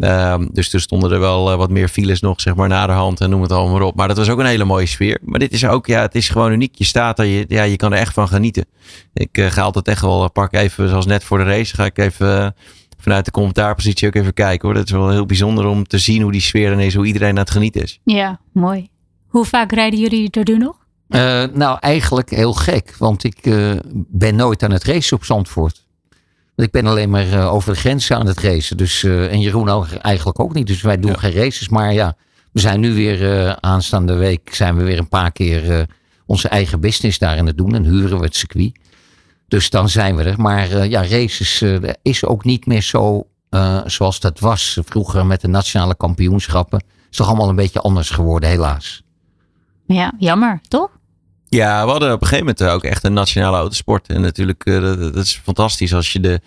Ehm, 0.00 0.46
dus 0.52 0.70
toen 0.70 0.80
stonden 0.80 1.10
er 1.10 1.20
wel 1.20 1.56
wat 1.56 1.70
meer 1.70 1.88
files 1.88 2.20
nog, 2.20 2.40
zeg 2.40 2.54
maar, 2.54 2.68
naderhand 2.68 3.20
en 3.20 3.30
noem 3.30 3.42
het 3.42 3.52
allemaal 3.52 3.72
maar 3.72 3.86
op. 3.86 3.96
Maar 3.96 4.08
dat 4.08 4.16
was 4.16 4.28
ook 4.28 4.38
een 4.38 4.46
hele 4.46 4.64
mooie 4.64 4.86
sfeer. 4.86 5.18
Maar 5.22 5.38
dit 5.38 5.52
is 5.52 5.66
ook, 5.66 5.86
ja, 5.86 6.00
het 6.00 6.14
is 6.14 6.28
gewoon 6.28 6.52
uniek. 6.52 6.74
Je 6.74 6.84
staat 6.84 7.18
er, 7.18 7.24
je, 7.24 7.44
ja, 7.48 7.62
je 7.62 7.76
kan 7.76 7.92
er 7.92 7.98
echt 7.98 8.14
van 8.14 8.28
genieten. 8.28 8.64
Ik 9.14 9.46
ga 9.50 9.62
altijd 9.62 9.88
echt 9.88 10.00
wel, 10.00 10.30
pak 10.30 10.54
even, 10.54 10.88
zoals 10.88 11.06
net 11.06 11.24
voor 11.24 11.38
de 11.38 11.44
race, 11.44 11.74
ga 11.74 11.84
ik 11.84 11.98
even 11.98 12.54
vanuit 13.02 13.24
de 13.24 13.30
commentaarpositie 13.30 14.06
ook 14.06 14.14
even 14.14 14.34
kijken 14.34 14.68
hoor. 14.68 14.76
Dat 14.76 14.84
is 14.84 14.90
wel 14.90 15.10
heel 15.10 15.26
bijzonder 15.26 15.66
om 15.66 15.86
te 15.86 15.98
zien 15.98 16.22
hoe 16.22 16.32
die 16.32 16.40
sfeer 16.40 16.80
is, 16.80 16.94
hoe 16.94 17.06
iedereen 17.06 17.30
aan 17.30 17.36
het 17.36 17.50
genieten 17.50 17.82
is. 17.82 18.00
Ja, 18.04 18.40
mooi. 18.52 18.88
Hoe 19.26 19.44
vaak 19.44 19.72
rijden 19.72 20.00
jullie 20.00 20.30
er 20.30 20.44
nu 20.44 20.58
nog? 20.58 20.76
Uh, 21.08 21.44
nou, 21.54 21.78
eigenlijk 21.80 22.30
heel 22.30 22.52
gek, 22.52 22.94
want 22.98 23.24
ik 23.24 23.46
uh, 23.46 23.72
ben 23.94 24.36
nooit 24.36 24.62
aan 24.62 24.70
het 24.70 24.84
racen 24.84 25.16
op 25.16 25.24
Zandvoort. 25.24 25.86
Ik 26.56 26.70
ben 26.70 26.86
alleen 26.86 27.10
maar 27.10 27.26
uh, 27.26 27.52
over 27.54 27.72
de 27.72 27.78
grens 27.78 28.10
aan 28.10 28.26
het 28.26 28.40
racen. 28.40 28.76
Dus, 28.76 29.04
en 29.04 29.40
Jeroen 29.40 29.68
ook, 29.68 29.86
eigenlijk 29.86 30.40
ook 30.40 30.54
niet. 30.54 30.66
Dus 30.66 30.82
wij 30.82 30.98
doen 30.98 31.10
ja. 31.10 31.18
geen 31.18 31.32
races. 31.32 31.68
Maar 31.68 31.92
ja, 31.92 32.16
we 32.52 32.60
zijn 32.60 32.80
nu 32.80 32.94
weer 32.94 33.56
aanstaande 33.60 34.14
week 34.14 34.54
zijn 34.54 34.76
we 34.76 34.84
weer 34.84 34.98
een 34.98 35.08
paar 35.08 35.32
keer 35.32 35.86
onze 36.26 36.48
eigen 36.48 36.80
business 36.80 37.18
daarin 37.18 37.46
het 37.46 37.56
doen. 37.56 37.74
En 37.74 37.84
huren 37.84 38.18
we 38.18 38.24
het 38.24 38.36
circuit. 38.36 38.78
Dus 39.52 39.70
dan 39.70 39.88
zijn 39.88 40.16
we 40.16 40.22
er. 40.22 40.40
Maar 40.40 40.70
uh, 40.70 40.90
ja, 40.90 41.06
races 41.06 41.62
uh, 41.62 41.90
is 42.02 42.24
ook 42.24 42.44
niet 42.44 42.66
meer 42.66 42.82
zo 42.82 43.26
uh, 43.50 43.80
zoals 43.86 44.20
dat 44.20 44.40
was 44.40 44.78
vroeger 44.84 45.26
met 45.26 45.40
de 45.40 45.48
nationale 45.48 45.96
kampioenschappen. 45.96 46.84
is 47.10 47.16
toch 47.16 47.26
allemaal 47.26 47.48
een 47.48 47.56
beetje 47.56 47.80
anders 47.80 48.10
geworden, 48.10 48.48
helaas. 48.48 49.02
Ja, 49.86 50.12
jammer, 50.18 50.60
toch? 50.68 50.90
Ja, 51.48 51.84
we 51.84 51.90
hadden 51.90 52.12
op 52.12 52.20
een 52.20 52.26
gegeven 52.26 52.54
moment 52.58 52.74
ook 52.74 52.84
echt 52.84 53.04
een 53.04 53.12
nationale 53.12 53.56
autosport. 53.56 54.06
En 54.06 54.20
natuurlijk, 54.20 54.66
uh, 54.66 54.80
dat, 54.80 55.14
dat, 55.14 55.24
is 55.24 55.40
fantastisch 55.44 55.94
als 55.94 56.12
je 56.12 56.20
de, 56.20 56.40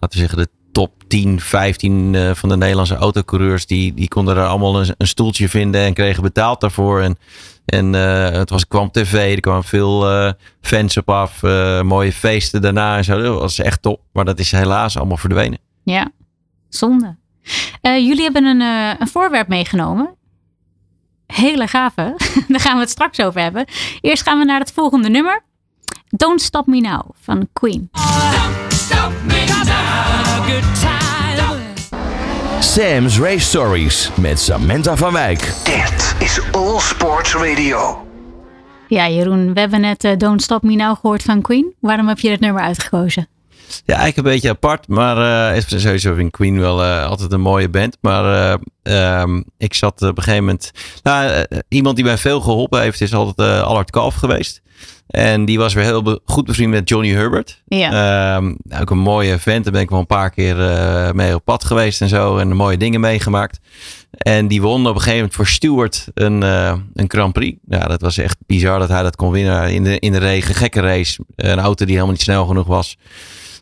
laten 0.00 0.18
we 0.18 0.26
zeggen, 0.26 0.38
de 0.38 0.48
top 0.74 0.92
10, 1.08 1.40
15 1.40 2.12
uh, 2.12 2.30
van 2.34 2.48
de 2.48 2.56
Nederlandse 2.56 2.94
autocoureurs, 2.94 3.66
die, 3.66 3.94
die 3.94 4.08
konden 4.08 4.36
er 4.36 4.46
allemaal 4.46 4.80
een, 4.80 5.06
stoeltje 5.06 5.48
vinden 5.48 5.80
en 5.80 5.94
kregen 5.94 6.22
betaald 6.22 6.60
daarvoor. 6.60 7.00
En, 7.00 7.16
en 7.64 7.94
uh, 7.94 8.30
het 8.30 8.50
was, 8.50 8.66
kwam 8.66 8.90
tv, 8.90 9.34
er 9.34 9.40
kwamen 9.40 9.64
veel 9.64 10.10
uh, 10.10 10.32
fans 10.60 10.96
op 10.96 11.10
af, 11.10 11.42
mooie 11.82 12.12
feesten 12.12 12.62
daarna 12.62 12.96
en 12.96 13.04
zo. 13.04 13.22
Dat 13.22 13.40
was 13.40 13.58
echt 13.58 13.82
top. 13.82 14.00
Maar 14.12 14.24
dat 14.24 14.38
is 14.38 14.50
helaas 14.50 14.96
allemaal 14.96 15.16
verdwenen. 15.16 15.58
Ja, 15.82 16.10
zonde. 16.68 17.16
jullie 17.82 18.22
hebben 18.22 18.44
een, 18.44 18.60
een 19.00 19.08
voorwerp 19.08 19.48
meegenomen 19.48 20.14
hele 21.26 21.66
gave. 21.66 22.16
Daar 22.48 22.60
gaan 22.60 22.74
we 22.74 22.80
het 22.80 22.90
straks 22.90 23.20
over 23.20 23.40
hebben. 23.40 23.64
Eerst 24.00 24.22
gaan 24.22 24.38
we 24.38 24.44
naar 24.44 24.60
het 24.60 24.72
volgende 24.72 25.08
nummer. 25.08 25.42
Don't 26.08 26.40
Stop 26.40 26.66
Me 26.66 26.80
Now 26.80 27.10
van 27.20 27.48
Queen. 27.52 27.90
Sam's 32.60 33.18
Race 33.18 33.46
Stories 33.46 34.10
met 34.20 34.40
Samantha 34.40 34.96
van 34.96 35.12
Wijk. 35.12 35.40
Dit 35.64 36.14
is 36.18 36.40
All 36.52 36.80
Sports 36.80 37.34
Radio. 37.34 38.06
Ja, 38.88 39.08
Jeroen, 39.08 39.54
we 39.54 39.60
hebben 39.60 39.80
net 39.80 40.04
uh, 40.04 40.16
Don't 40.16 40.42
Stop 40.42 40.62
Me 40.62 40.74
Now 40.74 40.96
gehoord 40.96 41.22
van 41.22 41.42
Queen. 41.42 41.74
Waarom 41.80 42.08
heb 42.08 42.18
je 42.18 42.28
dit 42.28 42.40
nummer 42.40 42.62
uitgekozen? 42.62 43.28
Ja, 43.84 43.94
eigenlijk 43.96 44.16
een 44.16 44.32
beetje 44.32 44.48
apart. 44.48 44.88
Maar 44.88 45.54
uh, 45.56 45.62
sowieso 45.66 46.14
vind 46.14 46.30
Queen 46.30 46.60
wel 46.60 46.84
uh, 46.84 47.06
altijd 47.06 47.32
een 47.32 47.40
mooie 47.40 47.68
band. 47.68 47.96
Maar 48.00 48.58
uh, 48.82 49.20
um, 49.20 49.44
ik 49.58 49.74
zat 49.74 50.02
op 50.02 50.16
een 50.16 50.22
gegeven 50.22 50.44
moment... 50.44 50.70
Nou, 51.02 51.46
iemand 51.68 51.96
die 51.96 52.04
mij 52.04 52.18
veel 52.18 52.40
geholpen 52.40 52.80
heeft 52.80 53.00
is 53.00 53.14
altijd 53.14 53.62
Allard 53.62 53.90
Kalf 53.90 54.14
geweest. 54.14 54.62
En 55.06 55.44
die 55.44 55.58
was 55.58 55.74
weer 55.74 55.84
heel 55.84 56.02
be 56.02 56.20
goed 56.24 56.44
bevriend 56.44 56.70
met 56.70 56.88
Johnny 56.88 57.10
Herbert. 57.10 57.62
Ja. 57.66 58.36
Um, 58.36 58.56
ook 58.80 58.90
een 58.90 58.98
mooie 58.98 59.38
vent. 59.38 59.64
Daar 59.64 59.72
ben 59.72 59.82
ik 59.82 59.90
wel 59.90 59.98
een 59.98 60.06
paar 60.06 60.30
keer 60.30 60.56
mee 61.14 61.34
op 61.34 61.44
pad 61.44 61.64
geweest 61.64 62.00
en 62.00 62.08
zo. 62.08 62.36
En 62.36 62.56
mooie 62.56 62.76
dingen 62.76 63.00
meegemaakt. 63.00 63.60
En 64.10 64.48
die 64.48 64.62
won 64.62 64.80
op 64.80 64.86
een 64.86 64.94
gegeven 64.94 65.16
moment 65.16 65.34
voor 65.34 65.46
Stewart 65.46 66.06
een, 66.14 66.42
een 66.42 67.04
Grand 67.08 67.32
Prix. 67.32 67.58
Ja, 67.66 67.86
dat 67.86 68.00
was 68.00 68.18
echt 68.18 68.36
bizar 68.46 68.78
dat 68.78 68.88
hij 68.88 69.02
dat 69.02 69.16
kon 69.16 69.30
winnen 69.30 69.72
in 69.72 69.84
de, 69.84 69.98
in 69.98 70.12
de 70.12 70.18
regen. 70.18 70.54
Gekke 70.54 70.80
race. 70.80 71.24
Een 71.36 71.58
auto 71.58 71.84
die 71.84 71.94
helemaal 71.94 72.14
niet 72.14 72.22
snel 72.22 72.46
genoeg 72.46 72.66
was 72.66 72.96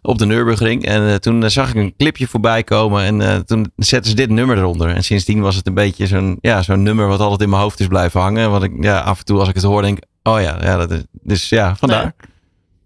op 0.03 0.19
de 0.19 0.27
Nürburgring. 0.27 0.85
En 0.85 1.03
uh, 1.03 1.15
toen 1.15 1.51
zag 1.51 1.69
ik 1.69 1.75
een 1.75 1.95
clipje 1.97 2.27
voorbij 2.27 2.63
komen 2.63 3.03
en 3.03 3.21
uh, 3.21 3.35
toen 3.37 3.73
zetten 3.77 4.11
ze 4.11 4.17
dit 4.17 4.31
nummer 4.31 4.59
eronder. 4.59 4.89
En 4.89 5.05
sindsdien 5.05 5.41
was 5.41 5.57
het 5.57 5.67
een 5.67 5.75
beetje 5.75 6.07
zo'n 6.07 6.39
ja, 6.41 6.63
zo'n 6.63 6.83
nummer 6.83 7.07
wat 7.07 7.21
altijd 7.21 7.41
in 7.41 7.49
mijn 7.49 7.63
hoofd 7.63 7.81
is 7.81 7.87
blijven 7.87 8.21
hangen. 8.21 8.51
Wat 8.51 8.63
ik 8.63 8.73
ja, 8.81 8.99
af 8.99 9.19
en 9.19 9.25
toe 9.25 9.39
als 9.39 9.49
ik 9.49 9.55
het 9.55 9.65
hoor 9.65 9.83
denk, 9.83 9.99
oh 10.23 10.41
ja, 10.41 10.59
ja 10.61 10.77
dat 10.77 10.91
is, 10.91 11.03
dus 11.13 11.49
ja, 11.49 11.77
vandaar. 11.77 12.03
Leuk. 12.03 12.29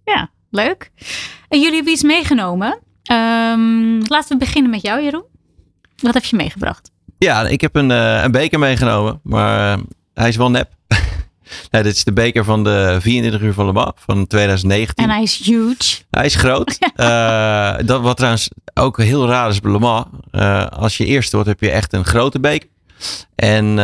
Ja, 0.05 0.31
leuk. 0.51 0.91
En 1.49 1.61
jullie 1.61 1.75
hebben 1.75 1.93
iets 1.93 2.03
meegenomen. 2.03 2.81
Um, 3.13 3.99
laten 4.07 4.29
we 4.29 4.37
beginnen 4.37 4.71
met 4.71 4.83
jou, 4.83 5.03
Jeroen. 5.03 5.25
Wat 5.97 6.15
heb 6.15 6.25
je 6.25 6.37
meegebracht? 6.37 6.91
Ja, 7.19 7.47
ik 7.47 7.61
heb 7.61 7.75
een, 7.77 7.91
uh, 7.91 8.23
een 8.23 8.31
beker 8.31 8.59
meegenomen, 8.59 9.21
maar 9.23 9.79
hij 10.15 10.29
is 10.29 10.37
wel 10.37 10.51
nep. 10.51 10.71
Nee, 11.71 11.83
dit 11.83 11.97
is 11.97 12.05
de 12.05 12.13
beker 12.13 12.45
van 12.45 12.65
de 12.65 12.99
24 13.01 13.41
uur 13.41 13.53
van 13.53 13.67
Le 13.67 13.73
Mans 13.73 13.93
van 13.97 14.27
2019. 14.27 15.05
En 15.05 15.11
hij 15.11 15.23
is 15.23 15.45
huge. 15.45 16.03
Hij 16.11 16.25
is 16.25 16.35
groot. 16.35 16.79
uh, 16.97 17.75
dat 17.87 18.01
wat 18.01 18.17
trouwens 18.17 18.51
ook 18.75 18.99
heel 18.99 19.27
raar 19.27 19.49
is 19.49 19.61
bij 19.61 19.73
Le 19.73 19.79
Mans. 19.79 20.07
Als 20.71 20.97
je 20.97 21.05
eerste 21.05 21.37
wordt 21.37 21.51
heb 21.51 21.61
je 21.61 21.71
echt 21.71 21.93
een 21.93 22.05
grote 22.05 22.41
beker. 22.41 22.69
En 23.35 23.65
uh, 23.65 23.77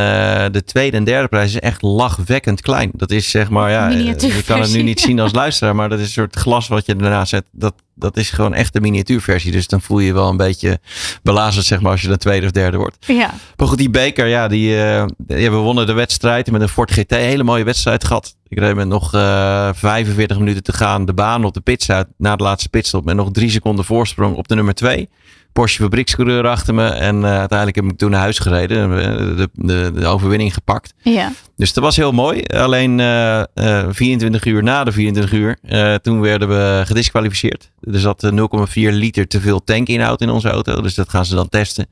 de 0.51 0.63
tweede 0.65 0.97
en 0.97 1.05
derde 1.05 1.29
prijs 1.29 1.55
is 1.55 1.61
echt 1.61 1.83
lachwekkend 1.83 2.61
klein. 2.61 2.91
Dat 2.95 3.11
is 3.11 3.31
zeg 3.31 3.51
maar, 3.51 3.71
ja, 3.71 3.89
je 3.89 4.43
kan 4.47 4.61
het 4.61 4.73
nu 4.73 4.83
niet 4.83 5.01
zien 5.01 5.21
als 5.21 5.33
luisteraar, 5.33 5.75
maar 5.75 5.89
dat 5.89 5.99
is 5.99 6.05
een 6.05 6.13
soort 6.13 6.37
glas 6.37 6.69
wat 6.69 6.87
je 6.87 6.97
daarna 6.97 7.25
zet. 7.25 7.45
Dat, 7.51 7.75
dat 7.95 8.17
is 8.17 8.31
gewoon 8.31 8.55
echt 8.55 8.73
de 8.73 8.81
miniatuurversie. 8.81 9.53
Dus 9.53 9.67
dan 9.67 9.81
voel 9.81 9.99
je 9.99 10.07
je 10.07 10.13
wel 10.13 10.29
een 10.29 10.37
beetje 10.37 10.81
belazerd, 11.23 11.67
zeg 11.67 11.81
maar, 11.81 11.91
als 11.91 12.01
je 12.01 12.09
dan 12.09 12.17
tweede 12.17 12.47
of 12.47 12.53
derde 12.53 12.77
wordt. 12.77 12.97
Ja. 13.07 13.35
Maar 13.57 13.69
goed, 13.69 13.79
die 13.79 13.91
beker, 13.91 14.27
ja, 14.27 14.49
die, 14.49 14.69
uh, 14.69 15.05
ja, 15.27 15.51
we 15.51 15.51
wonnen 15.51 15.87
de 15.87 15.93
wedstrijd 15.93 16.51
met 16.51 16.61
een 16.61 16.69
Ford 16.69 16.91
GT. 16.91 17.11
Hele 17.11 17.43
mooie 17.43 17.65
wedstrijd 17.65 18.05
gehad. 18.05 18.37
Ik 18.49 18.59
reed 18.59 18.75
met 18.75 18.89
nog 18.89 19.15
uh, 19.15 19.71
45 19.73 20.39
minuten 20.39 20.63
te 20.63 20.73
gaan 20.73 21.05
de 21.05 21.15
baan 21.15 21.45
op 21.45 21.55
de 21.55 21.61
pits 21.61 21.91
uit. 21.91 22.07
Na 22.17 22.37
de 22.37 22.43
laatste 22.43 22.69
pitstop 22.69 23.05
met 23.05 23.17
nog 23.17 23.31
drie 23.31 23.51
seconden 23.51 23.85
voorsprong 23.85 24.37
op 24.37 24.49
de 24.49 24.55
nummer 24.55 24.75
twee. 24.75 25.09
Porsche 25.53 25.83
fabriekscoureur 25.83 26.47
achter 26.47 26.75
me. 26.75 26.87
En 26.87 27.17
uh, 27.17 27.25
uiteindelijk 27.25 27.77
heb 27.77 27.85
ik 27.85 27.99
toen 27.99 28.11
naar 28.11 28.21
huis 28.21 28.39
gereden. 28.39 28.91
De, 29.37 29.49
de, 29.53 29.91
de 29.95 30.07
overwinning 30.07 30.55
gepakt. 30.55 30.95
Ja. 31.03 31.33
Dus 31.57 31.73
dat 31.73 31.85
was 31.85 31.97
heel 31.97 32.13
mooi. 32.13 32.43
Alleen 32.43 32.99
uh, 32.99 33.43
uh, 33.55 33.87
24 33.91 34.45
uur 34.45 34.63
na 34.63 34.85
de 34.85 34.93
24 34.93 35.33
uur, 35.33 35.59
toen 36.03 36.21
werden 36.21 36.49
we 36.49 36.83
gedisqualificeerd. 36.87 37.71
Er 37.81 38.01
zat 38.01 38.31
0,4 38.31 38.73
liter 38.75 39.27
te 39.27 39.41
veel 39.41 39.65
tankinhoud 39.65 40.21
in 40.21 40.31
onze 40.31 40.51
auto. 40.51 40.81
Dus 40.81 40.95
dat 40.95 41.09
gaan 41.09 41.25
ze 41.25 41.35
dan 41.35 41.49
testen. 41.49 41.87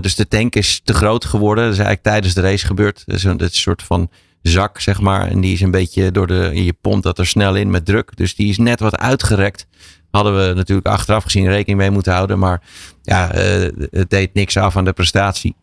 dus 0.00 0.14
de 0.14 0.28
tank 0.28 0.54
is 0.54 0.80
te 0.84 0.94
groot 0.94 1.24
geworden. 1.24 1.64
Dat 1.64 1.72
is 1.72 1.78
eigenlijk 1.78 2.08
tijdens 2.08 2.34
de 2.34 2.40
race 2.40 2.66
gebeurd. 2.66 3.02
Dus 3.06 3.22
dat 3.22 3.40
is 3.40 3.46
een 3.46 3.52
soort 3.52 3.82
van 3.82 4.10
zak, 4.42 4.80
zeg 4.80 5.00
maar. 5.00 5.28
En 5.28 5.40
die 5.40 5.52
is 5.52 5.60
een 5.60 5.70
beetje 5.70 6.10
door 6.10 6.26
de, 6.26 6.50
je 6.54 6.72
pompt 6.80 7.02
dat 7.02 7.18
er 7.18 7.26
snel 7.26 7.54
in 7.56 7.70
met 7.70 7.84
druk. 7.84 8.16
Dus 8.16 8.34
die 8.34 8.48
is 8.48 8.58
net 8.58 8.80
wat 8.80 8.96
uitgerekt 8.96 9.66
hadden 10.14 10.48
we 10.48 10.54
natuurlijk 10.54 10.86
achteraf 10.86 11.22
gezien 11.22 11.48
rekening 11.48 11.78
mee 11.78 11.90
moeten 11.90 12.12
houden. 12.12 12.38
Maar 12.38 12.62
ja, 13.02 13.34
uh, 13.34 13.68
het 13.90 14.10
deed 14.10 14.34
niks 14.34 14.56
af 14.56 14.76
aan 14.76 14.84
de 14.84 14.92
prestatie. 14.92 15.56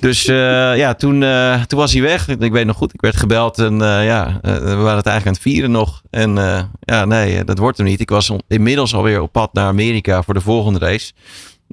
Dus 0.00 0.26
uh, 0.26 0.76
ja, 0.76 0.94
toen, 0.94 1.22
uh, 1.22 1.62
toen 1.62 1.78
was 1.78 1.92
hij 1.92 2.02
weg. 2.02 2.28
Ik 2.28 2.52
weet 2.52 2.66
nog 2.66 2.76
goed, 2.76 2.94
ik 2.94 3.00
werd 3.00 3.16
gebeld 3.16 3.58
en 3.58 3.78
ja, 3.78 4.38
we 4.42 4.74
waren 4.74 4.96
het 4.96 5.06
eigenlijk 5.06 5.26
aan 5.26 5.32
het 5.32 5.42
vieren 5.42 5.70
nog. 5.70 6.02
En 6.10 6.34
ja, 6.80 7.04
nee, 7.04 7.44
dat 7.44 7.58
wordt 7.58 7.78
er 7.78 7.84
niet. 7.84 8.00
Ik 8.00 8.10
was 8.10 8.32
inmiddels 8.48 8.94
alweer 8.94 9.20
op 9.20 9.32
pad 9.32 9.52
naar 9.52 9.66
Amerika 9.66 10.22
voor 10.22 10.34
de 10.34 10.40
volgende 10.40 10.78
race. 10.78 11.12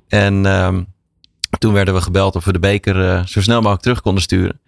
En 0.07 0.45
ehm, 0.45 0.83
toen 1.57 1.73
werden 1.73 1.93
we 1.93 2.01
gebeld 2.01 2.35
of 2.35 2.45
we 2.45 2.51
de 2.51 2.59
beker 2.59 3.27
zo 3.27 3.41
snel 3.41 3.57
mogelijk 3.57 3.81
terug 3.81 4.01
konden 4.01 4.23
sturen. 4.23 4.59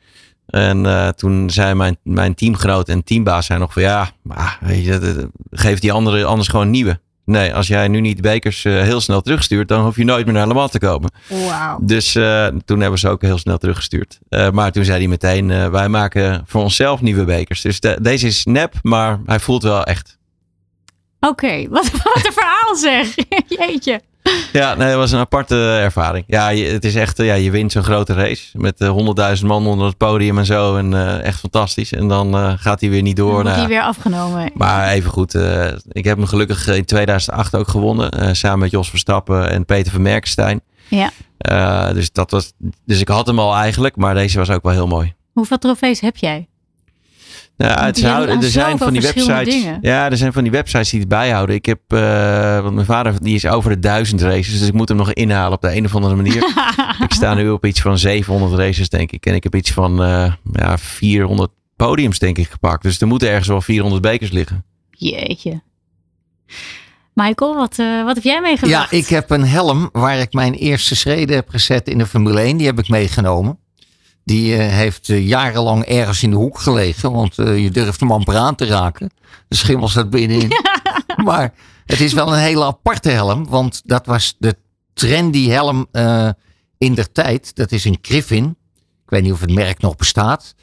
En 0.48 1.14
toen 1.16 1.50
zei 1.50 1.74
mijn, 1.74 1.98
mijn 2.04 2.36
teamgenoot 2.36 2.90
en 2.90 3.04
teambaas 3.04 3.46
zei 3.46 3.60
nog 3.60 3.74
van 3.74 3.82
ja, 3.82 4.12
maar, 4.22 4.58
weet 4.62 4.86
je, 4.86 5.30
geef 5.52 5.80
die 5.80 5.92
andere 5.92 6.26
anders 6.26 6.48
gewoon 6.48 6.70
nieuwe. 6.70 7.00
Nee, 7.32 7.54
als 7.54 7.68
jij 7.68 7.88
nu 7.88 8.00
niet 8.00 8.22
bekers 8.22 8.64
uh, 8.64 8.82
heel 8.82 9.02
snel 9.02 9.22
terugstuurt, 9.22 9.68
dan 9.68 9.84
hoef 9.84 9.96
je 9.96 10.04
nooit 10.04 10.26
meer 10.26 10.34
naar 10.34 10.48
Le 10.48 10.54
Mans 10.54 10.72
te 10.72 10.80
komen. 10.80 11.12
Wow. 11.28 11.78
Dus 11.82 12.16
uh, 12.16 12.48
toen 12.66 12.80
hebben 12.80 13.00
ze 13.00 13.10
ook 13.10 13.22
heel 13.22 13.38
snel 13.38 13.58
teruggestuurd. 13.58 14.20
Uh, 14.30 14.50
maar 14.50 14.72
toen 14.72 14.86
zei 14.86 14.98
hij 14.98 15.08
meteen, 15.08 15.72
wij 15.72 15.90
maken 15.90 16.44
voor 16.46 16.62
onszelf 16.62 17.02
nieuwe 17.02 17.24
bekers. 17.24 17.62
Dus 17.62 17.80
de, 17.80 17.98
deze 18.02 18.28
is 18.28 18.46
nep, 18.46 18.74
maar 18.82 19.20
hij 19.26 19.40
voelt 19.40 19.64
wel 19.64 19.84
echt. 19.84 20.18
Oké, 21.20 21.32
okay. 21.46 21.68
wat, 21.70 21.92
wat 21.92 22.26
een 22.26 22.34
verhaal 22.34 22.76
zeg. 22.76 23.16
Jeetje. 23.60 24.02
Ja, 24.54 24.76
nee, 24.76 24.90
dat 24.90 24.98
was 24.98 25.12
een 25.12 25.20
aparte 25.20 25.56
ervaring. 25.56 26.24
Ja, 26.28 26.50
je, 26.50 26.66
het 26.66 26.86
is 26.86 26.96
echt, 26.96 27.18
ja, 27.18 27.34
je 27.34 27.52
wint 27.52 27.72
zo'n 27.72 27.84
grote 27.84 28.14
race 28.14 28.58
met 28.58 28.80
honderdduizend 28.80 29.50
man 29.50 29.68
onder 29.68 29.88
het 29.88 29.98
podium 29.98 30.38
en 30.38 30.46
zo. 30.46 30.76
En 30.78 30.92
uh, 30.92 31.24
echt 31.24 31.40
fantastisch. 31.40 31.94
En 31.94 32.08
dan 32.08 32.36
uh, 32.36 32.54
gaat 32.56 32.82
hij 32.82 32.90
weer 32.90 33.02
niet 33.02 33.16
door. 33.16 33.34
Dan 33.34 33.42
wordt 33.42 33.58
hij 33.58 33.68
weer 33.68 33.82
afgenomen. 33.82 34.52
Maar 34.54 34.90
even 34.90 35.12
goed, 35.12 35.34
uh, 35.36 35.68
ik 35.92 36.04
heb 36.04 36.18
hem 36.18 36.26
gelukkig 36.26 36.68
in 36.68 36.86
2008 36.86 37.56
ook 37.56 37.68
gewonnen. 37.68 38.36
samen 38.36 38.60
met 38.60 38.72
Jos 38.72 38.90
Verstappen 38.90 39.50
en 39.50 39.66
Peter 39.66 39.92
van 39.92 40.02
Merkenstein. 40.02 40.62
Ja. 40.88 41.94
dus, 41.94 42.12
dat 42.12 42.32
was, 42.32 42.54
dus 42.86 43.00
ik 43.00 43.08
had 43.08 43.28
hem 43.28 43.40
al 43.40 43.56
eigenlijk, 43.56 43.96
maar 43.96 44.14
deze 44.14 44.38
was 44.38 44.50
ook 44.50 44.64
wel 44.64 44.72
heel 44.72 44.88
mooi. 44.88 45.14
Hoeveel 45.34 45.58
trofees 45.58 46.00
heb 46.00 46.18
jij? 46.18 46.48
Ja, 47.62 47.86
het 47.86 48.04
houden, 48.04 48.42
er 48.42 48.50
zijn 48.50 48.78
van 48.78 48.94
die 48.94 49.02
websites. 49.02 49.54
Dingen. 49.54 49.78
Ja, 49.82 50.10
er 50.10 50.18
zijn 50.18 50.34
van 50.34 50.44
die 50.44 50.52
websites 50.52 50.90
die 50.90 51.00
het 51.00 51.10
bijhouden. 51.10 51.56
Ik 51.56 51.66
heb, 51.66 51.80
uh, 51.88 52.62
want 52.62 52.74
mijn 52.74 52.86
vader 52.86 53.24
die 53.24 53.36
is 53.36 53.48
over 53.48 53.70
de 53.70 53.80
duizend 53.80 54.22
races, 54.22 54.60
dus 54.60 54.68
ik 54.68 54.74
moet 54.74 54.88
hem 54.88 54.98
nog 54.98 55.14
inhalen 55.14 55.54
op 55.54 55.62
de 55.62 55.76
een 55.76 55.86
of 55.86 55.96
andere 55.96 56.16
manier. 56.16 56.44
ik 57.08 57.14
sta 57.14 57.34
nu 57.34 57.50
op 57.50 57.66
iets 57.66 57.82
van 57.82 57.98
700 57.98 58.54
races, 58.54 58.90
denk 58.90 59.12
ik. 59.12 59.26
En 59.26 59.36
ik 59.36 59.44
heb 59.44 59.56
iets 59.56 59.72
van 59.72 60.02
uh, 60.02 60.34
ja, 60.52 60.78
400 60.78 61.52
podiums, 61.76 62.20
denk 62.20 62.38
ik, 62.38 62.50
gepakt. 62.50 62.84
Dus 62.84 63.02
er 63.02 63.08
moeten 63.08 63.30
ergens 63.30 63.48
wel 63.48 63.62
400 63.62 64.02
bekers 64.02 64.32
liggen. 64.32 64.66
Jeetje. 64.90 65.62
Michael, 67.14 67.56
wat, 67.56 67.78
uh, 67.80 68.04
wat 68.04 68.16
heb 68.16 68.24
jij 68.24 68.42
meegebracht? 68.42 68.92
Ja, 68.92 68.98
ik 68.98 69.08
heb 69.08 69.30
een 69.30 69.46
helm 69.46 69.90
waar 69.92 70.20
ik 70.20 70.34
mijn 70.34 70.54
eerste 70.54 70.96
schreden 70.96 71.36
heb 71.36 71.50
gezet 71.50 71.88
in 71.88 71.98
de 71.98 72.06
Formule 72.06 72.40
1. 72.40 72.58
Die 72.58 72.66
heb 72.66 72.80
ik 72.80 72.90
meegenomen. 72.90 73.58
Die 74.24 74.56
uh, 74.56 74.58
heeft 74.58 75.08
uh, 75.08 75.28
jarenlang 75.28 75.84
ergens 75.84 76.24
in 76.24 76.30
de 76.30 76.36
hoek 76.36 76.60
gelegen. 76.60 77.12
Want 77.12 77.38
uh, 77.38 77.64
je 77.64 77.72
durft 77.72 78.00
hem 78.00 78.12
amper 78.12 78.36
aan 78.36 78.56
te 78.56 78.66
raken. 78.66 79.10
De 79.48 79.56
schimmel 79.56 79.88
staat 79.88 80.10
binnenin. 80.10 80.52
maar 81.26 81.54
het 81.86 82.00
is 82.00 82.14
wel 82.14 82.34
een 82.34 82.40
hele 82.40 82.66
aparte 82.66 83.10
helm. 83.10 83.48
Want 83.48 83.82
dat 83.86 84.06
was 84.06 84.36
de 84.40 84.56
trendy 84.94 85.48
helm 85.48 85.88
in 86.78 86.94
der 86.94 87.12
tijd. 87.12 87.56
Dat 87.56 87.72
is 87.72 87.86
een 87.86 87.98
Griffin. 88.02 88.56
Ik 89.04 89.10
weet 89.10 89.22
niet 89.22 89.32
of 89.32 89.42
het 89.42 89.54
merk 89.54 89.82
nog 89.82 89.96
bestaat. 89.96 90.56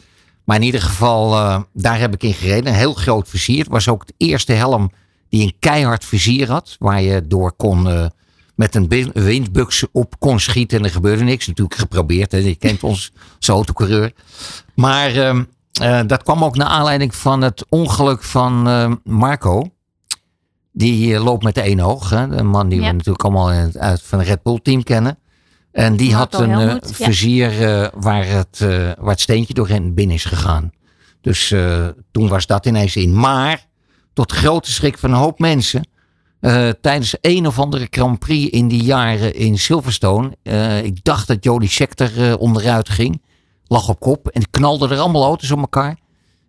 Maar 0.44 0.56
in 0.56 0.62
ieder 0.62 0.82
geval, 0.82 1.30
daar 1.72 1.98
heb 1.98 2.14
ik 2.14 2.22
in 2.22 2.34
gereden. 2.34 2.72
Een 2.72 2.78
heel 2.78 2.94
groot 2.94 3.28
vizier. 3.28 3.58
Het 3.58 3.68
was 3.68 3.88
ook 3.88 4.06
de 4.06 4.14
eerste 4.16 4.52
helm 4.52 4.90
die 5.28 5.42
een 5.42 5.56
keihard 5.58 6.04
vizier 6.04 6.50
had. 6.50 6.76
Waar 6.78 7.02
je 7.02 7.26
door 7.26 7.52
kon 7.52 8.10
met 8.58 8.74
een 8.74 8.88
windbuks 9.12 9.84
op 9.92 10.14
kon 10.18 10.40
schieten 10.40 10.78
en 10.78 10.84
er 10.84 10.90
gebeurde 10.90 11.24
niks. 11.24 11.46
Natuurlijk 11.46 11.78
geprobeerd, 11.78 12.32
hè. 12.32 12.38
je 12.38 12.54
kent 12.56 12.82
ons 12.82 13.12
als 13.36 13.48
autocoureur. 13.48 14.12
Maar 14.74 15.10
ehm, 15.16 15.44
eh, 15.72 16.00
dat 16.06 16.22
kwam 16.22 16.44
ook 16.44 16.56
naar 16.56 16.66
aanleiding 16.66 17.14
van 17.14 17.42
het 17.42 17.64
ongeluk 17.68 18.22
van 18.22 18.68
ehm, 18.68 18.94
Marco. 19.04 19.70
Die 20.72 21.14
eh, 21.14 21.24
loopt 21.24 21.42
met 21.44 21.54
de 21.54 21.62
ene 21.62 21.82
oog. 21.84 22.10
Hè? 22.10 22.28
De 22.28 22.42
man 22.42 22.68
die 22.68 22.80
Ja. 22.80 22.86
we 22.86 22.92
natuurlijk 22.92 23.24
allemaal 23.24 23.52
in 23.52 23.58
het- 23.58 23.78
uit 23.78 24.02
van 24.02 24.18
het 24.18 24.28
Red 24.28 24.42
Bull 24.42 24.58
team 24.62 24.82
kennen. 24.82 25.18
En 25.72 25.96
die 25.96 26.12
Marco 26.12 26.36
had 26.38 26.40
een 26.46 26.50
eh, 26.50 26.56
Helmut, 26.58 26.90
vizier 26.94 27.50
waar, 27.94 28.26
het, 28.26 28.58
waar 28.98 29.10
het 29.10 29.20
steentje 29.20 29.54
doorheen 29.54 29.94
binnen 29.94 30.16
is 30.16 30.24
gegaan. 30.24 30.70
Dus 31.20 31.54
toen 32.12 32.28
was 32.28 32.46
dat 32.46 32.66
ineens 32.66 32.96
in. 32.96 33.14
Maar 33.16 33.66
tot 34.12 34.32
grote 34.32 34.72
schrik 34.72 34.98
van 34.98 35.10
een 35.10 35.16
hoop 35.16 35.38
mensen. 35.38 35.88
Eh, 36.40 36.68
tijdens 36.80 37.16
een 37.20 37.46
of 37.46 37.58
andere 37.58 37.86
Grand 37.90 38.18
Prix 38.18 38.50
in 38.50 38.68
die 38.68 38.82
jaren 38.82 39.34
in 39.34 39.58
Silverstone. 39.58 40.36
eh, 40.42 40.84
ik 40.84 41.04
dacht 41.04 41.26
dat 41.26 41.44
Jody 41.44 41.68
Scheckter 41.68 42.30
eh, 42.30 42.40
onderuit 42.40 42.88
ging. 42.88 43.22
Lag 43.66 43.88
op 43.88 44.00
kop 44.00 44.28
en 44.28 44.50
knalden 44.50 44.90
er 44.90 44.98
allemaal 44.98 45.24
auto's 45.24 45.50
op 45.50 45.58
elkaar. 45.58 45.96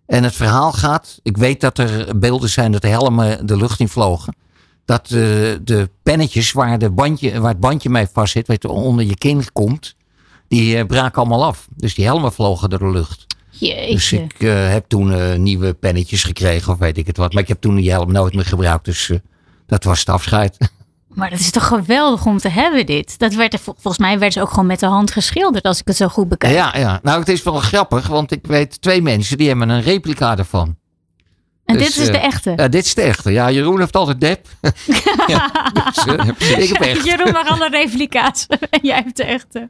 En 0.05 0.23
het 0.23 0.35
verhaal 0.35 0.71
gaat. 0.71 1.19
Ik 1.23 1.37
weet 1.37 1.61
dat 1.61 1.77
er 1.77 2.19
beelden 2.19 2.49
zijn 2.49 2.71
dat 2.71 2.81
de 2.81 2.87
helmen 2.87 3.45
de 3.45 3.57
lucht 3.57 3.79
in 3.79 3.89
vlogen. 3.89 4.35
Dat 4.85 5.07
de 5.07 5.89
pennetjes 6.03 6.51
waar, 6.51 6.79
de 6.79 6.89
bandje, 6.89 7.39
waar 7.39 7.51
het 7.51 7.59
bandje 7.59 7.89
mee 7.89 8.07
vast 8.13 8.31
zit, 8.31 8.47
je, 8.61 8.69
onder 8.69 9.05
je 9.05 9.15
kin 9.15 9.51
komt. 9.53 9.95
Die 10.47 10.85
braken 10.85 11.21
allemaal 11.21 11.45
af. 11.45 11.67
Dus 11.75 11.95
die 11.95 12.05
helmen 12.05 12.33
vlogen 12.33 12.69
door 12.69 12.79
de 12.79 12.89
lucht. 12.91 13.25
Dus 13.59 13.69
Jeetje. 13.69 14.17
ik 14.17 14.33
eh, 14.39 14.69
heb 14.69 14.85
toen 14.87 15.41
nieuwe 15.43 15.73
pennetjes 15.73 16.23
gekregen 16.23 16.73
of 16.73 16.79
weet 16.79 16.97
ik 16.97 17.07
het 17.07 17.17
wat. 17.17 17.33
Maar 17.33 17.41
ik 17.41 17.47
heb 17.47 17.61
toen 17.61 17.75
die 17.75 17.91
helm 17.91 18.11
nooit 18.11 18.33
meer 18.33 18.45
gebruikt. 18.45 18.85
Dus 18.85 19.11
dat 19.69 19.83
was 19.83 19.99
het 19.99 20.09
afscheid. 20.09 20.57
Maar 21.07 21.29
dat 21.29 21.39
is 21.39 21.51
toch 21.51 21.67
geweldig 21.67 22.25
om 22.25 22.37
te 22.37 22.49
hebben 22.49 22.85
dit. 22.85 23.19
Dat 23.19 23.33
werd 23.33 23.53
er, 23.53 23.59
vol- 23.59 23.73
volgens 23.73 23.97
mij 23.97 24.19
werd 24.19 24.33
ze 24.33 24.41
ook 24.41 24.49
gewoon 24.49 24.65
met 24.65 24.79
de 24.79 24.85
hand 24.85 25.11
geschilderd 25.11 25.63
als 25.63 25.79
ik 25.79 25.87
het 25.87 25.95
zo 25.95 26.07
goed 26.07 26.29
bekijk. 26.29 26.53
ja, 26.53 26.77
ja, 26.77 26.99
nou 27.03 27.19
het 27.19 27.29
is 27.29 27.43
wel 27.43 27.53
grappig. 27.53 28.07
Want 28.07 28.31
ik 28.31 28.47
weet 28.47 28.81
twee 28.81 29.01
mensen 29.01 29.37
die 29.37 29.47
hebben 29.47 29.69
een 29.69 29.81
replica 29.81 30.37
ervan. 30.37 30.75
en 31.65 31.77
dus, 31.77 31.87
dit 31.93 31.97
is 32.03 32.11
de 32.11 32.17
eh, 32.17 32.23
echte. 32.23 32.53
Ja, 32.55 32.67
dit 32.67 32.85
is 32.85 32.93
de 32.93 33.01
echte. 33.01 33.31
Ja, 33.31 33.51
Jeroen 33.51 33.79
heeft 33.79 33.95
altijd 33.95 34.21
dep. 34.21 34.47
ja, 35.27 35.51
dus, 35.73 36.05
eh, 36.05 36.57
ik 36.63 36.69
heb 36.69 36.81
echt. 36.81 37.05
Jeroen 37.05 37.31
mag 37.31 37.47
alle 37.49 37.69
replica's. 37.69 38.45
en 38.47 38.79
jij 38.89 38.95
hebt 38.95 39.17
de 39.17 39.23
echte. 39.23 39.69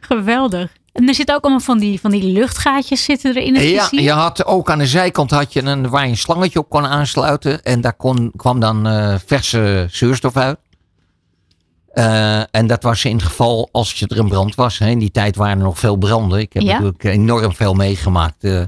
Geweldig. 0.00 0.70
En 0.94 1.08
er 1.08 1.14
zitten 1.14 1.34
ook 1.34 1.42
allemaal 1.42 1.60
van 1.60 1.78
die, 1.78 2.00
van 2.00 2.10
die 2.10 2.22
luchtgaatjes 2.32 3.04
zitten 3.04 3.34
er 3.36 3.42
in 3.42 3.54
het 3.54 3.64
Ja, 3.68 3.82
vizier. 3.88 4.02
je 4.04 4.10
had 4.12 4.44
ook 4.46 4.70
aan 4.70 4.78
de 4.78 4.86
zijkant 4.86 5.30
had 5.30 5.52
je 5.52 5.62
een, 5.62 5.88
waar 5.88 6.04
je 6.04 6.10
een 6.10 6.16
slangetje 6.16 6.58
op 6.58 6.68
kon 6.68 6.86
aansluiten. 6.86 7.62
En 7.62 7.80
daar 7.80 7.92
kon, 7.94 8.32
kwam 8.36 8.60
dan 8.60 8.86
eh, 8.86 9.14
verse 9.26 9.86
zuurstof 9.90 10.36
uit. 10.36 10.58
Eh, 11.92 12.54
en 12.54 12.66
dat 12.66 12.82
was 12.82 13.04
in 13.04 13.16
het 13.16 13.24
geval 13.24 13.68
als 13.72 13.92
je 13.92 14.06
er 14.08 14.18
een 14.18 14.28
brand 14.28 14.54
was. 14.54 14.78
Hè. 14.78 14.88
In 14.88 14.98
die 14.98 15.10
tijd 15.10 15.36
waren 15.36 15.58
er 15.58 15.64
nog 15.64 15.78
veel 15.78 15.96
branden. 15.96 16.38
Ik 16.38 16.52
heb 16.52 16.62
Ja. 16.62 16.72
natuurlijk 16.72 17.04
enorm 17.04 17.54
veel 17.54 17.74
meegemaakt 17.74 18.44
eh, 18.44 18.58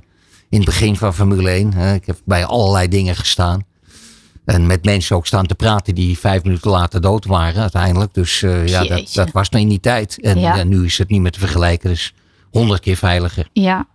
in 0.49 0.57
het 0.59 0.65
begin 0.65 0.97
van 0.97 1.15
Formule 1.15 1.51
1. 1.51 1.73
hè. 1.75 1.95
Ik 1.95 2.07
heb 2.07 2.17
bij 2.25 2.45
allerlei 2.47 2.89
dingen 2.89 3.17
gestaan. 3.17 3.65
En 4.47 4.67
met 4.67 4.85
mensen 4.85 5.17
ook 5.17 5.27
staan 5.27 5.47
te 5.47 5.55
praten 5.55 5.95
die 5.95 6.19
vijf 6.19 6.43
minuten 6.43 6.71
later 6.71 7.01
dood 7.01 7.25
waren 7.25 7.61
uiteindelijk. 7.63 8.15
Dus 8.15 8.43
eh, 8.43 8.67
ja, 8.67 8.85
dat, 8.85 9.11
dat 9.15 9.31
was 9.31 9.49
nog 9.49 9.61
in 9.61 9.69
die 9.69 9.81
tijd. 9.81 10.21
En 10.21 10.39
Ja. 10.39 10.65
nu 10.65 10.85
is 10.85 10.99
het 10.99 11.09
niet 11.09 11.21
meer 11.21 11.31
te 11.31 11.39
vergelijken. 11.39 11.91
Dus 11.91 12.15
honderd 12.51 12.81
keer 12.81 12.97
veiliger. 12.97 13.49
Ja. 13.53 13.87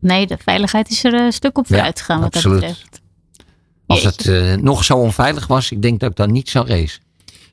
Nee, 0.00 0.26
de 0.26 0.36
veiligheid 0.42 0.90
is 0.90 1.04
er 1.04 1.14
een 1.14 1.32
stuk 1.32 1.58
op 1.58 1.66
vooruit 1.66 1.98
gegaan 1.98 2.20
wat 2.20 2.34
absoluut. 2.34 2.60
dat 2.60 2.68
betreft. 2.70 3.00
Als 3.86 4.02
het 4.02 4.26
eh, 4.26 4.54
nog 4.54 4.84
zo 4.84 4.96
onveilig 4.96 5.46
was, 5.46 5.70
ik 5.70 5.82
denk 5.82 6.00
dat 6.00 6.10
ik 6.10 6.16
dan 6.16 6.32
niet 6.32 6.48
zou 6.48 6.66
race. 6.68 6.98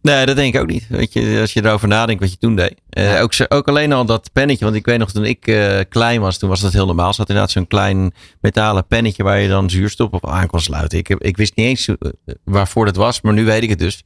Nee, 0.08 0.26
dat 0.26 0.36
denk 0.36 0.56
ik 0.56 0.62
ook 0.62 0.68
niet. 0.68 0.86
Weet 0.90 1.14
je, 1.14 1.38
als 1.42 1.54
je 1.54 1.66
erover 1.66 1.88
nadenkt 1.88 2.22
wat 2.22 2.32
je 2.32 2.38
toen 2.38 2.56
deed. 2.56 2.76
Ja. 2.90 3.20
ook, 3.22 3.34
ook 3.48 3.68
alleen 3.68 3.94
al 3.94 4.06
dat 4.06 4.30
pennetje. 4.34 4.66
Want 4.66 4.78
ik 4.78 4.86
weet 4.86 4.98
nog 4.98 5.12
toen 5.12 5.26
ik 5.26 5.48
eh, 5.48 5.80
klein 5.90 6.22
was, 6.22 6.38
toen 6.38 6.50
was 6.50 6.62
dat 6.62 6.74
heel 6.74 6.86
normaal. 6.86 7.14
Ze 7.14 7.20
had 7.20 7.30
inderdaad 7.30 7.54
zo'n 7.54 7.68
klein 7.68 8.14
metalen 8.42 8.88
pennetje 8.88 9.24
waar 9.24 9.40
je 9.40 9.48
dan 9.48 9.70
zuurstof 9.70 10.12
op 10.12 10.28
aan 10.28 10.48
kon 10.48 10.62
sluiten. 10.62 10.98
Ik, 10.98 11.10
ik 11.10 11.38
wist 11.38 11.56
niet 11.56 11.66
eens 11.66 11.88
eh, 11.88 11.96
waarvoor 12.44 12.86
dat 12.86 12.96
was, 12.96 13.22
maar 13.22 13.34
nu 13.34 13.46
weet 13.46 13.64
ik 13.64 13.70
het 13.70 13.80
dus. 13.80 14.04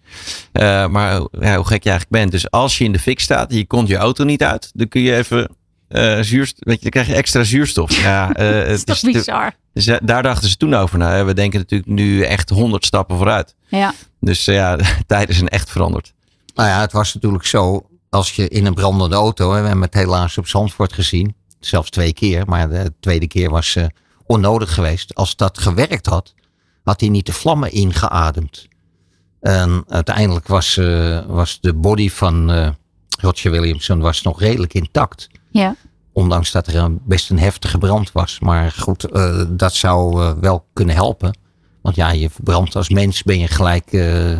Maar 0.89 1.21
ja, 1.39 1.55
hoe 1.55 1.67
gek 1.67 1.83
je 1.83 1.89
eigenlijk 1.89 2.09
bent. 2.09 2.31
Dus 2.31 2.51
als 2.51 2.77
je 2.77 2.83
in 2.83 2.91
de 2.91 2.99
fik 2.99 3.19
staat 3.19 3.53
je 3.53 3.67
komt 3.67 3.87
je 3.87 3.95
auto 3.95 4.23
niet 4.23 4.43
uit, 4.43 4.71
dan 4.73 4.87
kun 4.87 5.01
je 5.01 5.15
even 5.15 5.49
eh 5.91 6.23
zuurstof. 6.23 6.59
Weet 6.63 6.75
je, 6.75 6.81
dan 6.81 6.91
krijg 6.91 7.07
je 7.07 7.13
extra 7.13 7.43
zuurstof. 7.43 8.01
Ja, 8.01 8.31
eh, 8.33 8.51
Dat 8.51 8.67
is 8.67 8.77
het 8.77 8.85
toch 8.85 9.01
bizar. 9.01 9.53
dus 9.73 9.87
eh, 9.87 9.97
daar 10.03 10.23
dachten 10.23 10.49
ze 10.49 10.57
toen 10.57 10.73
over 10.73 10.97
na. 10.97 11.25
We 11.25 11.33
denken 11.33 11.59
natuurlijk 11.59 11.89
nu 11.89 12.21
echt 12.21 12.49
honderd 12.49 12.85
stappen 12.85 13.17
vooruit. 13.17 13.55
Ja. 13.67 13.93
Dus 14.19 14.45
ja, 14.45 14.75
de 14.77 14.85
tijden 15.07 15.35
zijn 15.35 15.47
echt 15.47 15.71
veranderd. 15.71 16.13
Nou 16.55 16.69
ja, 16.69 16.81
het 16.81 16.91
was 16.91 17.13
natuurlijk 17.13 17.45
zo, 17.45 17.85
als 18.09 18.35
je 18.35 18.47
in 18.47 18.65
een 18.65 18.73
brandende 18.73 19.15
auto, 19.15 19.51
hè, 19.53 19.61
we 19.61 19.67
hebben 19.67 19.85
het 19.85 19.93
helaas 19.93 20.37
op 20.37 20.47
Zandvoort 20.47 20.93
gezien, 20.93 21.35
zelfs 21.59 21.89
twee 21.89 22.13
keer, 22.13 22.45
maar 22.47 22.69
de 22.69 22.93
tweede 22.99 23.27
keer 23.27 23.49
was 23.49 23.75
eh, 23.75 23.85
onnodig 24.25 24.73
geweest. 24.73 25.15
Als 25.15 25.35
dat 25.35 25.57
gewerkt 25.59 26.05
had, 26.05 26.33
had 26.83 26.99
hij 26.99 27.09
niet 27.09 27.25
de 27.25 27.33
vlammen 27.33 27.71
ingeademd. 27.71 28.67
En 29.41 29.83
uiteindelijk 29.87 30.47
was, 30.47 30.77
eh, 30.77 31.25
was 31.25 31.57
de 31.61 31.73
body 31.73 32.09
van 32.09 32.51
eh, 32.51 32.69
Roger 33.19 33.51
Williamson 33.51 33.99
was 33.99 34.21
nog 34.21 34.39
redelijk 34.39 34.73
intact. 34.73 35.29
Ja. 35.51 35.75
Ondanks 36.13 36.51
dat 36.51 36.67
er 36.67 36.75
een, 36.75 36.99
best 37.03 37.29
een 37.29 37.39
heftige 37.39 37.77
brand 37.77 38.11
was. 38.11 38.39
Maar 38.39 38.71
goed, 38.71 39.03
eh, 39.03 39.43
dat 39.49 39.73
zou 39.73 40.21
eh, 40.21 40.31
wel 40.41 40.65
kunnen 40.73 40.95
helpen. 40.95 41.37
Want 41.81 41.95
ja, 41.95 42.11
je 42.11 42.29
verbrandt 42.29 42.75
als 42.75 42.89
mens 42.89 43.23
ben 43.23 43.39
je 43.39 43.47
gelijk 43.47 43.93
eh 43.93 44.37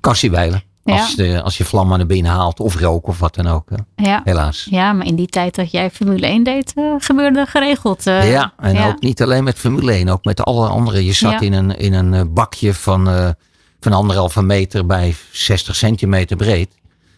kassiewijlen. 0.00 0.62
Ja. 0.82 1.00
Als, 1.00 1.14
de, 1.14 1.42
als 1.42 1.58
je 1.58 1.64
vlam 1.64 1.92
aan 1.92 1.98
de 1.98 2.06
binnen 2.06 2.32
haalt 2.32 2.60
of 2.60 2.80
rook 2.80 3.06
of 3.06 3.18
wat 3.18 3.34
dan 3.34 3.46
ook. 3.46 3.68
Ja. 3.96 4.20
Helaas. 4.24 4.66
ja, 4.70 4.92
maar 4.92 5.06
in 5.06 5.16
die 5.16 5.26
tijd 5.26 5.54
dat 5.54 5.70
jij 5.70 5.90
Formule 5.90 6.26
1 6.26 6.42
deed, 6.42 6.72
eh, 6.74 6.94
gebeurde 6.98 7.46
geregeld. 7.46 8.02
ja, 8.04 8.52
en 8.58 8.74
ja. 8.74 8.88
ook 8.88 9.00
niet 9.00 9.22
alleen 9.22 9.44
met 9.44 9.58
Formule 9.58 9.92
1, 9.92 10.08
ook 10.08 10.24
met 10.24 10.44
alle 10.44 10.68
andere. 10.68 11.04
Je 11.04 11.12
zat 11.12 11.42
in 11.42 11.52
een, 11.52 11.76
in 11.76 11.92
een 11.92 12.32
bakje 12.32 12.74
van, 12.74 13.34
van 13.80 13.92
anderhalve 13.92 14.42
meter 14.42 14.86
bij 14.86 15.14
60 15.32 15.76
centimeter 15.76 16.36
breed. 16.36 16.74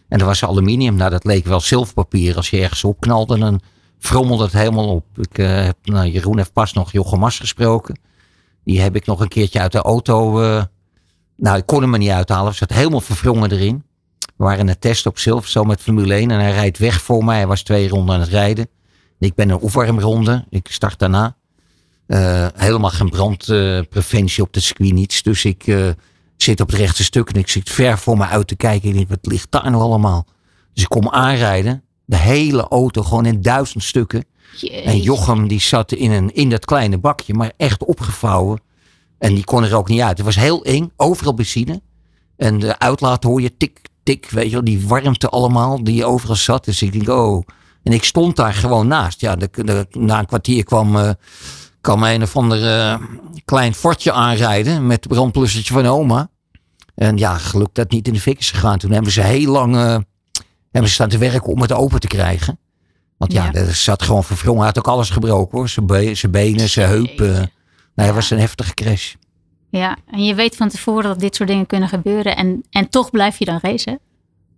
En 0.09 0.19
er 0.19 0.25
was 0.25 0.45
aluminium. 0.45 0.95
Nou, 0.95 1.09
dat 1.09 1.23
leek 1.23 1.45
wel 1.45 1.59
zilverpapier. 1.59 2.35
Als 2.35 2.49
je 2.49 2.61
ergens 2.61 2.83
opknalde, 2.83 3.37
dan 3.39 3.61
frommelde 3.99 4.43
het 4.43 4.53
helemaal 4.53 4.89
op. 4.89 5.05
Ik, 5.15 5.37
eh, 5.37 5.63
heb, 5.63 5.77
nou, 5.83 6.07
Jeroen 6.07 6.37
heeft 6.37 6.53
pas 6.53 6.73
nog 6.73 6.91
Jochem 6.91 7.19
Mas 7.19 7.39
gesproken. 7.39 7.99
Die 8.63 8.81
heb 8.81 8.95
ik 8.95 9.05
nog 9.05 9.19
een 9.19 9.27
keertje 9.27 9.59
uit 9.59 9.71
de 9.71 9.81
auto. 9.81 10.41
eh, 10.41 10.63
nou, 11.35 11.57
ik 11.57 11.65
kon 11.65 11.81
hem 11.81 11.93
er 11.93 11.99
niet 11.99 12.09
uithalen. 12.09 12.45
Hij 12.45 12.53
zat 12.53 12.73
helemaal 12.73 13.01
verwrongen 13.01 13.51
erin. 13.51 13.83
We 14.19 14.43
waren 14.43 14.67
een 14.67 14.79
test 14.79 15.05
op 15.05 15.17
Silverstone 15.17 15.67
met 15.67 15.81
Formule 15.81 16.13
1. 16.13 16.31
En 16.31 16.39
hij 16.39 16.51
rijdt 16.51 16.77
weg 16.77 17.01
voor 17.01 17.23
mij. 17.23 17.37
Hij 17.37 17.47
was 17.47 17.63
twee 17.63 17.89
ronden 17.89 18.15
aan 18.15 18.21
het 18.21 18.29
rijden. 18.29 18.67
Ik 19.19 19.35
ben 19.35 19.49
een 19.49 19.59
opwarmronde. 19.59 20.45
Ik 20.49 20.67
start 20.69 20.99
daarna. 20.99 21.35
Eh, 22.05 22.47
helemaal 22.55 22.89
geen 22.89 23.09
brandpreventie 23.09 24.43
op 24.43 24.53
de 24.53 24.59
circuit 24.59 24.93
niets. 24.93 25.21
Dus 25.21 25.45
ik 25.45 25.65
zit 26.43 26.61
op 26.61 26.67
het 26.69 26.77
rechte 26.79 27.03
stuk 27.03 27.29
en 27.29 27.39
ik 27.39 27.47
zit 27.47 27.69
ver 27.69 27.97
voor 27.97 28.17
me 28.17 28.25
uit 28.25 28.47
te 28.47 28.55
kijken. 28.55 28.89
Ik 28.89 28.95
denk, 28.95 29.09
wat 29.09 29.19
ligt 29.21 29.47
daar 29.51 29.71
nou 29.71 29.83
allemaal? 29.83 30.25
Dus 30.73 30.83
ik 30.83 30.89
kom 30.89 31.09
aanrijden. 31.09 31.83
De 32.05 32.17
hele 32.17 32.67
auto 32.67 33.03
gewoon 33.03 33.25
in 33.25 33.41
duizend 33.41 33.83
stukken. 33.83 34.19
En 34.61 34.67
Jeetje. 34.67 35.01
Jochem 35.01 35.47
die 35.47 35.59
zat 35.61 35.91
in, 35.91 36.11
een, 36.11 36.33
in 36.33 36.49
dat 36.49 36.65
kleine 36.65 36.97
bakje, 36.97 37.33
maar 37.33 37.51
echt 37.57 37.83
opgevouwen. 37.85 38.61
En 39.17 39.33
die 39.33 39.43
kon 39.43 39.63
er 39.63 39.75
ook 39.75 39.87
niet 39.89 40.01
uit. 40.01 40.17
Het 40.17 40.25
was 40.25 40.35
heel 40.35 40.63
eng, 40.63 40.91
overal 40.95 41.33
benzine. 41.33 41.81
En 42.37 42.59
de 42.59 42.79
uitlaat 42.79 43.23
hoor 43.23 43.41
je 43.41 43.57
tik, 43.57 43.79
tik, 44.03 44.29
weet 44.29 44.45
je 44.45 44.51
wel, 44.51 44.63
die 44.63 44.87
warmte 44.87 45.29
allemaal 45.29 45.83
die 45.83 46.05
overal 46.05 46.35
zat. 46.35 46.65
Dus 46.65 46.81
ik 46.81 46.91
denk, 46.91 47.09
oh. 47.09 47.43
En 47.83 47.93
ik 47.93 48.03
stond 48.03 48.35
daar 48.35 48.53
gewoon 48.53 48.87
naast. 48.87 49.21
Ja, 49.21 49.35
de, 49.35 49.49
de- 49.51 49.87
na 49.91 50.19
een 50.19 50.25
kwartier 50.25 50.63
kwam, 50.63 50.95
eh 50.97 51.09
kwam 51.81 52.03
een 52.03 52.21
of 52.21 52.35
ander 52.35 52.77
eh, 52.79 53.01
klein 53.45 53.73
fortje 53.73 54.11
aanrijden 54.11 54.87
met 54.87 55.03
het 55.03 55.13
brandblussertje 55.13 55.73
van 55.73 55.85
oma. 55.85 56.29
En 56.95 57.17
ja, 57.17 57.37
gelukkig 57.37 57.73
dat 57.73 57.91
niet 57.91 58.07
in 58.07 58.13
de 58.13 58.19
fik 58.19 58.39
is 58.39 58.51
gegaan. 58.51 58.77
Toen 58.77 58.91
hebben 58.91 59.11
ze 59.11 59.21
heel 59.21 59.51
lang 59.51 59.75
eh, 59.75 59.81
hebben 60.71 60.89
ze 60.89 60.95
staan 60.95 61.09
te 61.09 61.17
werken 61.17 61.43
om 61.51 61.61
het 61.61 61.71
open 61.73 61.99
te 61.99 62.07
krijgen. 62.07 62.59
Want 63.17 63.31
ja, 63.31 63.43
Ja. 63.45 63.53
er 63.53 63.73
zat 63.75 64.03
gewoon 64.03 64.23
verwrongen. 64.23 64.57
Hij 64.57 64.67
had 64.67 64.77
ook 64.77 64.87
alles 64.87 65.09
gebroken 65.09 65.57
hoor. 65.57 65.69
Zijn, 65.69 65.85
be- 65.85 66.15
zijn 66.15 66.31
benen, 66.31 66.69
zijn 66.69 66.87
heupen. 66.89 67.51
Nee, 67.95 68.05
het 68.05 68.15
was 68.15 68.29
een 68.29 68.39
heftige 68.39 68.73
crash. 68.73 69.13
Ja, 69.69 69.97
en 70.11 70.25
je 70.25 70.35
weet 70.35 70.55
van 70.55 70.69
tevoren 70.69 71.03
dat 71.03 71.19
dit 71.19 71.35
soort 71.35 71.49
dingen 71.49 71.65
kunnen 71.65 71.89
gebeuren. 71.89 72.35
En, 72.35 72.63
en 72.69 72.89
toch 72.89 73.09
blijf 73.11 73.39
je 73.39 73.45
dan 73.45 73.59
racen. 73.61 73.99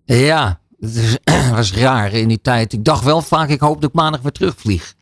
Ja, 0.06 0.60
het 0.80 1.20
was 1.52 1.74
raar 1.74 2.14
in 2.14 2.28
die 2.28 2.42
tijd. 2.42 2.74
Ik 2.74 2.86
dacht 2.86 3.04
wel 3.04 3.22
vaak, 3.22 3.50
ik 3.50 3.60
hoop 3.60 3.82
dat 3.82 3.90
ik 3.90 3.96
maandag 3.96 4.22
weer 4.22 4.32
terugvlieg. 4.32 4.94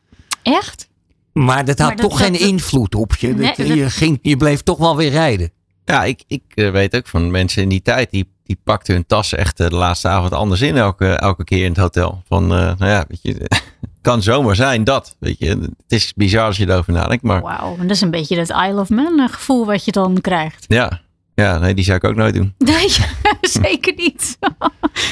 Echt? 0.44 0.89
Maar 1.34 1.66
dat 1.66 1.78
had 1.80 1.88
Maar 1.88 1.96
dat- 1.98 2.10
toch 2.10 2.18
dat- 2.20 2.28
geen 2.28 2.38
dat- 2.40 2.48
invloed 2.48 2.96
op 2.96 3.16
je. 3.16 3.28
Nee, 3.28 3.48
Dat- 3.48 3.68
dat- 3.68 3.68
je, 3.78 3.90
ging, 3.90 4.20
je 4.22 4.38
bleef 4.38 4.62
toch 4.62 4.78
wel 4.78 4.96
weer 4.96 5.10
rijden. 5.12 5.52
Ja, 5.86 6.04
ik, 6.04 6.24
ik 6.28 6.42
eh, 6.48 6.72
weet 6.72 6.96
ook 6.96 7.08
van 7.08 7.32
mensen 7.32 7.62
in 7.64 7.70
die 7.70 7.82
tijd, 7.82 8.12
die, 8.12 8.32
die 8.44 8.60
pakten 8.64 8.94
hun 8.94 9.06
tassen 9.06 9.38
echt 9.38 9.60
eh, 9.60 9.70
de 9.70 9.76
laatste 9.76 10.08
avond 10.08 10.34
anders 10.34 10.62
in 10.62 10.78
elke, 10.78 11.08
elke 11.08 11.44
keer 11.44 11.64
in 11.64 11.70
het 11.72 11.78
hotel. 11.80 12.22
Van, 12.28 12.44
eh, 12.44 12.50
nou 12.50 12.86
ja, 12.86 13.06
weet 13.08 13.20
je, 13.22 13.50
kan 14.02 14.22
zomaar 14.22 14.56
zijn 14.56 14.84
dat, 14.84 15.16
weet 15.20 15.40
je. 15.40 15.48
Het 15.48 15.72
is 15.88 16.14
bizar 16.14 16.46
als 16.46 16.58
je 16.58 16.70
erover 16.70 16.94
nadenkt, 16.94 17.24
maar 17.24 17.42
Wauw, 17.42 17.74
en 17.80 17.88
dat 17.88 17.96
is 17.96 18.02
een 18.02 18.12
beetje 18.12 18.36
dat 18.36 18.50
Isle 18.50 18.80
of 18.80 18.90
Man 18.90 19.30
gevoel 19.30 19.66
wat 19.66 19.86
je 19.86 19.92
dan 19.92 20.22
krijgt. 20.22 20.66
ja. 20.68 21.02
Ja, 21.36 21.58
nee, 21.58 21.74
die 21.74 21.84
zou 21.84 21.98
ik 21.98 22.04
ook 22.04 22.16
nooit 22.16 22.34
doen. 22.34 22.54
Nee, 22.66 22.88
zeker 23.62 23.94
niet. 23.96 24.38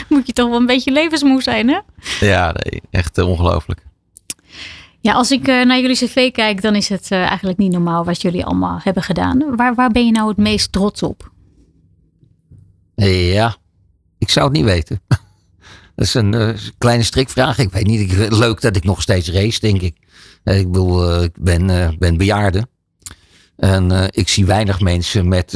Moet 0.10 0.28
je 0.28 0.34
toch 0.34 0.50
wel 0.50 0.60
een 0.60 0.66
beetje 0.66 0.92
levensmoe 0.92 1.42
zijn, 1.42 1.68
hè? 1.70 1.80
Ja, 2.20 2.54
nee, 2.54 2.82
echt 2.92 3.18
ongelooflijk. 3.18 3.86
Ja, 5.02 5.14
als 5.14 5.32
ik 5.32 5.48
eh, 5.48 5.66
naar 5.66 5.80
jullie 5.80 5.96
cv 5.96 6.32
kijk, 6.32 6.62
dan 6.62 6.76
is 6.76 6.90
het 6.90 7.12
eh, 7.12 7.20
eigenlijk 7.20 7.58
niet 7.58 7.72
normaal 7.72 8.06
wat 8.06 8.22
jullie 8.22 8.46
allemaal 8.46 8.80
hebben 8.84 9.04
gedaan. 9.04 9.56
Waar, 9.56 9.76
waar 9.76 9.92
ben 9.92 10.06
je 10.06 10.12
nou 10.12 10.28
het 10.28 10.38
meest 10.38 10.72
trots 10.72 11.04
op? 11.04 11.32
Ja, 12.96 13.56
ik 14.18 14.30
zou 14.30 14.46
het 14.46 14.56
niet 14.56 14.66
weten. 14.66 15.02
Dat 15.96 16.06
is 16.06 16.14
een 16.14 16.34
eh, 16.34 16.50
kleine 16.78 17.04
strikvraag. 17.04 17.58
Ik 17.58 17.72
weet 17.72 17.86
niet. 17.86 18.12
Ik, 18.12 18.32
leuk 18.32 18.62
dat 18.62 18.76
ik 18.76 18.84
nog 18.84 19.02
steeds 19.02 19.32
race, 19.32 19.60
denk 19.60 19.82
ik. 19.82 19.96
Ik 20.44 20.72
bedoel, 20.72 21.24
ik 21.24 21.34
ben, 21.40 21.96
ben 22.00 22.18
bejaarde. 22.18 22.68
En 23.56 24.10
ik 24.12 24.28
zie 24.28 24.46
weinig 24.46 24.80
mensen 24.80 25.28
met, 25.28 25.54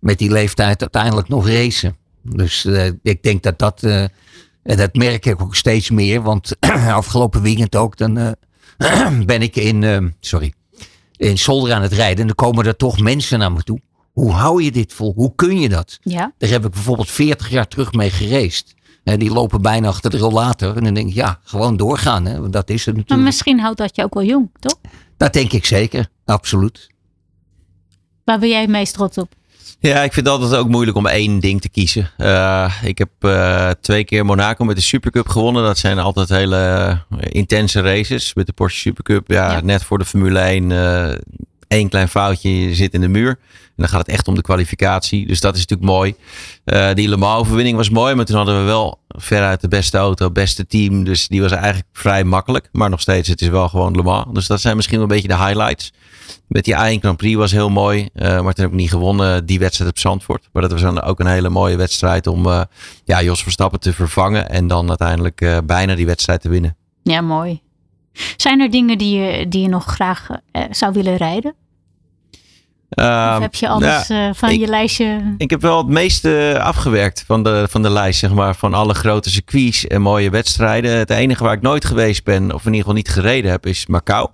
met 0.00 0.18
die 0.18 0.30
leeftijd 0.30 0.80
uiteindelijk 0.80 1.28
nog 1.28 1.48
racen. 1.48 1.96
Dus 2.22 2.64
ik 3.02 3.22
denk 3.22 3.42
dat 3.42 3.58
dat. 3.58 3.82
En 4.68 4.76
dat 4.76 4.94
merk 4.94 5.26
ik 5.26 5.42
ook 5.42 5.56
steeds 5.56 5.90
meer. 5.90 6.22
Want 6.22 6.56
afgelopen 7.02 7.42
weekend 7.42 7.76
ook. 7.76 7.96
Dan 7.96 8.18
eh, 8.76 9.18
ben 9.26 9.42
ik 9.42 9.56
in. 9.56 9.82
eh, 9.82 9.98
sorry. 10.20 10.52
In 11.16 11.38
Zolder 11.38 11.72
aan 11.72 11.82
het 11.82 11.92
rijden. 11.92 12.18
En 12.20 12.26
dan 12.26 12.34
komen 12.34 12.66
er 12.66 12.76
toch 12.76 13.00
mensen 13.00 13.38
naar 13.38 13.52
me 13.52 13.62
toe. 13.62 13.80
Hoe 14.12 14.32
hou 14.32 14.62
je 14.62 14.70
dit 14.72 14.92
vol? 14.92 15.12
Hoe 15.14 15.32
kun 15.34 15.58
je 15.60 15.68
dat? 15.68 15.98
Ja. 16.02 16.32
Daar 16.38 16.50
heb 16.50 16.64
ik 16.64 16.70
bijvoorbeeld 16.70 17.10
40 17.10 17.50
jaar 17.50 17.68
terug 17.68 17.92
mee 17.92 18.10
gereisd. 18.10 18.74
En 19.04 19.18
die 19.18 19.30
lopen 19.32 19.62
bijna 19.62 19.88
achter 19.88 20.10
de 20.10 20.18
rollator. 20.18 20.76
En 20.76 20.84
dan 20.84 20.94
denk 20.94 21.08
ik, 21.08 21.14
ja, 21.14 21.40
gewoon 21.44 21.76
doorgaan. 21.76 22.24
Hè? 22.24 22.40
Want 22.40 22.52
dat 22.52 22.70
is 22.70 22.76
het 22.78 22.86
Maar 22.86 22.96
natuurlijk. 22.96 23.26
misschien 23.28 23.60
houdt 23.60 23.78
dat 23.78 23.96
je 23.96 24.02
ook 24.02 24.14
wel 24.14 24.24
jong, 24.24 24.50
toch? 24.58 24.78
Dat 25.16 25.32
denk 25.32 25.52
ik 25.52 25.64
zeker, 25.64 26.08
absoluut. 26.24 26.86
Waar 28.24 28.38
ben 28.38 28.48
jij 28.48 28.60
het 28.60 28.70
meest 28.70 28.94
trots 28.94 29.18
op? 29.18 29.32
Ja, 29.80 30.02
ik 30.02 30.12
vind 30.12 30.26
het 30.26 30.34
altijd 30.40 30.60
ook 30.60 30.68
moeilijk 30.68 30.96
om 30.96 31.06
één 31.06 31.40
ding 31.40 31.60
te 31.60 31.68
kiezen. 31.68 32.10
Eh, 32.16 32.72
ik 32.82 32.98
heb 32.98 33.08
eh, 33.20 33.70
twee 33.80 34.04
keer 34.04 34.24
Monaco 34.24 34.64
met 34.64 34.76
de 34.76 34.82
Supercup 34.82 35.28
gewonnen. 35.28 35.62
Dat 35.64 35.78
zijn 35.78 35.98
altijd 35.98 36.28
hele 36.28 36.56
eh, 37.10 37.18
intense 37.28 37.80
races. 37.80 38.34
Met 38.34 38.46
de 38.46 38.52
Porsche 38.52 38.80
Supercup, 38.80 39.30
ja, 39.30 39.52
Ja. 39.52 39.60
net 39.60 39.84
voor 39.84 39.98
de 39.98 40.04
Formule 40.04 40.38
1. 40.40 40.72
eh 40.72 41.16
één 41.68 41.88
klein 41.88 42.08
foutje, 42.08 42.68
je 42.68 42.74
zit 42.74 42.94
in 42.94 43.00
de 43.00 43.08
muur. 43.08 43.28
En 43.28 43.74
dan 43.76 43.88
gaat 43.88 43.98
het 44.06 44.08
echt 44.08 44.28
om 44.28 44.34
de 44.34 44.42
kwalificatie. 44.42 45.26
Dus 45.26 45.40
dat 45.40 45.54
is 45.56 45.66
natuurlijk 45.66 45.90
mooi. 45.90 46.14
Die 46.94 47.08
Le 47.08 47.16
Mans 47.16 47.40
overwinning 47.40 47.76
was 47.76 47.90
mooi. 47.90 48.14
Maar 48.14 48.24
toen 48.24 48.36
hadden 48.36 48.58
we 48.58 48.64
wel 48.64 48.98
veruit 49.08 49.60
de 49.60 49.68
beste 49.68 49.98
auto, 49.98 50.30
beste 50.30 50.66
team. 50.66 51.04
Dus 51.04 51.28
die 51.28 51.40
was 51.42 51.52
eigenlijk 51.52 51.86
vrij 51.92 52.24
makkelijk. 52.24 52.68
Maar 52.72 52.90
nog 52.90 53.00
steeds, 53.00 53.28
het 53.28 53.40
is 53.40 53.48
wel 53.48 53.68
gewoon 53.68 53.96
Le 53.96 54.02
Mans. 54.02 54.26
Dus 54.32 54.46
dat 54.46 54.60
zijn 54.60 54.76
misschien 54.76 54.98
wel 54.98 55.06
een 55.08 55.12
beetje 55.14 55.28
de 55.28 55.44
highlights. 55.44 55.92
Met 56.46 56.64
die 56.64 56.74
A1 56.74 57.00
Grand 57.00 57.16
Prix 57.16 57.36
was 57.36 57.52
heel 57.52 57.68
mooi. 57.70 58.08
eh, 58.14 58.28
maar 58.28 58.54
toen 58.54 58.64
heb 58.64 58.72
ik 58.72 58.78
niet 58.80 58.90
gewonnen 58.90 59.46
die 59.46 59.58
wedstrijd 59.58 59.90
op 59.90 59.98
Zandvoort. 59.98 60.48
Maar 60.52 60.62
dat 60.62 60.72
was 60.72 60.80
dan 60.80 61.02
ook 61.02 61.20
een 61.20 61.26
hele 61.26 61.48
mooie 61.48 61.76
wedstrijd 61.76 62.26
om 62.26 62.46
eh, 62.46 62.60
ja, 63.04 63.22
Jos 63.22 63.42
Verstappen 63.42 63.80
te 63.80 63.92
vervangen. 63.92 64.48
En 64.50 64.66
dan 64.66 64.88
uiteindelijk 64.88 65.40
eh, 65.40 65.58
bijna 65.64 65.94
die 65.94 66.06
wedstrijd 66.06 66.40
te 66.40 66.48
winnen. 66.48 66.76
Ja, 67.02 67.20
mooi. 67.20 67.60
Zijn 68.36 68.60
er 68.60 68.70
dingen 68.70 68.98
die 68.98 69.18
je, 69.20 69.48
die 69.48 69.62
je 69.62 69.68
nog 69.68 69.84
graag 69.84 70.26
zou 70.70 70.92
willen 70.92 71.16
rijden? 71.16 71.54
Of 72.90 73.04
Ehm, 73.04 73.40
heb 73.40 73.54
je 73.54 73.68
alles 73.68 74.06
van 74.38 74.50
ik- 74.50 74.60
je 74.60 74.66
lijstje? 74.66 75.34
Ik 75.38 75.50
heb 75.50 75.60
wel 75.60 75.78
het 75.78 75.86
meeste 75.86 76.58
afgewerkt 76.62 77.24
van 77.26 77.42
de, 77.42 77.66
van 77.70 77.82
de 77.82 77.90
lijst, 77.90 78.18
zeg 78.18 78.32
maar. 78.32 78.54
Van 78.56 78.74
alle 78.74 78.94
grote 78.94 79.30
circuits 79.30 79.86
en 79.86 80.02
mooie 80.02 80.30
wedstrijden. 80.30 80.96
Het 80.98 81.10
enige 81.10 81.44
waar 81.44 81.52
ik 81.52 81.60
nooit 81.62 81.84
geweest 81.84 82.24
ben, 82.24 82.42
of 82.54 82.60
in 82.60 82.66
ieder 82.66 82.78
geval 82.78 82.94
niet 82.94 83.08
gereden 83.08 83.50
heb, 83.50 83.66
is 83.66 83.86
Macau. 83.86 84.28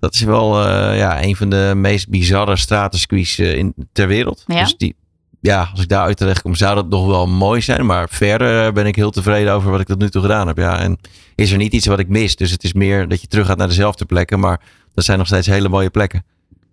Dat 0.00 0.14
is 0.14 0.20
wel 0.20 0.66
eh, 0.66 0.98
ja, 0.98 1.22
een 1.22 1.36
van 1.36 1.48
de 1.50 1.72
meest 1.76 2.08
bizarre 2.08 2.56
stratencircuits 2.56 3.38
eh, 3.38 3.56
in, 3.56 3.74
ter 3.92 4.06
wereld. 4.06 4.44
Ja. 4.46 4.60
Dus 4.62 4.76
die, 4.76 4.96
ja, 5.40 5.68
als 5.72 5.80
ik 5.80 5.88
daar 5.88 6.04
uit 6.04 6.16
terecht 6.16 6.42
kom, 6.42 6.54
zou 6.54 6.74
dat 6.74 6.88
nog 6.88 7.06
wel 7.06 7.26
mooi 7.26 7.60
zijn. 7.60 7.86
Maar 7.86 8.08
verder 8.08 8.66
eh, 8.66 8.72
ben 8.72 8.86
ik 8.86 8.96
heel 8.96 9.10
tevreden 9.10 9.52
over 9.52 9.70
wat 9.70 9.80
ik 9.80 9.86
tot 9.86 9.98
nu 9.98 10.10
toe 10.10 10.22
gedaan 10.22 10.46
heb. 10.46 10.56
Ja. 10.56 10.78
En 10.80 10.98
is 11.34 11.50
er 11.50 11.56
niet 11.58 11.72
iets 11.72 11.86
wat 11.86 11.98
ik 11.98 12.08
mis. 12.08 12.36
Dus 12.36 12.50
het 12.50 12.64
is 12.64 12.72
meer 12.72 13.08
dat 13.08 13.20
je 13.20 13.26
terug 13.26 13.46
gaat 13.46 13.56
naar 13.58 13.68
dezelfde 13.68 14.04
plekken. 14.04 14.40
Maar 14.40 14.60
dat 14.94 15.04
zijn 15.04 15.18
nog 15.18 15.26
steeds 15.26 15.46
hele 15.46 15.68
mooie 15.68 15.90
plekken. 15.90 16.24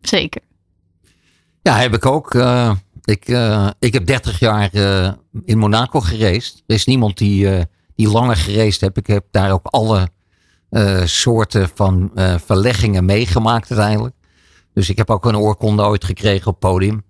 Zeker. 0.02 0.42
Ja, 1.62 1.76
heb 1.78 1.94
ik 1.94 2.06
ook. 2.06 2.34
eh, 2.36 2.72
ik, 3.04 3.28
eh, 3.28 3.70
ik 3.80 3.94
heb 3.94 4.06
30 4.06 4.40
jaar 4.40 4.70
eh, 4.74 5.12
in 5.46 5.58
Monaco 5.58 6.00
gereisd. 6.00 6.64
Er 6.68 6.76
is 6.76 6.86
niemand 6.86 7.18
die, 7.18 7.50
eh, 7.56 7.64
die 7.96 8.10
langer 8.10 8.36
gereisd 8.36 8.82
heeft. 8.82 8.98
Ik 8.98 9.08
heb 9.08 9.26
daar 9.32 9.52
ook 9.52 9.66
alle 9.66 10.08
eh, 10.70 11.02
soorten 11.06 11.70
van 11.76 12.12
eh, 12.16 12.36
verleggingen 12.46 13.06
meegemaakt 13.06 13.72
uiteindelijk. 13.72 14.16
Dus 14.74 14.90
ik 14.90 14.98
heb 14.98 15.10
ook 15.10 15.26
een 15.26 15.38
oorkonde 15.38 15.84
ooit 15.84 16.04
gekregen 16.04 16.48
op 16.48 16.60
podium. 16.60 17.04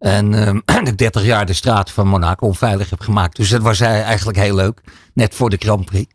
En 0.00 0.30
dat 0.64 0.88
ik 0.88 0.98
30 0.98 1.24
jaar 1.24 1.46
de 1.46 1.52
straat 1.52 1.90
van 1.90 2.06
Monaco 2.06 2.46
onveilig 2.46 2.90
heb 2.90 3.00
gemaakt. 3.00 3.36
Dus 3.36 3.48
dat 3.48 3.62
was 3.62 3.80
eh, 3.80 4.02
eigenlijk 4.02 4.38
heel 4.38 4.54
leuk. 4.54 4.80
Net 5.14 5.34
voor 5.34 5.50
de 5.50 5.56
Grand 5.58 5.84
Prix. 5.84 6.14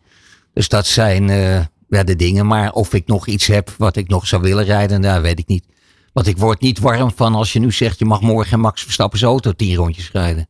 Dus 0.54 0.68
dat 0.68 0.86
zijn 0.86 1.30
eh, 1.30 1.60
ja, 1.90 2.04
de 2.04 2.16
dingen. 2.16 2.48
Maar 2.48 2.72
of 2.72 2.94
ik 2.94 3.08
nog 3.08 3.28
iets 3.28 3.48
heb 3.48 3.70
wat 3.78 3.96
ik 3.96 4.08
nog 4.08 4.28
zou 4.28 4.42
willen 4.42 4.64
rijden, 4.64 5.02
daar 5.02 5.22
weet 5.22 5.40
ik 5.40 5.48
niet. 5.48 5.66
Want 6.14 6.28
ik 6.28 6.38
word 6.38 6.62
niet 6.62 6.80
warm 6.80 7.12
van 7.16 7.36
als 7.36 7.54
je 7.54 7.60
nu 7.60 7.72
zegt 7.72 8.00
je 8.00 8.06
mag 8.06 8.22
morgen 8.22 8.60
Max 8.60 8.84
Verstappen's 8.84 9.24
auto 9.24 9.52
tien 9.52 9.76
rondjes 9.76 10.12
rijden. 10.12 10.48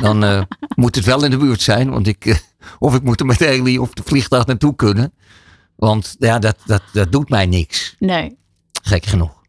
Dan 0.00 0.24
eh, 0.24 0.42
moet 0.74 0.94
het 0.94 1.04
wel 1.04 1.24
in 1.24 1.30
de 1.30 1.36
buurt 1.36 1.62
zijn. 1.62 1.90
Want 1.90 2.06
ik, 2.06 2.26
eh, 2.26 2.36
of 2.78 2.94
ik 2.94 3.02
moet 3.02 3.20
er 3.20 3.26
met 3.26 3.38
de 3.38 3.44
heli 3.44 3.78
of 3.78 3.92
de 3.92 4.02
vliegtuig 4.04 4.46
naartoe 4.46 4.76
kunnen. 4.76 5.12
Want 5.76 6.16
ja, 6.18 6.38
dat, 6.38 6.56
dat, 6.66 6.82
dat 6.92 7.12
doet 7.12 7.28
mij 7.28 7.46
niks. 7.46 7.94
Nee. 7.98 8.36
Gek 8.82 9.06
genoeg. 9.06 9.42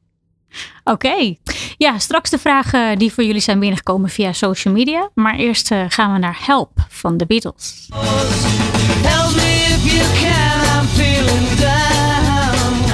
Oké. 0.84 1.36
Ja, 1.78 1.99
straks 1.99 2.30
de 2.30 2.38
vragen 2.38 2.97
die 2.97 3.13
voor 3.13 3.24
jullie 3.24 3.41
zijn 3.41 3.59
binnengekomen 3.59 4.09
via 4.09 4.34
social 4.34 4.74
media. 4.74 5.09
Maar 5.13 5.36
eerst 5.36 5.72
eh, 5.72 5.86
gaan 5.88 6.13
we 6.13 6.20
naar 6.20 6.38
Help 6.41 6.72
van 6.89 7.18
de 7.18 7.26
Beatles. 7.26 7.89
Help 7.93 9.36
me 9.36 9.66
if 9.70 9.93
you 9.93 10.05
can, 10.22 10.82
I'm 10.82 10.88
feeling 10.88 11.49
down. 11.49 12.93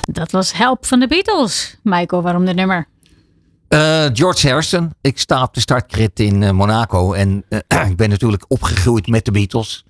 Dat 0.00 0.30
was 0.30 0.52
Help 0.52 0.86
van 0.86 1.00
de 1.00 1.06
Beatles. 1.06 1.76
Michael, 1.82 2.22
waarom 2.22 2.44
de 2.44 2.54
nummer? 2.54 2.88
Eh, 3.68 4.06
George 4.12 4.48
Harrison. 4.48 4.94
Ik 5.00 5.18
sta 5.18 5.42
op 5.42 5.54
de 5.54 5.60
startgrid 5.60 6.20
in 6.20 6.42
eh, 6.42 6.50
Monaco. 6.50 7.12
En 7.12 7.44
eh, 7.48 7.88
ik 7.90 7.96
ben 7.96 8.08
natuurlijk 8.08 8.44
opgegroeid 8.48 9.06
met 9.06 9.24
de 9.24 9.30
Beatles. 9.30 9.84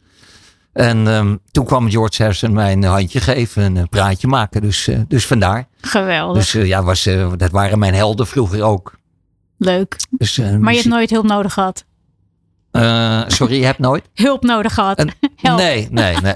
En 0.73 1.09
ehm, 1.09 1.37
toen 1.51 1.65
kwam 1.65 1.91
George 1.91 2.23
Harrison 2.23 2.53
mij 2.53 2.73
een 2.73 2.85
handje 2.85 3.21
geven. 3.21 3.63
en 3.63 3.77
Een 3.77 3.89
praatje 3.89 4.27
maken. 4.27 4.61
Dus, 4.61 4.89
dus 5.09 5.27
vandaar. 5.27 5.69
Geweldig. 5.81 6.51
Dus 6.51 6.67
ja, 6.67 6.83
was, 6.83 7.09
dat 7.37 7.51
waren 7.51 7.79
mijn 7.79 7.95
helden 7.95 8.27
vroeger 8.27 8.63
ook. 8.63 8.99
Leuk. 9.59 9.97
Dus, 10.11 10.37
Maar 10.37 10.73
je 10.73 10.79
hebt 10.79 10.89
nooit 10.89 11.11
hulp 11.11 11.27
nodig 11.27 11.53
gehad. 11.53 11.85
Eh, 12.71 13.23
sorry, 13.27 13.59
je 13.59 13.65
hebt 13.65 13.79
nooit? 13.79 14.05
Hulp 14.15 14.43
nodig 14.43 14.75
gehad. 14.75 14.99
Help. 15.37 15.59
nee, 15.59 15.89
nee, 15.91 16.17
nee. 16.23 16.35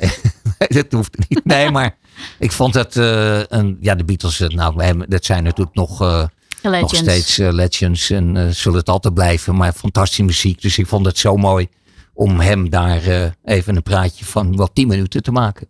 Dat 0.59 0.93
hoeft 0.93 1.29
niet. 1.29 1.45
Nee, 1.45 1.71
maar 1.71 1.97
ik 2.39 2.53
vond 2.53 2.73
dat 2.73 2.95
een, 2.95 3.77
ja, 3.81 3.95
de 3.95 4.05
Beatles, 4.05 4.39
nou, 4.39 5.05
dat 5.09 5.25
zijn 5.25 5.45
natuurlijk 5.45 5.77
nog, 5.77 6.29
eh, 6.75 6.81
nog 6.81 6.95
steeds 6.95 7.39
eh, 7.39 7.53
legends 7.53 8.11
en 8.11 8.37
eh, 8.37 8.49
zullen 8.49 8.79
het 8.79 8.89
altijd 8.89 9.15
blijven. 9.15 9.57
Maar 9.57 9.73
fantastische 9.73 10.23
muziek. 10.23 10.63
Dus 10.63 10.79
ik 10.79 10.87
vond 10.87 11.07
het 11.07 11.19
zo 11.19 11.37
mooi 11.37 11.69
om 12.15 12.41
hem 12.41 12.71
daar 12.71 13.03
eh, 13.03 13.25
even 13.45 13.77
een 13.77 13.83
praatje 13.83 14.25
van 14.25 14.57
wel 14.57 14.73
10 14.73 14.89
minuten 14.89 15.23
te 15.23 15.33
maken. 15.33 15.69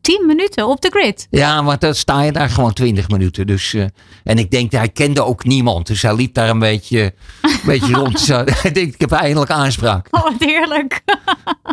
10 0.00 0.26
minuten 0.26 0.66
op 0.68 0.80
de 0.80 0.90
grid. 0.90 1.26
Ja, 1.30 1.64
want 1.64 1.80
dan 1.80 1.94
sta 1.94 2.22
je 2.22 2.32
daar 2.32 2.50
gewoon 2.50 2.72
20 2.72 3.08
minuten. 3.08 3.46
Dus, 3.46 3.74
en 4.24 4.38
ik 4.38 4.50
denk, 4.50 4.72
hij 4.72 4.88
kende 4.88 5.24
ook 5.24 5.44
niemand. 5.44 5.86
Dus 5.86 6.02
hij 6.02 6.14
liep 6.14 6.34
daar 6.34 6.48
een 6.48 6.58
beetje, 6.58 7.14
een 7.42 7.60
beetje 7.64 7.94
rond. 8.02 8.28
Ik 8.62 8.74
denk, 8.74 8.92
ik 8.94 9.00
heb 9.00 9.10
eindelijk 9.12 9.50
aanspraak. 9.50 10.08
Oh, 10.10 10.22
wat 10.22 10.34
heerlijk. 10.38 11.02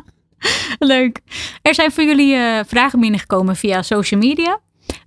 Leuk. 0.79 1.19
Er 1.61 1.73
zijn 1.73 1.91
voor 1.91 2.03
jullie 2.03 2.37
vragen 2.67 2.99
binnengekomen 2.99 3.55
via 3.55 3.81
social 3.81 4.19
media. 4.19 4.59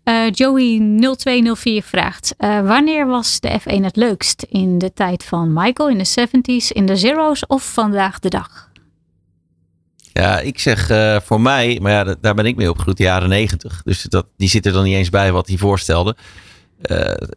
Eh, 0.05 0.27
Joey0204 0.31 1.85
vraagt: 1.87 2.35
eh, 2.39 2.61
Wanneer 2.67 3.07
was 3.07 3.41
de 3.41 3.61
F1 3.61 3.81
het 3.85 3.97
leukst? 3.97 4.47
In 4.49 4.79
de 4.79 4.93
tijd 4.93 5.25
van 5.25 5.53
Michael, 5.53 5.89
in 5.89 5.99
de 5.99 6.07
70s, 6.21 6.69
in 6.73 6.87
de 6.87 6.97
zeros 6.97 7.47
of 7.47 7.73
vandaag 7.73 8.19
de 8.19 8.29
dag? 8.29 8.71
Ja, 10.13 10.39
ik 10.41 10.59
zeg 10.59 10.91
eh, 10.91 11.21
voor 11.21 11.41
mij, 11.41 11.79
maar 11.83 11.93
ja, 11.93 12.05
da- 12.05 12.15
daar 12.21 12.35
ben 12.35 12.47
ik 12.47 12.57
mee 12.57 12.69
opgegroeid, 12.71 12.97
de 12.97 13.03
jaren 13.03 13.29
negentig. 13.29 13.81
Dus 13.85 14.03
dat, 14.03 14.27
die 14.37 14.49
zit 14.49 14.67
er 14.67 14.73
dan 14.73 14.85
niet 14.85 14.95
eens 14.95 15.11
bij 15.11 15.33
wat 15.33 15.49
hij 15.49 15.57
voorstelde. 15.57 16.17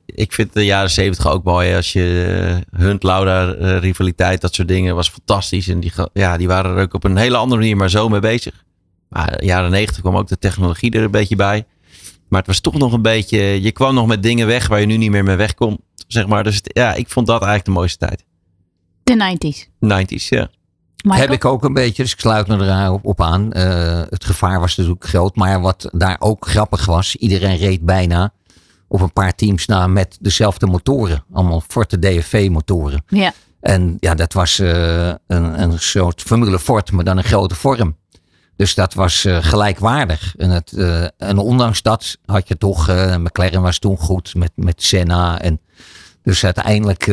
Ik 0.06 0.34
vind 0.34 0.54
de 0.54 0.66
jaren 0.66 0.90
zeventig 0.90 1.28
ook 1.28 1.44
mooi. 1.44 1.76
Als 1.76 1.94
je 1.94 2.62
uh, 2.74 2.82
Hunt, 2.82 3.04
Lauda, 3.04 3.44
rivaliteit, 3.80 4.42
dat 4.42 4.54
soort 4.56 4.68
dingen, 4.68 4.96
was 4.96 5.10
fantastisch. 5.10 5.68
En 5.68 5.80
die, 5.80 5.92
ja, 6.14 6.38
die 6.38 6.48
waren 6.48 6.76
er 6.76 6.82
ook 6.84 6.94
op 6.94 7.04
een 7.04 7.18
hele 7.18 7.38
andere 7.38 7.60
manier 7.62 7.78
maar 7.78 7.90
zo 7.90 8.10
mee 8.10 8.20
bezig. 8.20 8.64
Maar 9.10 9.38
de 9.38 9.46
jaren 9.46 9.72
negentig 9.72 10.02
kwam 10.02 10.16
ook 10.18 10.28
de 10.28 10.38
technologie 10.38 10.92
er 10.92 11.04
een 11.04 11.12
beetje 11.12 11.36
bij. 11.36 11.66
Maar 12.36 12.44
het 12.44 12.54
was 12.54 12.60
toch 12.74 12.78
nog 12.82 12.94
een 12.94 13.02
beetje, 13.02 13.62
je 13.62 13.72
kwam 13.72 13.94
nog 13.94 14.08
met 14.08 14.24
dingen 14.24 14.48
weg 14.48 14.68
waar 14.68 14.80
je 14.80 14.86
nu 14.86 14.98
niet 14.98 15.12
meer 15.12 15.24
mee 15.24 15.36
wegkomt. 15.36 15.80
Zeg 16.08 16.28
maar. 16.28 16.44
Dus 16.44 16.56
het- 16.56 16.70
ja, 16.74 16.94
ik 16.94 17.10
vond 17.10 17.28
dat 17.28 17.36
eigenlijk 17.42 17.66
de 17.66 17.72
mooiste 17.72 17.98
tijd. 18.06 18.24
De 19.04 19.16
90s. 19.16 19.70
90s, 19.80 20.30
ja. 20.30 20.50
Michael? 21.04 21.22
Heb 21.22 21.32
ik 21.32 21.46
ook 21.46 21.64
een 21.64 21.74
beetje, 21.74 22.04
dus 22.04 22.12
ik 22.14 22.20
sluit 22.20 22.48
me 22.48 22.66
erop 22.84 23.06
op 23.06 23.22
aan. 23.22 23.52
Eh, 23.54 24.02
het 24.10 24.26
gevaar 24.26 24.60
was 24.60 24.76
natuurlijk 24.76 25.06
groot. 25.06 25.36
Maar 25.36 25.62
wat 25.62 25.90
daar 25.92 26.16
ook 26.20 26.48
grappig 26.48 26.86
was, 26.86 27.16
iedereen 27.16 27.58
reed 27.58 27.82
bijna 27.82 28.34
op 28.88 29.02
een 29.02 29.14
paar 29.14 29.36
teams 29.36 29.66
na 29.66 29.88
met 29.88 30.18
dezelfde 30.22 30.66
motoren. 30.68 31.24
Allemaal 31.34 31.62
Forte 31.68 32.00
DFV 32.00 32.48
motoren. 32.52 33.04
Ja. 33.08 33.34
En 33.62 33.98
ja, 34.00 34.16
dat 34.16 34.34
was 34.34 34.60
eh, 34.60 35.08
een, 35.08 35.62
een 35.62 35.80
soort 35.80 36.22
Formule 36.22 36.60
Ford, 36.60 36.92
maar 36.92 37.04
dan 37.04 37.18
een 37.18 37.24
grote 37.24 37.56
vorm. 37.56 37.96
Dus 38.56 38.76
dat 38.76 38.94
was 38.94 39.26
eh, 39.26 39.38
gelijkwaardig. 39.44 40.36
En, 40.38 40.50
het, 40.50 40.74
eh, 40.74 41.04
en 41.18 41.38
ondanks 41.38 41.82
dat 41.82 42.18
had 42.26 42.48
je 42.48 42.58
toch, 42.58 42.90
eh, 42.90 43.16
McLaren 43.16 43.62
was 43.62 43.80
toen 43.80 43.98
goed 43.98 44.36
met, 44.36 44.52
met 44.56 44.84
Senna. 44.84 45.42
En 45.42 45.60
dus 46.24 46.44
uiteindelijk 46.44 47.06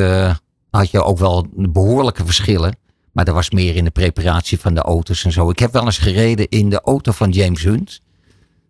had 0.70 0.90
je 0.90 1.03
ook 1.03 1.18
wel 1.18 1.47
behoorlijke 1.55 2.24
verschillen. 2.24 2.76
Maar 3.12 3.24
dat 3.24 3.34
was 3.34 3.51
meer 3.51 3.76
in 3.76 3.84
de 3.84 3.90
preparatie 3.90 4.61
van 4.61 4.74
de 4.74 4.80
auto's 4.80 5.24
en 5.24 5.32
zo. 5.32 5.51
Ik 5.51 5.59
heb 5.59 5.72
wel 5.72 5.84
eens 5.84 5.99
gereden 5.99 6.49
in 6.49 6.70
de 6.70 6.80
auto 6.80 7.12
van 7.12 7.30
James 7.30 7.62
Hunt. 7.62 8.01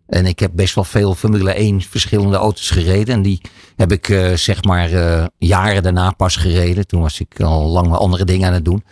En 0.07 0.25
ik 0.25 0.39
heb 0.39 0.51
best 0.53 0.75
wel 0.75 0.83
veel 0.83 1.15
Formule 1.15 1.53
1 1.53 1.81
verschillende 1.81 2.37
auto's 2.37 2.69
gereden. 2.69 3.15
En 3.15 3.21
die 3.21 3.41
heb 3.75 3.91
ik 3.91 4.05
zeg 4.35 4.63
maar 4.63 4.89
jaren 5.37 5.83
daarna 5.83 6.11
pas 6.11 6.35
gereden. 6.35 6.87
Toen 6.87 7.01
was 7.01 7.19
ik 7.19 7.41
al 7.41 7.69
lang 7.69 7.93
andere 7.93 8.25
dingen 8.25 8.47
aan 8.47 8.53
het 8.53 8.65
doen. 8.65 8.83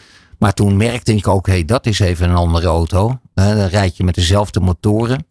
Maar 0.41 0.53
toen 0.53 0.77
merkte 0.77 1.13
ik 1.15 1.27
ook, 1.27 1.45
hé, 1.47 1.53
hey, 1.53 1.65
dat 1.65 1.85
is 1.85 1.99
even 1.99 2.29
een 2.29 2.35
andere 2.35 2.67
auto. 2.67 3.19
Eh, 3.33 3.45
dan 3.47 3.65
rijd 3.65 3.97
je 3.97 4.03
met 4.03 4.15
dezelfde 4.15 4.59
motoren. 4.59 5.25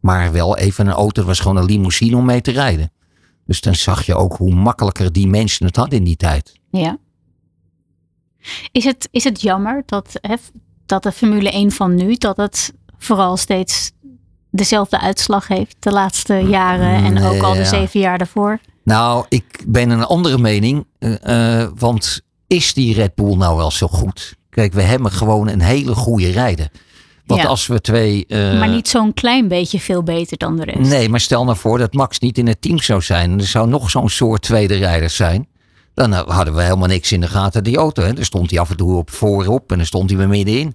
Maar 0.00 0.32
wel 0.32 0.56
even 0.56 0.86
een 0.86 0.92
auto, 0.92 1.18
het 1.20 1.26
was 1.28 1.40
gewoon 1.40 1.56
een 1.56 1.64
limousine 1.64 2.16
om 2.16 2.24
mee 2.24 2.40
te 2.40 2.50
rijden. 2.50 2.92
Dus 3.46 3.60
dan 3.60 3.74
zag 3.74 4.06
je 4.06 4.14
ook 4.14 4.36
hoe 4.36 4.54
makkelijker 4.54 5.12
die 5.12 5.28
mensen 5.28 5.66
het 5.66 5.76
hadden 5.76 5.98
in 5.98 6.04
die 6.04 6.16
tijd. 6.16 6.52
Ja. 6.70 6.98
Is 8.72 8.84
het, 8.84 9.08
is 9.10 9.24
het 9.24 9.40
jammer 9.40 9.82
dat, 9.86 10.08
hè, 10.20 10.34
dat 10.86 11.02
de 11.02 11.12
Formule 11.12 11.50
1 11.50 11.70
van 11.72 11.94
nu, 11.94 12.14
dat 12.14 12.36
het 12.36 12.72
vooral 12.98 13.36
steeds 13.36 13.92
dezelfde 14.50 15.00
uitslag 15.00 15.48
heeft 15.48 15.76
de 15.78 15.90
laatste 15.92 16.34
jaren 16.34 17.04
en 17.04 17.24
ook 17.24 17.42
al 17.42 17.52
de 17.52 17.58
Ja. 17.58 17.64
zeven 17.64 18.00
jaar 18.00 18.18
daarvoor? 18.18 18.58
Nou, 18.84 19.26
ik 19.28 19.64
ben 19.66 19.90
een 19.90 20.04
andere 20.04 20.38
mening. 20.38 20.86
eh, 20.98 21.60
eh, 21.62 21.70
want 21.78 22.20
is 22.46 22.74
die 22.74 22.94
Red 22.94 23.14
Bull 23.14 23.36
nou 23.36 23.56
wel 23.56 23.70
zo 23.70 23.86
goed? 23.88 24.36
Kijk, 24.54 24.72
we 24.72 24.82
hebben 24.82 25.10
gewoon 25.10 25.48
een 25.48 25.60
hele 25.60 25.94
goede 25.94 26.30
rijder. 26.30 26.68
Want 27.26 27.40
Ja. 27.42 27.46
als 27.48 27.66
we 27.66 27.80
twee. 27.80 28.24
eh, 28.28 28.58
maar 28.58 28.68
niet 28.68 28.88
zo'n 28.88 29.14
klein 29.14 29.48
beetje 29.48 29.80
veel 29.80 30.02
beter 30.02 30.36
dan 30.38 30.56
de 30.56 30.64
rest. 30.64 30.90
Nee, 30.90 31.08
maar 31.08 31.20
stel 31.20 31.44
nou 31.44 31.56
voor 31.56 31.78
dat 31.78 31.92
Max 31.92 32.18
niet 32.18 32.38
in 32.38 32.46
het 32.46 32.60
team 32.62 32.78
zou 32.78 33.00
zijn. 33.02 33.30
En 33.30 33.38
er 33.38 33.46
zou 33.46 33.68
nog 33.68 33.90
zo'n 33.90 34.08
soort 34.08 34.42
tweede 34.42 34.74
rijder 34.74 35.10
zijn. 35.10 35.46
Dan 35.94 36.14
eh, 36.14 36.20
hadden 36.28 36.54
we 36.54 36.62
helemaal 36.62 36.88
niks 36.88 37.12
in 37.12 37.20
de 37.20 37.28
gaten, 37.28 37.64
die 37.64 37.76
auto. 37.76 38.02
Hè. 38.02 38.12
Dan 38.12 38.24
stond 38.24 38.50
hij 38.50 38.60
af 38.60 38.70
en 38.70 38.76
toe 38.76 38.96
op 38.96 39.10
voorop 39.10 39.70
en 39.70 39.76
dan 39.76 39.86
stond 39.86 40.08
hij 40.10 40.18
weer 40.18 40.28
middenin. 40.28 40.74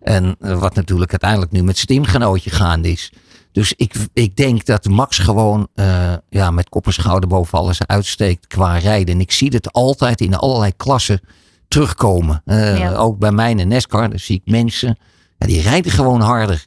En 0.00 0.36
eh, 0.40 0.58
wat 0.58 0.74
natuurlijk 0.74 1.10
uiteindelijk 1.10 1.52
nu 1.52 1.62
met 1.62 1.74
zijn 1.76 1.86
teamgenootje 1.86 2.50
gaande 2.50 2.90
is. 2.92 3.12
Dus 3.52 3.72
ik, 3.76 3.94
ik 4.12 4.36
denk 4.36 4.64
dat 4.64 4.84
Max 4.84 5.18
gewoon 5.18 5.68
ja, 6.28 6.50
met 6.50 6.68
kop 6.68 6.86
en 6.86 6.92
schouder 6.92 7.28
boven 7.28 7.58
alles 7.58 7.78
uitsteekt 7.86 8.46
qua 8.46 8.78
rijden. 8.78 9.14
En 9.14 9.20
ik 9.20 9.32
zie 9.32 9.48
het 9.54 9.72
altijd 9.72 10.20
in 10.20 10.34
allerlei 10.34 10.72
klassen 10.76 11.20
terugkomen. 11.68 12.42
Eh, 12.44 12.78
Ja. 12.78 12.94
Ook 12.94 13.18
bij 13.18 13.32
mij 13.32 13.50
in 13.54 13.68
NASCAR, 13.68 14.10
daar 14.10 14.18
zie 14.18 14.42
ik 14.44 14.50
mensen. 14.52 14.98
Ja, 15.38 15.46
die 15.46 15.60
rijden 15.60 15.92
gewoon 15.92 16.20
harder. 16.20 16.66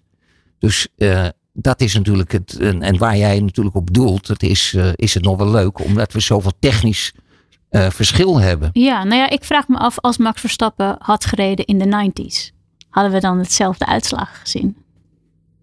Dus 0.60 0.88
eh, 0.98 1.28
dat 1.54 1.82
is 1.82 1.94
natuurlijk 1.94 2.32
het. 2.32 2.58
En, 2.60 2.82
en 2.82 2.98
waar 2.98 3.18
jij 3.18 3.40
natuurlijk 3.40 3.76
op 3.76 3.94
doelt, 3.94 4.28
het 4.28 4.44
is, 4.44 4.74
eh, 4.74 4.90
is 4.96 5.14
het 5.14 5.24
nog 5.24 5.38
wel 5.38 5.50
leuk, 5.50 5.84
omdat 5.84 6.14
we 6.14 6.20
zoveel 6.20 6.54
technisch 6.60 7.14
verschil 7.72 8.40
hebben. 8.40 8.70
Ja, 8.74 9.04
nou 9.04 9.16
ja, 9.16 9.30
ik 9.30 9.44
vraag 9.44 9.68
me 9.68 9.78
af 9.78 10.00
als 10.00 10.18
Max 10.18 10.40
Verstappen 10.40 10.96
had 11.00 11.26
gereden 11.26 11.66
in 11.66 11.78
de 11.78 11.86
90s. 11.86 12.52
Hadden 12.90 13.12
we 13.12 13.20
dan 13.20 13.38
hetzelfde 13.38 13.86
uitslag 13.86 14.40
gezien? 14.42 14.78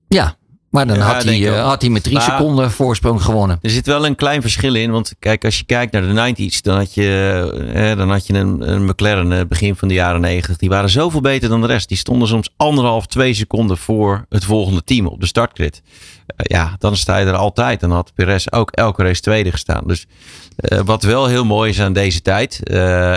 Ja, 0.09 0.37
maar 0.77 0.87
dan 0.87 0.97
Ja, 0.97 1.13
had, 1.15 1.25
hij, 1.25 1.49
eh, 1.55 1.65
had 1.65 1.81
hij 1.81 1.91
met 1.91 2.03
drie 2.03 2.15
Maar- 2.15 2.25
seconden 2.25 2.71
voorsprong 2.71 3.23
gewonnen. 3.23 3.59
Er 3.63 3.71
zit 3.71 3.87
wel 3.87 4.07
een 4.07 4.15
klein 4.15 4.41
verschil 4.41 4.75
in. 4.75 4.91
Want 4.91 5.15
kijk, 5.19 5.45
als 5.45 5.59
je 5.59 5.65
kijkt 5.65 5.93
naar 5.93 6.03
de 6.03 6.13
90s, 6.13 6.63
dan 6.63 6.77
had 6.77 6.95
je, 6.95 7.71
eh, 7.75 7.97
dan 7.97 8.11
had 8.11 8.27
je 8.27 8.35
een, 8.35 8.73
een 8.73 8.85
McLaren 8.85 9.33
eh, 9.33 9.47
begin 9.49 9.77
van 9.77 9.89
de 9.89 9.95
jaren 9.95 10.21
90. 10.21 10.57
Die 10.57 10.69
waren 10.69 10.91
zoveel 10.91 11.21
beter 11.21 11.49
dan 11.49 11.61
de 11.61 11.67
rest. 11.67 11.89
Die 11.89 11.97
stonden 11.97 12.29
soms 12.29 12.51
anderhalf, 12.57 13.07
twee 13.07 13.35
seconden 13.35 13.79
voor 13.79 14.27
het 14.29 14.45
volgende 14.45 14.85
team 14.85 15.07
op 15.07 15.21
de 15.21 15.27
startgrid. 15.27 15.83
Ja, 16.37 16.77
dan 16.79 16.97
sta 16.97 17.17
je 17.19 17.27
er 17.27 17.35
altijd. 17.37 17.81
Dan 17.81 17.91
had 17.91 18.13
Perez 18.15 18.47
ook 18.51 18.71
elke 18.71 19.03
race 19.03 19.21
tweede 19.21 19.51
gestaan. 19.51 19.83
Dus 19.87 20.07
wat 20.85 21.03
wel 21.03 21.27
heel 21.27 21.45
mooi 21.45 21.71
is 21.71 21.81
aan 21.81 21.93
deze 21.93 22.23
tijd, 22.23 22.61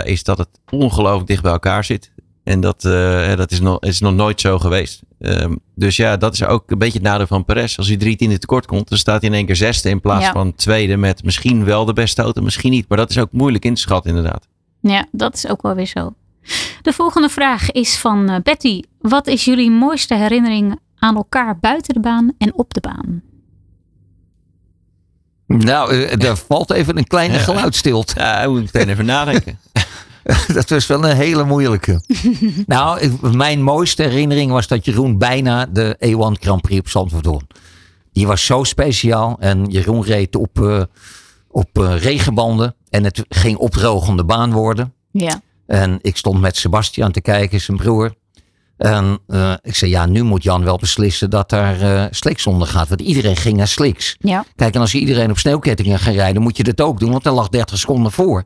is 0.04 0.22
dat 0.22 0.38
het 0.38 0.48
ongelooflijk 0.70 1.26
dicht 1.26 1.42
bij 1.42 1.52
elkaar 1.52 1.84
zit. 1.84 2.10
En 2.44 2.60
dat, 2.60 2.82
dat 3.36 3.50
is, 3.50 3.60
nog, 3.60 3.80
is 3.80 4.00
nog 4.00 4.14
nooit 4.14 4.40
zo 4.40 4.58
geweest. 4.58 5.02
Ehm, 5.20 5.54
dus 5.74 5.96
ja, 5.96 6.16
dat 6.16 6.32
is 6.34 6.44
ook 6.44 6.70
een 6.70 6.78
beetje 6.78 6.98
het 6.98 7.06
nadeel 7.06 7.26
van 7.26 7.44
Perez. 7.44 7.78
Als 7.78 7.88
hij 7.88 7.96
drie 7.96 8.16
tienden 8.16 8.40
tekort 8.40 8.66
komt, 8.66 8.88
dan 8.88 8.98
staat 8.98 9.20
hij 9.20 9.30
in 9.30 9.36
één 9.36 9.46
keer 9.46 9.56
zesde 9.56 9.88
in 9.88 10.00
plaats 10.00 10.24
Ja. 10.24 10.32
van 10.32 10.54
tweede. 10.54 10.96
Met 10.96 11.24
misschien 11.24 11.64
wel 11.64 11.84
de 11.84 11.92
beste 11.92 12.22
auto, 12.22 12.42
misschien 12.42 12.70
niet. 12.70 12.88
Maar 12.88 12.98
dat 12.98 13.10
is 13.10 13.18
ook 13.18 13.32
moeilijk 13.32 13.64
in 13.64 13.74
te 13.74 13.80
schatten, 13.80 14.10
inderdaad. 14.16 14.46
Ja, 14.80 15.06
dat 15.12 15.34
is 15.34 15.46
ook 15.48 15.62
wel 15.62 15.74
weer 15.74 15.86
zo. 15.86 16.14
De 16.82 16.92
volgende 16.92 17.28
vraag 17.28 17.70
is 17.70 17.96
van 17.98 18.28
eh, 18.28 18.36
Betty. 18.42 18.82
Wat 19.00 19.26
is 19.26 19.44
jullie 19.44 19.70
mooiste 19.70 20.14
herinnering 20.14 20.78
aan 20.98 21.16
elkaar 21.16 21.58
buiten 21.58 21.94
de 21.94 22.00
baan 22.00 22.32
en 22.38 22.54
op 22.54 22.74
de 22.74 22.80
baan? 22.80 23.22
Nou, 25.46 25.92
eh, 25.92 26.28
er 26.28 26.36
valt 26.36 26.70
even 26.70 26.96
een 26.98 27.06
kleine 27.06 27.38
geluidstilte. 27.48 28.14
Ja, 28.20 28.38
daar 28.40 28.50
moet 28.50 28.58
ik 28.58 28.72
meteen 28.72 28.88
even 28.88 29.04
nadenken. 29.06 29.58
Dat 30.54 30.68
was 30.70 30.86
wel 30.86 31.04
een 31.04 31.16
hele 31.16 31.44
moeilijke. 31.44 32.00
nou, 32.66 33.00
ik- 33.00 33.20
mijn 33.32 33.62
mooiste 33.62 34.02
herinnering 34.02 34.50
was 34.50 34.66
dat 34.66 34.84
Jeroen 34.84 35.18
bijna 35.18 35.66
de 35.66 35.96
E1 36.06 36.40
Grand 36.42 36.62
Prix 36.62 36.80
op 36.80 36.88
Zandvoort 36.88 37.26
won. 37.26 37.46
Die 38.12 38.26
was 38.26 38.44
zo 38.44 38.64
speciaal. 38.64 39.36
En 39.40 39.64
Jeroen 39.66 40.04
reed 40.04 40.36
op, 40.36 40.60
eh, 40.62 40.82
op 41.48 41.68
eh, 41.78 41.96
regenbanden. 41.96 42.74
En 42.90 43.04
het 43.04 43.24
ging 43.28 43.56
opdrogende 43.56 44.24
baan 44.24 44.52
worden. 44.52 44.94
Ja, 45.10 45.40
En 45.66 45.98
ik 46.02 46.16
stond 46.16 46.40
met 46.40 46.56
Sebastian 46.56 47.12
te 47.12 47.20
kijken, 47.20 47.60
zijn 47.60 47.76
broer. 47.76 48.14
En 48.76 49.18
eh, 49.26 49.52
ik 49.62 49.74
zei, 49.76 49.90
ja, 49.90 50.06
nu 50.06 50.22
moet 50.22 50.42
Jan 50.42 50.64
wel 50.64 50.76
beslissen 50.76 51.30
dat 51.30 51.48
daar 51.50 51.80
eh 51.80 52.04
slicks 52.10 52.46
onder 52.46 52.68
gaat. 52.68 52.88
Want 52.88 53.00
iedereen 53.00 53.36
ging 53.36 53.56
naar 53.56 53.68
slicks. 53.68 54.16
ja, 54.18 54.44
Kijk, 54.56 54.74
en 54.74 54.80
als 54.80 54.94
iedereen 54.94 55.30
op 55.30 55.38
sneeuwkettingen 55.38 55.98
gaat 55.98 56.14
rijden, 56.14 56.42
moet 56.42 56.56
je 56.56 56.62
dat 56.64 56.80
ook 56.80 57.00
doen. 57.00 57.10
Want 57.10 57.26
er 57.26 57.32
lag 57.32 57.48
30 57.48 57.78
seconden 57.78 58.12
voor. 58.12 58.44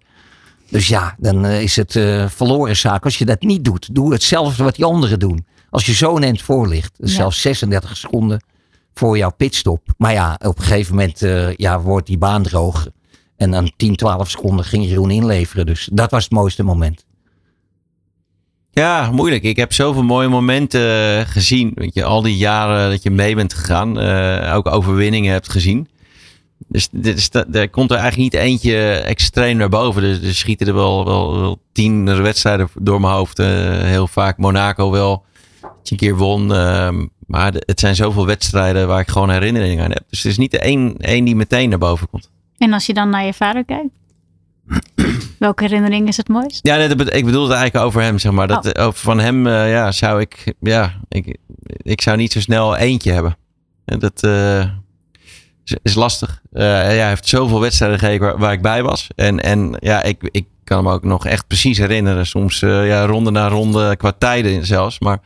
Dus 0.74 0.88
ja, 0.88 1.14
dan 1.18 1.44
eh, 1.44 1.62
is 1.62 1.76
het 1.76 1.96
eh, 1.96 2.28
verloren 2.28 2.76
zaak 2.76 3.04
als 3.04 3.18
je 3.18 3.24
dat 3.24 3.40
niet 3.42 3.64
doet. 3.64 3.94
Doe 3.94 4.12
hetzelfde 4.12 4.64
wat 4.64 4.74
die 4.74 4.84
anderen 4.84 5.18
doen. 5.18 5.46
Als 5.70 5.86
je 5.86 5.94
zo 5.94 6.18
eind 6.18 6.42
voor 6.42 6.68
ligt, 6.68 6.94
dus 6.98 7.10
Ja. 7.10 7.16
zelfs 7.16 7.40
36 7.40 7.96
seconden 7.96 8.44
voor 8.94 9.16
jouw 9.16 9.30
pitstop. 9.36 9.86
Maar 9.98 10.12
ja, 10.12 10.38
op 10.44 10.58
een 10.58 10.64
gegeven 10.64 10.94
moment 10.94 11.22
eh, 11.22 11.54
ja, 11.54 11.80
wordt 11.80 12.06
die 12.06 12.18
baan 12.18 12.42
droog. 12.42 12.88
En 13.36 13.50
dan 13.50 13.72
10, 13.76 13.96
12 13.96 14.30
seconden 14.30 14.64
ging 14.64 14.84
Jeroen 14.84 15.10
inleveren. 15.10 15.66
Dus 15.66 15.88
dat 15.92 16.10
was 16.10 16.22
het 16.24 16.32
mooiste 16.32 16.62
moment. 16.62 17.04
Ja, 18.70 19.10
moeilijk. 19.10 19.42
Ik 19.42 19.56
heb 19.56 19.72
zoveel 19.72 20.02
mooie 20.02 20.28
momenten 20.28 21.26
gezien. 21.26 21.72
Weet 21.74 21.94
je, 21.94 22.04
al 22.04 22.22
die 22.22 22.36
jaren 22.36 22.90
dat 22.90 23.02
je 23.02 23.10
mee 23.10 23.34
bent 23.34 23.54
gegaan. 23.54 23.98
eh, 23.98 24.54
ook 24.56 24.66
overwinningen 24.66 25.32
hebt 25.32 25.50
gezien. 25.50 25.88
Dus 26.90 27.28
er 27.52 27.70
komt 27.70 27.90
er 27.90 27.96
eigenlijk 27.96 28.32
niet 28.32 28.42
eentje 28.42 28.76
extreem 28.90 29.56
naar 29.56 29.68
boven. 29.68 30.02
Dus 30.02 30.22
er 30.22 30.34
schieten 30.34 30.66
er 30.66 30.74
wel, 30.74 31.04
wel, 31.04 31.40
wel 31.40 31.58
tien 31.72 32.22
wedstrijden 32.22 32.68
door 32.74 33.00
mijn 33.00 33.12
hoofd. 33.12 33.38
eh, 33.38 33.46
heel 33.82 34.06
vaak 34.06 34.38
Monaco 34.38 34.90
wel. 34.90 35.24
Dat 35.60 35.70
je 35.82 35.90
een 35.92 35.96
keer 35.96 36.16
won. 36.16 36.54
ehm, 36.54 37.06
maar 37.26 37.52
het 37.58 37.80
zijn 37.80 37.94
zoveel 37.94 38.26
wedstrijden 38.26 38.86
waar 38.86 39.00
ik 39.00 39.08
gewoon 39.08 39.30
herinneringen 39.30 39.84
aan 39.84 39.90
heb. 39.90 40.02
Dus 40.10 40.22
het 40.22 40.32
is 40.32 40.38
niet 40.38 40.50
de 40.50 40.58
één, 40.58 40.96
één 40.98 41.24
die 41.24 41.36
meteen 41.36 41.68
naar 41.68 41.78
boven 41.78 42.08
komt. 42.10 42.30
En 42.58 42.72
als 42.72 42.86
je 42.86 42.94
dan 42.94 43.10
naar 43.10 43.24
je 43.24 43.34
vader 43.34 43.64
kijkt? 43.64 43.88
Welke 45.38 45.62
herinnering 45.62 46.08
is 46.08 46.16
het 46.16 46.28
mooist? 46.28 46.66
Ja, 46.66 46.76
nee, 46.76 46.88
ik 46.88 47.24
bedoel 47.24 47.42
het 47.42 47.52
eigenlijk 47.52 47.86
over 47.86 48.02
hem, 48.02 48.18
zeg 48.18 48.32
maar. 48.32 48.46
Dat, 48.46 48.66
eh, 48.66 48.86
over 48.86 49.00
van 49.00 49.18
hem, 49.18 49.46
eh, 49.46 49.70
ja, 49.70 49.92
zou 49.92 50.20
ik, 50.20 50.54
ja, 50.60 51.00
ik, 51.08 51.38
ik 51.82 52.00
zou 52.00 52.16
niet 52.16 52.32
zo 52.32 52.40
snel 52.40 52.76
eentje 52.76 53.12
hebben. 53.12 53.36
En 53.84 53.98
dat 53.98 54.22
eh, 54.22 54.68
is, 55.64 55.76
is 55.82 55.94
lastig. 55.94 56.42
Eh, 56.52 56.62
ja, 56.62 56.68
hij 56.68 57.08
heeft 57.08 57.28
zoveel 57.28 57.60
wedstrijden 57.60 57.98
gegeven 57.98 58.26
waar, 58.26 58.38
waar 58.38 58.52
ik 58.52 58.62
bij 58.62 58.82
was. 58.82 59.08
En, 59.16 59.40
en 59.40 59.76
ja, 59.80 60.02
ik, 60.02 60.28
ik 60.30 60.46
kan 60.64 60.84
me 60.84 60.92
ook 60.92 61.04
nog 61.04 61.26
echt 61.26 61.46
precies 61.46 61.78
herinneren. 61.78 62.26
Soms 62.26 62.62
eh, 62.62 62.86
ja, 62.86 63.06
ronde 63.06 63.30
na 63.30 63.48
ronde, 63.48 63.96
qua 63.96 64.12
tijden 64.12 64.66
zelfs. 64.66 64.98
Maar 64.98 65.20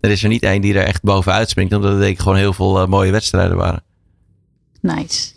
er 0.00 0.10
is 0.10 0.22
er 0.22 0.28
niet 0.28 0.42
één 0.42 0.60
die 0.60 0.74
er 0.74 0.84
echt 0.84 1.02
bovenuit 1.02 1.48
springt. 1.48 1.74
Omdat 1.74 1.92
er 1.92 1.98
denk 1.98 2.12
ik 2.12 2.18
gewoon 2.18 2.38
heel 2.38 2.52
veel 2.52 2.80
eh, 2.80 2.86
mooie 2.86 3.10
wedstrijden 3.10 3.56
waren. 3.56 3.82
Nice. 4.80 5.32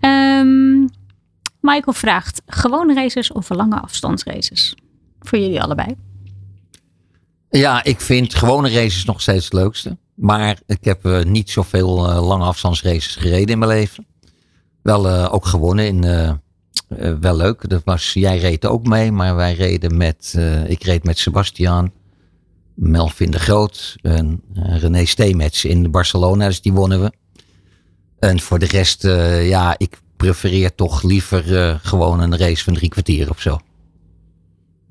Ehm, 0.00 0.80
Michael 1.60 1.92
vraagt, 1.92 2.42
gewone 2.46 2.94
races 2.94 3.32
of 3.32 3.48
lange 3.48 3.80
afstandsraces? 3.80 4.74
Voor 5.20 5.38
jullie 5.38 5.62
allebei. 5.62 5.94
Ja, 7.50 7.84
ik 7.84 8.00
vind 8.00 8.34
gewone 8.34 8.70
races 8.70 9.04
nog 9.04 9.20
steeds 9.20 9.44
het 9.44 9.52
leukste. 9.52 9.96
Maar 10.14 10.60
ik 10.66 10.84
heb 10.84 11.04
eh, 11.04 11.22
niet 11.22 11.50
zoveel 11.50 12.10
eh, 12.10 12.26
lange 12.26 12.44
afstandsraces 12.44 13.16
gereden 13.16 13.48
in 13.48 13.58
mijn 13.58 13.70
leven. 13.70 14.06
Wel 14.82 15.08
eh, 15.08 15.34
ook 15.34 15.46
gewonnen 15.46 15.86
in. 15.86 16.00
wel 17.20 17.36
leuk. 17.36 17.82
Jij 18.12 18.38
reed 18.38 18.66
ook 18.66 18.86
mee, 18.86 19.12
maar 19.12 19.36
wij 19.36 19.54
reden 19.54 19.96
met. 19.96 20.38
ik 20.66 20.82
reed 20.82 21.04
met 21.04 21.18
Sebastian, 21.18 21.92
Melvin 22.74 23.30
de 23.30 23.38
Groot 23.38 23.96
en 24.02 24.42
René 24.52 25.04
Steemets 25.04 25.64
in 25.64 25.90
Barcelona. 25.90 26.46
Dus 26.46 26.60
die 26.60 26.72
wonnen 26.72 27.00
we. 27.00 27.12
En 28.18 28.40
voor 28.40 28.58
de 28.58 28.66
rest, 28.66 29.02
ja, 29.42 29.74
ik 29.78 30.00
prefereer 30.16 30.74
toch 30.74 31.02
liever 31.02 31.80
gewoon 31.82 32.20
een 32.20 32.36
race 32.36 32.64
van 32.64 32.74
drie 32.74 32.88
kwartier 32.88 33.30
of 33.30 33.40
zo. 33.40 33.58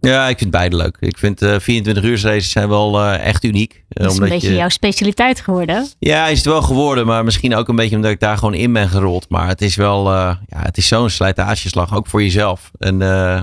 Ja, 0.08 0.28
ik 0.28 0.38
vind 0.38 0.52
beide 0.52 0.76
leuk. 0.76 0.98
Ik 1.00 1.18
vind 1.18 1.42
eh 1.42 1.56
24 1.60 2.04
uur 2.04 2.22
races 2.22 2.52
zijn 2.52 2.70
wel 2.70 3.00
eh, 3.00 3.26
echt 3.26 3.44
uniek. 3.44 3.84
Eh, 3.90 4.04
Dat 4.04 4.12
is 4.14 4.18
een 4.20 4.30
beetje 4.30 4.56
jouw 4.56 4.70
specialiteit 4.70 5.40
geworden. 5.42 5.88
Ja, 6.00 6.28
is 6.28 6.38
het 6.38 6.46
wel 6.46 6.62
geworden, 6.62 7.06
maar 7.06 7.24
misschien 7.24 7.56
ook 7.56 7.68
een 7.68 7.76
beetje 7.76 7.96
omdat 7.96 8.12
ik 8.12 8.20
daar 8.20 8.38
gewoon 8.38 8.54
in 8.54 8.74
ben 8.74 8.90
gerold. 8.90 9.26
Maar 9.30 9.48
het 9.48 9.62
is 9.62 9.76
wel, 9.76 10.08
eh, 10.08 10.36
ja, 10.48 10.60
het 10.62 10.78
is 10.78 10.88
zo'n 10.88 11.10
slijtageslag, 11.10 11.96
ook 11.96 12.08
voor 12.08 12.22
jezelf. 12.24 12.72
En 12.80 13.02
eh, 13.02 13.42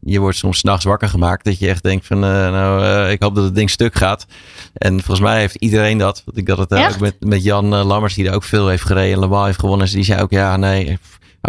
je 0.00 0.18
wordt 0.18 0.36
soms 0.36 0.58
s'nachts 0.58 0.84
wakker 0.84 1.08
gemaakt 1.08 1.44
dat 1.44 1.58
je 1.58 1.68
echt 1.68 1.82
denkt 1.82 2.06
van, 2.06 2.24
eh, 2.24 2.30
nou, 2.30 2.84
eh, 2.84 3.10
ik 3.10 3.22
hoop 3.22 3.34
dat 3.34 3.44
het 3.44 3.54
ding 3.54 3.70
stuk 3.70 3.94
gaat. 3.94 4.26
En 4.74 4.92
volgens 4.92 5.20
mij 5.20 5.38
heeft 5.40 5.54
iedereen 5.54 5.98
dat. 5.98 6.22
Want 6.24 6.36
ik 6.38 6.48
had 6.48 6.58
het 6.58 6.72
Echt? 6.72 6.94
ook 6.94 7.00
met, 7.00 7.14
met 7.20 7.42
Jan 7.42 7.74
eh, 7.74 7.84
Lammers, 7.86 8.14
die 8.14 8.28
er 8.28 8.34
ook 8.34 8.44
veel 8.44 8.68
heeft 8.68 8.84
gereden 8.84 9.12
en 9.12 9.18
Le 9.20 9.26
Mans 9.26 9.46
heeft 9.46 9.58
gewonnen. 9.58 9.84
Dus 9.86 9.94
die 9.94 10.04
zei 10.04 10.22
ook, 10.22 10.30
ja, 10.30 10.56
nee, 10.56 10.98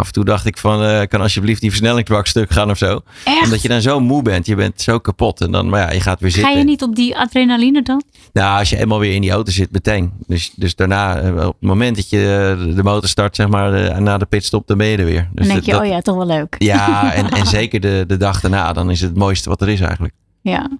af 0.00 0.06
en 0.06 0.12
toe 0.12 0.24
dacht 0.24 0.46
ik 0.46 0.58
van, 0.58 0.82
eh, 0.82 1.06
kan 1.06 1.20
alsjeblieft 1.20 1.60
die 1.60 1.70
versnellingsbak 1.70 2.26
stuk 2.26 2.50
gaan 2.50 2.70
of 2.70 2.78
zo. 2.78 3.00
Echt? 3.24 3.44
Omdat 3.44 3.62
je 3.62 3.68
dan 3.68 3.80
zo 3.80 4.00
moe 4.00 4.22
bent, 4.22 4.46
je 4.46 4.54
bent 4.54 4.80
zo 4.80 4.98
kapot. 4.98 5.40
En 5.40 5.50
dan, 5.50 5.68
maar 5.68 5.80
ja, 5.80 5.90
je 5.92 6.00
gaat 6.00 6.20
weer 6.20 6.30
Ga 6.30 6.36
zitten. 6.36 6.58
je 6.58 6.64
niet 6.64 6.82
op 6.82 6.94
die 6.96 7.16
adrenaline 7.16 7.82
dan? 7.82 8.02
Nou, 8.32 8.58
als 8.58 8.70
je 8.70 8.76
eenmaal 8.78 8.98
weer 8.98 9.14
in 9.14 9.20
die 9.20 9.30
auto 9.30 9.52
zit, 9.52 9.72
meteen. 9.72 10.12
Dus, 10.26 10.52
dus 10.56 10.74
daarna, 10.76 11.20
eh, 11.20 11.34
op 11.46 11.56
het 11.60 11.68
moment 11.68 11.96
dat 11.96 12.10
je 12.10 12.56
eh, 12.68 12.74
de 12.76 12.82
motor 12.82 13.08
start, 13.08 13.36
zeg 13.36 13.48
maar, 13.48 14.00
na 14.02 14.18
de 14.18 14.26
pitstop, 14.26 14.66
dan 14.66 14.78
ben 14.78 14.86
je 14.86 14.96
er 14.96 15.04
weer. 15.04 15.28
Dus 15.32 15.46
Dan 15.46 15.54
denk 15.54 15.66
je, 15.66 15.72
dat- 15.72 15.80
oh 15.80 15.86
ja, 15.86 16.00
toch 16.00 16.16
wel 16.16 16.26
leuk. 16.26 16.54
Ja, 16.58 17.12
en, 17.14 17.28
en 17.30 17.46
zeker 17.46 17.80
de, 17.80 18.04
de 18.06 18.16
dag 18.16 18.40
daarna, 18.40 18.72
dan 18.72 18.90
is 18.90 19.00
het 19.00 19.08
het 19.10 19.18
mooiste 19.18 19.48
wat 19.48 19.60
er 19.60 19.68
is 19.68 19.80
eigenlijk. 19.80 20.14
Ja. 20.42 20.70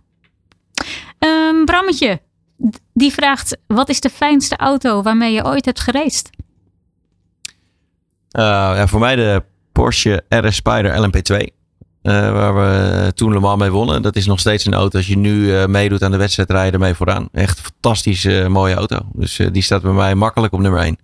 Ehm, 1.18 1.64
Brammetje, 1.64 2.20
die 2.94 3.12
vraagt, 3.12 3.56
wat 3.66 3.88
is 3.88 4.00
de 4.00 4.10
fijnste 4.10 4.56
auto 4.56 5.02
waarmee 5.02 5.32
je 5.32 5.44
ooit 5.44 5.64
hebt 5.64 5.80
gereisd? 5.80 6.30
Eh, 8.30 8.42
ja, 8.42 8.86
voor 8.86 9.00
mij 9.00 9.16
de 9.16 9.42
Porsche 9.72 10.24
RS 10.28 10.56
Spyder 10.56 10.92
LMP2. 11.08 11.36
eh, 12.02 12.32
waar 12.32 12.54
we 12.54 13.12
toen 13.14 13.32
Le 13.32 13.40
Mans 13.40 13.60
mee 13.60 13.70
wonnen. 13.70 14.02
Dat 14.02 14.16
is 14.16 14.26
nog 14.26 14.40
steeds 14.40 14.64
een 14.64 14.74
auto. 14.74 14.98
Als 14.98 15.06
je 15.06 15.16
nu 15.18 15.56
eh, 15.56 15.66
meedoet 15.66 16.02
aan 16.02 16.10
de 16.10 16.16
wedstrijd, 16.16 16.50
rij 16.50 16.66
je 16.66 16.72
ermee 16.72 16.94
vooraan. 16.94 17.28
Echt 17.32 17.58
een 17.58 17.64
fantastische, 17.64 18.46
mooie 18.48 18.74
auto. 18.74 18.98
Dus 19.12 19.38
eh, 19.38 19.48
die 19.52 19.62
staat 19.62 19.82
bij 19.82 19.92
mij 19.92 20.14
makkelijk 20.14 20.52
op 20.52 20.60
nummer 20.60 20.80
1. 20.80 20.96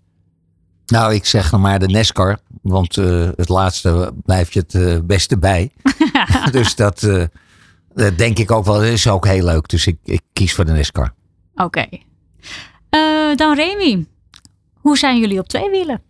Nou, 0.86 1.14
ik 1.14 1.24
zeg 1.26 1.52
nog 1.52 1.60
maar 1.60 1.78
de 1.78 1.88
NASCAR. 1.88 2.38
Want 2.62 2.96
eh, 2.96 3.28
het 3.36 3.48
laatste 3.48 4.12
blijf 4.24 4.52
je 4.52 4.64
het 4.68 5.06
beste 5.06 5.38
bij. 5.38 5.70
dus 6.50 6.74
dat, 6.74 7.02
eh, 7.02 7.24
dat 7.94 8.18
denk 8.18 8.38
ik 8.38 8.50
ook 8.50 8.64
wel. 8.64 8.74
Dat 8.74 8.82
is 8.84 9.08
ook 9.08 9.26
heel 9.26 9.44
leuk. 9.44 9.68
Dus 9.68 9.86
ik, 9.86 9.96
ik 10.04 10.20
kies 10.32 10.54
voor 10.54 10.64
de 10.64 10.72
NASCAR. 10.72 11.14
Oké. 11.54 11.86
Eh, 12.90 13.34
dan 13.34 13.54
Remy, 13.54 14.06
hoe 14.74 14.98
zijn 14.98 15.18
jullie 15.20 15.38
op 15.38 15.48
twee 15.48 15.70
wielen? 15.70 16.02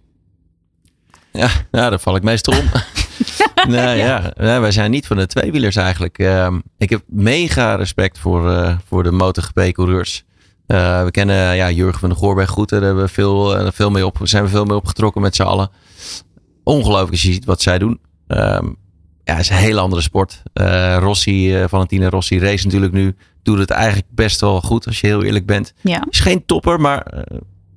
Ja, 1.36 1.48
nou, 1.70 1.90
daar 1.90 2.00
val 2.00 2.16
ik 2.16 2.22
meestal 2.22 2.58
om. 2.58 2.70
nee, 3.74 3.96
ja. 3.96 4.32
Wij 4.36 4.70
zijn 4.70 4.90
niet 4.90 5.06
van 5.06 5.16
de 5.16 5.26
tweewielers 5.26 5.76
eigenlijk. 5.76 6.18
Ehm, 6.18 6.60
ik 6.78 6.90
heb 6.90 7.02
mega 7.06 7.74
respect 7.74 8.18
voor, 8.18 8.50
eh, 8.50 8.76
voor 8.86 9.02
de 9.02 9.10
MotoGP-coureurs. 9.10 10.24
Eh, 10.66 11.04
we 11.04 11.10
kennen 11.10 11.56
ja, 11.56 11.70
Jurgen 11.70 12.00
van 12.00 12.08
der 12.08 12.18
Goorberg 12.18 12.50
goed. 12.50 12.68
Daar 12.68 12.82
hebben 12.82 13.04
we 13.04 13.10
veel, 13.10 13.56
eh, 13.56 13.68
veel 13.72 13.90
mee 13.90 14.06
op, 14.06 14.18
zijn 14.22 14.44
we 14.44 14.48
veel 14.48 14.64
mee 14.64 14.76
opgetrokken 14.76 15.22
met 15.22 15.36
z'n 15.36 15.42
allen. 15.42 15.70
Ongelooflijk 16.62 17.10
als 17.10 17.22
je 17.22 17.32
ziet 17.32 17.44
wat 17.44 17.62
zij 17.62 17.78
doen. 17.78 18.00
Ehm, 18.26 18.66
ja, 19.24 19.34
het 19.34 19.40
is 19.40 19.50
een 19.50 19.56
hele 19.56 19.80
andere 19.80 20.02
sport. 20.02 20.42
Rossi, 20.98 21.64
Valentina 21.68 22.08
Rossi 22.08 22.38
race 22.38 22.64
natuurlijk 22.64 22.92
nu. 22.92 23.16
Doet 23.42 23.58
het 23.58 23.70
eigenlijk 23.70 24.08
best 24.10 24.40
wel 24.40 24.60
goed 24.60 24.86
als 24.86 25.00
je 25.00 25.06
heel 25.06 25.22
eerlijk 25.22 25.46
bent. 25.46 25.72
Ja, 25.80 26.06
Is 26.10 26.20
geen 26.20 26.44
topper, 26.46 26.80
maar 26.80 27.26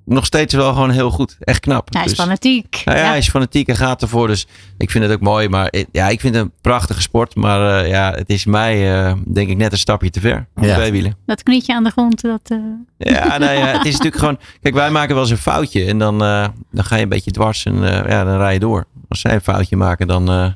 nog 0.09 0.25
steeds 0.25 0.53
wel 0.53 0.73
gewoon 0.73 0.89
heel 0.89 1.09
goed. 1.11 1.37
Echt 1.39 1.59
knap. 1.59 1.93
hij 1.93 2.03
is 2.03 2.09
Dus- 2.09 2.19
fanatiek. 2.19 2.81
nou 2.85 2.97
ja, 2.97 3.03
Ja. 3.03 3.09
hij 3.09 3.17
is 3.17 3.29
fanatiek 3.29 3.67
en 3.67 3.75
gaat 3.75 4.01
ervoor. 4.01 4.27
Dus 4.27 4.47
ik 4.77 4.91
vind 4.91 5.03
het 5.03 5.13
ook 5.13 5.19
mooi. 5.21 5.49
Maar 5.49 5.73
ja, 5.91 6.07
ik 6.07 6.19
vind 6.19 6.35
het 6.35 6.43
een 6.43 6.51
prachtige 6.61 7.01
sport. 7.01 7.35
Maar 7.35 7.83
eh, 7.83 7.89
ja, 7.89 8.11
het 8.15 8.29
is 8.29 8.45
mij 8.45 9.03
eh, 9.05 9.13
denk 9.33 9.49
ik 9.49 9.57
net 9.57 9.71
een 9.71 9.77
stapje 9.77 10.09
te 10.09 10.19
ver. 10.19 10.47
Ja. 10.55 10.75
Twee 10.75 10.91
wielen. 10.91 11.15
Dat 11.25 11.43
knietje 11.43 11.73
aan 11.73 11.83
de 11.83 11.89
grond, 11.91 12.21
dat... 12.21 12.41
eh, 12.43 12.57
Ja, 12.97 13.37
nou 13.37 13.53
ja, 13.57 13.65
het 13.65 13.85
is 13.85 13.91
natuurlijk 13.91 14.17
gewoon... 14.17 14.39
Kijk, 14.61 14.73
wij 14.75 14.91
maken 14.91 15.13
wel 15.13 15.23
eens 15.23 15.31
een 15.31 15.37
foutje. 15.37 15.85
En 15.85 15.97
dan, 15.99 16.23
eh, 16.23 16.47
dan 16.71 16.83
ga 16.83 16.95
je 16.95 17.03
een 17.03 17.09
beetje 17.09 17.31
dwars 17.31 17.65
en 17.65 17.83
eh, 18.03 18.09
ja, 18.11 18.23
dan 18.23 18.37
rij 18.37 18.53
je 18.53 18.59
door. 18.59 18.85
Als 19.09 19.19
zij 19.21 19.33
een 19.33 19.41
foutje 19.41 19.77
maken, 19.77 20.07
dan, 20.07 20.29
eh, 20.29 20.47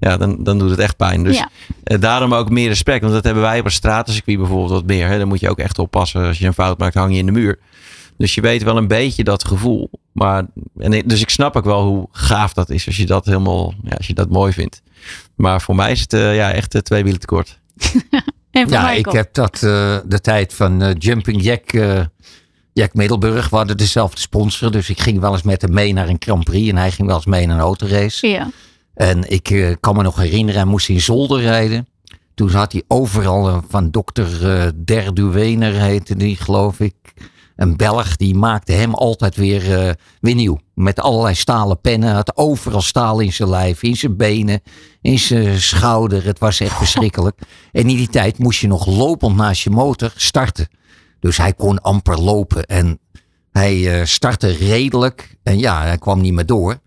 ja, 0.00 0.16
dan, 0.16 0.44
dan 0.44 0.58
doet 0.58 0.70
het 0.70 0.78
echt 0.78 0.96
pijn. 0.96 1.24
Dus 1.24 1.36
Ja. 1.38 1.48
eh, 1.84 2.00
daarom 2.00 2.34
ook 2.34 2.50
meer 2.50 2.68
respect. 2.68 3.00
Want 3.00 3.12
dat 3.12 3.24
hebben 3.24 3.42
wij 3.42 3.58
op 3.58 3.64
een 3.64 3.70
stratencircuit 3.70 4.38
bijvoorbeeld 4.38 4.70
wat 4.70 4.86
meer. 4.86 5.06
Hè. 5.08 5.18
Dan 5.18 5.28
moet 5.28 5.40
je 5.40 5.50
ook 5.50 5.58
echt 5.58 5.78
oppassen. 5.78 6.26
Als 6.26 6.38
je 6.38 6.46
een 6.46 6.52
fout 6.54 6.78
maakt, 6.78 6.94
hang 6.94 7.12
je 7.12 7.18
in 7.18 7.26
de 7.26 7.32
muur. 7.32 7.58
Dus 8.16 8.34
je 8.34 8.40
weet 8.40 8.62
wel 8.62 8.76
een 8.76 8.88
beetje 8.88 9.24
dat 9.24 9.44
gevoel. 9.44 9.90
Maar, 10.12 10.46
en 10.78 11.02
dus 11.06 11.20
ik 11.20 11.30
snap 11.30 11.56
ook 11.56 11.64
wel 11.64 11.82
hoe 11.84 12.08
gaaf 12.10 12.52
dat 12.52 12.70
is. 12.70 12.86
Als 12.86 12.96
je 12.96 13.06
dat 13.06 13.24
helemaal, 13.24 13.74
ja, 13.82 13.96
als 13.96 14.06
je 14.06 14.14
dat 14.14 14.30
mooi 14.30 14.52
vindt. 14.52 14.82
Maar 15.34 15.60
voor 15.60 15.74
mij 15.74 15.92
is 15.92 16.00
het 16.00 16.12
eh, 16.12 16.36
ja, 16.36 16.52
echt 16.52 16.74
eh, 16.74 16.80
twee 16.80 17.02
wielen 17.02 17.20
tekort. 17.20 17.58
En 18.56 18.68
Ja, 18.68 18.80
Michael. 18.80 18.98
ik 18.98 19.12
heb 19.12 19.34
dat 19.34 19.54
eh, 19.54 19.98
de 20.06 20.20
tijd 20.20 20.54
van 20.54 20.92
Jumping 20.98 21.42
Jack, 21.42 21.72
eh, 21.72 22.00
Jack 22.72 22.94
Middelburg. 22.94 23.48
We 23.48 23.56
hadden 23.56 23.76
dezelfde 23.76 24.20
sponsor. 24.20 24.70
Dus 24.70 24.90
ik 24.90 25.00
ging 25.00 25.20
wel 25.20 25.32
eens 25.32 25.42
met 25.42 25.62
hem 25.62 25.72
mee 25.72 25.92
naar 25.92 26.08
een 26.08 26.16
Grand 26.18 26.44
Prix. 26.44 26.68
En 26.68 26.76
hij 26.76 26.90
ging 26.90 27.06
wel 27.06 27.16
eens 27.16 27.26
mee 27.26 27.46
naar 27.46 27.56
een 27.56 27.62
autorace. 27.62 28.26
Ja. 28.26 28.50
En 28.94 29.30
ik 29.30 29.76
kan 29.80 29.96
me 29.96 30.02
nog 30.02 30.16
herinneren, 30.16 30.60
hij 30.60 30.70
moest 30.70 30.88
in 30.88 31.00
Zolder 31.00 31.40
rijden. 31.40 31.88
Toen 32.34 32.50
had 32.50 32.72
hij 32.72 32.82
overal 32.88 33.64
van 33.68 33.90
dokter 33.90 34.50
eh 34.50 34.68
Derduwener 34.84 35.72
heette 35.72 36.16
die, 36.16 36.36
geloof 36.36 36.80
ik. 36.80 36.94
Een 37.56 37.76
Belg, 37.76 38.16
die 38.16 38.34
maakte 38.34 38.72
hem 38.72 38.94
altijd 38.94 39.36
weer, 39.36 39.78
eh, 39.78 39.92
weer 40.20 40.34
nieuw. 40.34 40.58
Met 40.74 41.00
allerlei 41.00 41.34
stalen 41.34 41.80
pennen. 41.80 42.08
Hij 42.08 42.16
had 42.16 42.36
overal 42.36 42.80
staal 42.80 43.20
in 43.20 43.32
zijn 43.32 43.48
lijf, 43.48 43.82
in 43.82 43.96
zijn 43.96 44.16
benen, 44.16 44.60
in 45.00 45.18
zijn 45.18 45.60
schouder. 45.60 46.24
Het 46.24 46.38
was 46.38 46.60
echt 46.60 46.76
verschrikkelijk. 46.76 47.38
En 47.72 47.88
in 47.88 47.96
die 47.96 48.08
tijd 48.08 48.38
moest 48.38 48.60
je 48.60 48.66
nog 48.66 48.86
lopend 48.86 49.36
naast 49.36 49.62
je 49.62 49.70
motor 49.70 50.12
starten. 50.16 50.68
Dus 51.20 51.36
hij 51.36 51.52
kon 51.52 51.82
amper 51.82 52.20
lopen. 52.20 52.64
En 52.64 52.98
hij 53.50 54.00
eh, 54.00 54.06
startte 54.06 54.48
redelijk. 54.48 55.36
En 55.42 55.58
ja, 55.58 55.82
hij 55.82 55.98
kwam 55.98 56.20
niet 56.20 56.32
meer 56.32 56.46
door. 56.46 56.78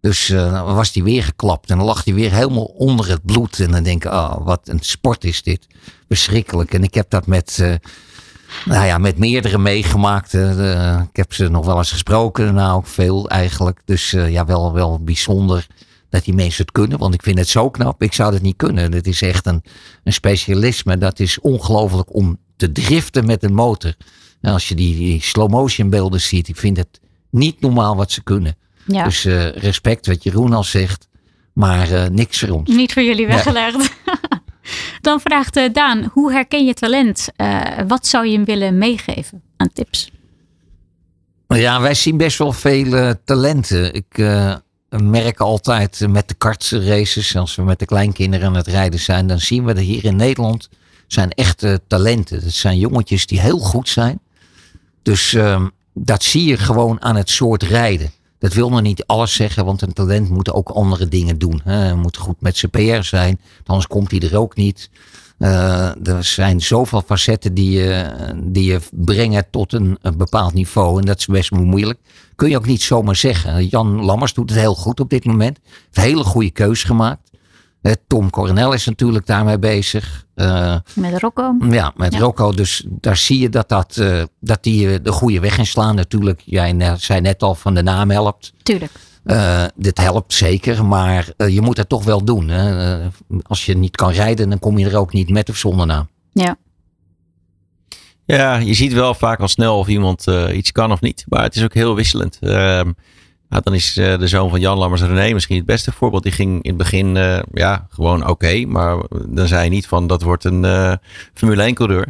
Dus 0.00 0.26
dan 0.26 0.74
was 0.74 0.94
hij 0.94 1.02
weer 1.02 1.24
geklapt. 1.24 1.70
En 1.70 1.76
dan 1.76 1.86
lag 1.86 2.04
hij 2.04 2.14
weer 2.14 2.32
helemaal 2.32 2.64
onder 2.64 3.08
het 3.08 3.24
bloed. 3.24 3.60
En 3.60 3.70
dan 3.70 3.82
denk 3.82 4.04
ik, 4.04 4.12
oh, 4.12 4.44
wat 4.44 4.60
een 4.68 4.80
sport 4.80 5.24
is 5.24 5.42
dit. 5.42 5.66
Verschrikkelijk. 6.08 6.74
En 6.74 6.82
ik 6.82 6.94
heb 6.94 7.10
dat 7.10 7.26
met, 7.26 7.58
nou 8.64 8.86
ja, 8.86 8.98
met 8.98 9.18
meerdere 9.18 9.58
meegemaakt. 9.58 10.34
Eh, 10.34 11.00
ik 11.10 11.16
heb 11.16 11.32
ze 11.32 11.48
nog 11.48 11.66
wel 11.66 11.78
eens 11.78 11.90
gesproken. 11.90 12.54
Nou, 12.54 12.76
ook 12.76 12.86
veel 12.86 13.28
eigenlijk. 13.28 13.80
Dus 13.84 14.12
eh, 14.12 14.30
ja, 14.30 14.44
wel, 14.44 14.72
wel 14.72 15.02
bijzonder 15.02 15.66
dat 16.10 16.24
die 16.24 16.34
mensen 16.34 16.62
het 16.62 16.72
kunnen. 16.72 16.98
Want 16.98 17.14
ik 17.14 17.22
vind 17.22 17.38
het 17.38 17.48
zo 17.48 17.70
knap. 17.70 18.02
Ik 18.02 18.12
zou 18.12 18.32
het 18.32 18.42
niet 18.42 18.56
kunnen. 18.56 18.92
Het 18.92 19.06
is 19.06 19.22
echt 19.22 19.46
een, 19.46 19.62
een 20.04 20.12
specialisme. 20.12 20.98
Dat 20.98 21.20
is 21.20 21.40
ongelooflijk 21.40 22.14
om 22.14 22.38
te 22.56 22.72
driften 22.72 23.26
met 23.26 23.42
een 23.42 23.54
motor. 23.54 23.94
En 24.40 24.52
als 24.52 24.68
je 24.68 24.74
die, 24.74 24.96
die 24.96 25.22
slow 25.22 25.50
motion 25.50 25.90
beelden 25.90 26.20
ziet. 26.20 26.48
Ik 26.48 26.56
vind 26.56 26.76
het 26.76 27.00
niet 27.30 27.60
normaal 27.60 27.96
wat 27.96 28.10
ze 28.10 28.22
kunnen. 28.22 28.56
ja. 28.84 29.04
Dus 29.04 29.24
eh, 29.24 29.50
respect 29.52 30.06
wat 30.06 30.22
Jeroen 30.22 30.52
al 30.52 30.64
zegt. 30.64 31.08
Maar 31.52 32.12
niks 32.12 32.38
voor 32.38 32.48
ons. 32.48 32.70
Niet 32.70 32.92
voor 32.92 33.02
jullie 33.02 33.26
weggelegd. 33.26 33.76
Dan 35.00 35.20
vraagt 35.20 35.56
eh, 35.56 35.72
Daan, 35.72 36.10
hoe 36.12 36.32
herken 36.32 36.64
je 36.64 36.74
talent? 36.74 37.28
Eh, 37.36 37.60
wat 37.88 38.06
zou 38.06 38.26
je 38.26 38.32
hem 38.32 38.44
willen 38.44 38.78
meegeven 38.78 39.42
aan 39.56 39.72
tips? 39.72 40.10
Ja, 41.46 41.80
wij 41.80 41.94
zien 41.94 42.16
best 42.16 42.38
wel 42.38 42.52
veel 42.52 42.92
eh, 42.92 43.10
talenten. 43.24 43.94
Ik 43.94 44.18
merk 44.88 45.40
altijd 45.40 46.06
met 46.08 46.28
de 46.28 46.34
kartraces, 46.34 47.36
als 47.36 47.54
we 47.54 47.62
met 47.62 47.78
de 47.78 47.86
kleinkinderen 47.86 48.46
aan 48.46 48.56
het 48.56 48.66
rijden 48.66 49.00
zijn, 49.00 49.26
dan 49.26 49.38
zien 49.38 49.64
we 49.64 49.74
dat 49.74 49.84
hier 49.84 50.04
in 50.04 50.16
Nederland 50.16 50.68
zijn 51.06 51.30
echte 51.30 51.80
talenten. 51.86 52.42
Dat 52.42 52.52
zijn 52.52 52.78
jongetjes 52.78 53.26
die 53.26 53.40
heel 53.40 53.58
goed 53.58 53.88
zijn. 53.88 54.20
Dus 55.02 55.34
ehm, 55.34 55.68
dat 55.94 56.22
zie 56.22 56.44
je 56.44 56.56
gewoon 56.56 57.02
aan 57.02 57.16
het 57.16 57.30
soort 57.30 57.62
rijden. 57.62 58.10
Dat 58.38 58.52
wil 58.52 58.70
nog 58.70 58.82
niet 58.82 59.06
alles 59.06 59.34
zeggen, 59.34 59.64
want 59.64 59.82
een 59.82 59.92
talent 59.92 60.28
moet 60.28 60.52
ook 60.52 60.68
andere 60.68 61.08
dingen 61.08 61.38
doen. 61.38 61.60
Hij 61.64 61.94
moet 61.94 62.16
goed 62.16 62.40
met 62.40 62.56
zijn 62.56 62.70
PR 62.70 63.02
zijn, 63.02 63.40
anders 63.64 63.86
komt 63.86 64.10
hij 64.10 64.20
er 64.20 64.38
ook 64.38 64.56
niet. 64.56 64.90
Eh, 65.38 66.06
er 66.06 66.24
zijn 66.24 66.60
zoveel 66.60 67.02
facetten 67.06 67.54
die 67.54 67.70
je, 67.70 68.10
die 68.44 68.64
je 68.64 68.80
brengen 68.90 69.46
tot 69.50 69.72
een, 69.72 69.98
bepaald 70.16 70.54
niveau. 70.54 70.98
En 70.98 71.06
dat 71.06 71.18
is 71.18 71.26
best 71.26 71.50
moeilijk. 71.50 71.98
Kun 72.34 72.50
je 72.50 72.56
ook 72.56 72.66
niet 72.66 72.82
zomaar 72.82 73.16
zeggen. 73.16 73.66
Jan 73.66 74.04
Lammers 74.04 74.34
doet 74.34 74.50
het 74.50 74.58
heel 74.58 74.74
goed 74.74 75.00
op 75.00 75.10
dit 75.10 75.24
moment. 75.24 75.58
Heeft 75.62 75.96
een 75.96 76.02
hele 76.02 76.24
goede 76.24 76.50
keus 76.50 76.84
gemaakt. 76.84 77.27
Eh, 77.82 77.92
Tom 78.06 78.30
Coronel 78.30 78.72
is 78.72 78.84
natuurlijk 78.86 79.26
daarmee 79.26 79.58
bezig. 79.58 80.26
Eh, 80.34 80.76
Met 80.94 81.20
Rocco? 81.20 81.56
ja, 81.70 81.92
met 81.96 82.12
Ja. 82.12 82.18
Rocco. 82.18 82.52
Dus 82.52 82.84
daar 82.88 83.16
zie 83.16 83.38
je 83.38 83.48
dat, 83.48 83.68
dat, 83.68 83.96
eh, 83.96 84.22
dat 84.40 84.62
die 84.62 85.02
de 85.02 85.12
goede 85.12 85.40
weg 85.40 85.58
inslaan. 85.58 85.94
Natuurlijk, 85.94 86.42
jij 86.44 86.94
zei 86.98 87.20
net 87.20 87.42
al 87.42 87.54
van 87.54 87.74
de 87.74 87.82
naam 87.82 88.10
helpt. 88.10 88.52
Tuurlijk. 88.62 88.92
Eh, 89.24 89.64
dit 89.74 89.98
helpt 89.98 90.32
zeker, 90.32 90.84
maar 90.84 91.28
je 91.36 91.60
moet 91.60 91.76
het 91.76 91.88
toch 91.88 92.04
wel 92.04 92.24
doen. 92.24 92.48
Hè? 92.48 92.98
Als 93.42 93.66
je 93.66 93.76
niet 93.76 93.96
kan 93.96 94.10
rijden, 94.12 94.48
dan 94.50 94.58
kom 94.58 94.78
je 94.78 94.86
er 94.88 94.96
ook 94.98 95.12
niet 95.12 95.28
met 95.30 95.48
of 95.50 95.56
zonder 95.56 95.86
naam. 95.86 96.08
Ja. 96.32 96.56
Ja, 98.24 98.56
je 98.56 98.74
ziet 98.74 98.92
wel 98.92 99.14
vaak 99.14 99.40
al 99.40 99.48
snel 99.48 99.78
of 99.78 99.88
iemand 99.88 100.26
eh, 100.26 100.56
iets 100.56 100.72
kan 100.72 100.92
of 100.92 101.00
niet. 101.00 101.24
Maar 101.28 101.42
het 101.42 101.56
is 101.56 101.62
ook 101.64 101.74
heel 101.74 101.94
wisselend. 101.94 102.38
Nou, 103.48 103.62
dan 103.62 103.74
is 103.74 103.96
eh, 103.96 104.18
de 104.18 104.26
zoon 104.26 104.50
van 104.50 104.60
Jan 104.60 104.78
Lammers 104.78 105.02
René 105.02 105.32
misschien 105.32 105.56
het 105.56 105.66
beste 105.66 105.92
voorbeeld. 105.92 106.22
Die 106.22 106.32
ging 106.32 106.62
in 106.62 106.68
het 106.68 106.78
begin 106.78 107.16
eh, 107.16 107.38
ja, 107.52 107.86
gewoon 107.90 108.28
oké. 108.28 108.64
maar 108.66 108.96
dan 109.26 109.46
zei 109.46 109.64
je 109.64 109.70
niet 109.70 109.86
van 109.86 110.06
dat 110.06 110.22
wordt 110.22 110.44
een 110.44 110.64
eh, 110.64 110.92
Formule 111.34 111.62
1 111.62 111.74
coureur. 111.74 112.06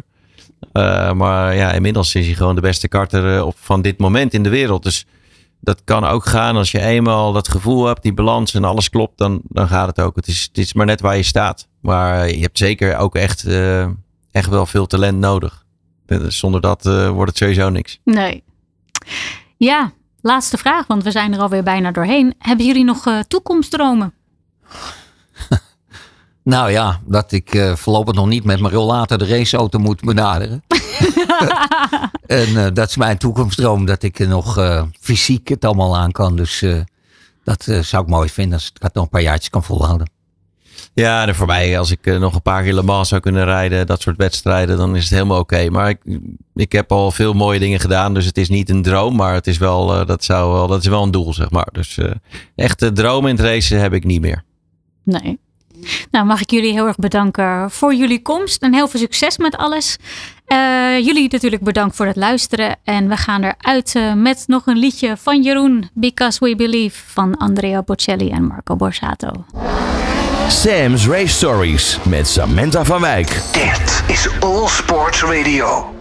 Eh, 0.71 1.11
maar 1.13 1.55
ja, 1.55 1.71
inmiddels 1.71 2.15
is 2.15 2.25
hij 2.25 2.35
gewoon 2.35 2.55
de 2.55 2.61
beste 2.61 2.87
karter 2.87 3.53
van 3.55 3.81
dit 3.81 3.97
moment 3.97 4.33
in 4.33 4.43
de 4.43 4.49
wereld. 4.49 4.83
Dus 4.83 5.05
dat 5.59 5.81
kan 5.83 6.05
ook 6.05 6.25
gaan 6.25 6.55
als 6.55 6.71
je 6.71 6.81
eenmaal 6.81 7.33
dat 7.33 7.47
gevoel 7.47 7.85
hebt, 7.85 8.03
die 8.03 8.13
balans 8.13 8.53
en 8.53 8.63
alles 8.63 8.89
klopt, 8.89 9.17
dan, 9.17 9.41
dan 9.43 9.67
gaat 9.67 9.87
het 9.87 10.01
ook. 10.01 10.15
Het 10.15 10.27
is, 10.27 10.41
het 10.41 10.57
is 10.57 10.73
maar 10.73 10.85
net 10.85 11.01
waar 11.01 11.17
je 11.17 11.23
staat. 11.23 11.67
Maar 11.79 12.29
je 12.29 12.41
hebt 12.41 12.57
zeker 12.57 12.97
ook 12.97 13.15
echt, 13.15 13.47
echt 14.31 14.49
wel 14.49 14.65
veel 14.65 14.85
talent 14.85 15.19
nodig. 15.19 15.65
Zonder 16.27 16.61
dat 16.61 16.83
wordt 16.83 17.29
het 17.29 17.37
sowieso 17.37 17.69
niks. 17.69 17.99
Nee. 18.03 18.43
Ja, 19.57 19.93
laatste 20.21 20.57
vraag, 20.57 20.87
want 20.87 21.03
we 21.03 21.11
zijn 21.11 21.33
er 21.33 21.39
alweer 21.39 21.63
bijna 21.63 21.91
doorheen. 21.91 22.33
Hebben 22.37 22.65
jullie 22.65 22.83
nog 22.83 23.07
eh, 23.07 23.19
toekomstdromen? 23.19 24.13
Nou 26.43 26.71
ja, 26.71 26.99
dat 27.05 27.31
ik 27.31 27.53
eh, 27.53 27.75
voorlopig 27.75 28.13
nog 28.13 28.27
niet 28.27 28.43
met 28.43 28.59
mijn 28.59 28.73
rollator 28.73 29.17
de 29.17 29.25
raceauto 29.25 29.79
moet 29.79 30.01
benaderen. 30.01 30.63
en 32.25 32.65
eh, 32.65 32.67
dat 32.73 32.89
is 32.89 32.97
mijn 32.97 33.17
toekomstdroom, 33.17 33.85
dat 33.85 34.03
ik 34.03 34.19
nog 34.19 34.59
fysiek 34.99 35.47
het 35.47 35.65
allemaal 35.65 35.97
aan 35.97 36.11
kan. 36.11 36.35
Dus 36.35 36.65
dat 37.43 37.63
zou 37.81 38.03
ik 38.03 38.09
mooi 38.09 38.29
vinden 38.29 38.53
als 38.53 38.67
ik 38.67 38.81
het 38.81 38.93
nog 38.93 39.03
een 39.03 39.09
paar 39.09 39.21
jaartjes 39.21 39.49
kan 39.49 39.63
volhouden. 39.63 40.09
Ja, 40.99 41.27
en 41.27 41.35
voor 41.35 41.47
mij, 41.47 41.79
als 41.79 41.91
ik 41.91 42.05
eh, 42.05 42.19
nog 42.19 42.35
een 42.35 42.41
paar 42.41 42.63
keer 42.63 43.05
zou 43.05 43.21
kunnen 43.21 43.45
rijden, 43.45 43.87
dat 43.87 44.01
soort 44.01 44.17
wedstrijden, 44.17 44.77
dan 44.77 44.95
is 44.95 45.03
het 45.03 45.11
helemaal 45.11 45.39
oké. 45.39 45.69
Maar 45.69 45.89
ik, 45.89 45.99
ik 46.55 46.71
heb 46.71 46.91
al 46.91 47.11
veel 47.11 47.33
mooie 47.33 47.59
dingen 47.59 47.79
gedaan, 47.79 48.13
dus 48.13 48.25
het 48.25 48.37
is 48.37 48.49
niet 48.49 48.69
een 48.69 48.81
droom, 48.81 49.15
maar 49.15 49.33
het 49.33 49.47
is 49.47 49.57
wel, 49.57 49.95
eh, 49.95 50.05
dat, 50.05 50.23
zou 50.23 50.53
wel, 50.53 50.67
dat 50.67 50.81
is 50.81 50.87
wel 50.87 51.03
een 51.03 51.11
doel, 51.11 51.33
zeg 51.33 51.51
maar. 51.51 51.67
Dus 51.71 51.97
eh 51.97 52.11
echte 52.55 52.91
dromen 52.91 53.29
in 53.29 53.35
het 53.35 53.45
racen 53.45 53.79
heb 53.79 53.93
ik 53.93 54.03
niet 54.03 54.21
meer. 54.21 54.43
Nee. 55.03 55.39
Nou, 56.11 56.25
mag 56.25 56.41
ik 56.41 56.49
jullie 56.49 56.71
heel 56.71 56.87
erg 56.87 56.95
bedanken 56.95 57.71
voor 57.71 57.93
jullie 57.95 58.21
komst 58.21 58.61
en 58.61 58.73
heel 58.73 58.87
veel 58.87 58.99
succes 58.99 59.37
met 59.37 59.55
alles. 59.55 59.97
Jullie 61.01 61.27
natuurlijk 61.31 61.63
bedankt 61.63 61.95
voor 61.95 62.05
het 62.05 62.15
luisteren. 62.15 62.75
En 62.83 63.07
we 63.07 63.17
gaan 63.17 63.43
eruit 63.43 64.15
met 64.15 64.43
nog 64.47 64.67
een 64.67 64.77
liedje 64.77 65.17
van 65.17 65.41
Jeroen, 65.41 65.89
Because 65.93 66.45
We 66.45 66.55
Believe, 66.55 67.01
van 67.05 67.37
Andrea 67.37 67.81
Bocelli 67.81 68.29
en 68.29 68.43
Marco 68.43 68.75
Borsato. 68.75 69.31
Sam's 70.49 71.07
Race 71.07 71.33
Stories 71.33 71.97
met 72.03 72.27
Samantha 72.27 72.83
van 72.83 73.01
Wijk. 73.01 73.41
Dit 73.51 74.03
is 74.07 74.29
All 74.39 74.67
Sports 74.67 75.23
Radio. 75.23 75.98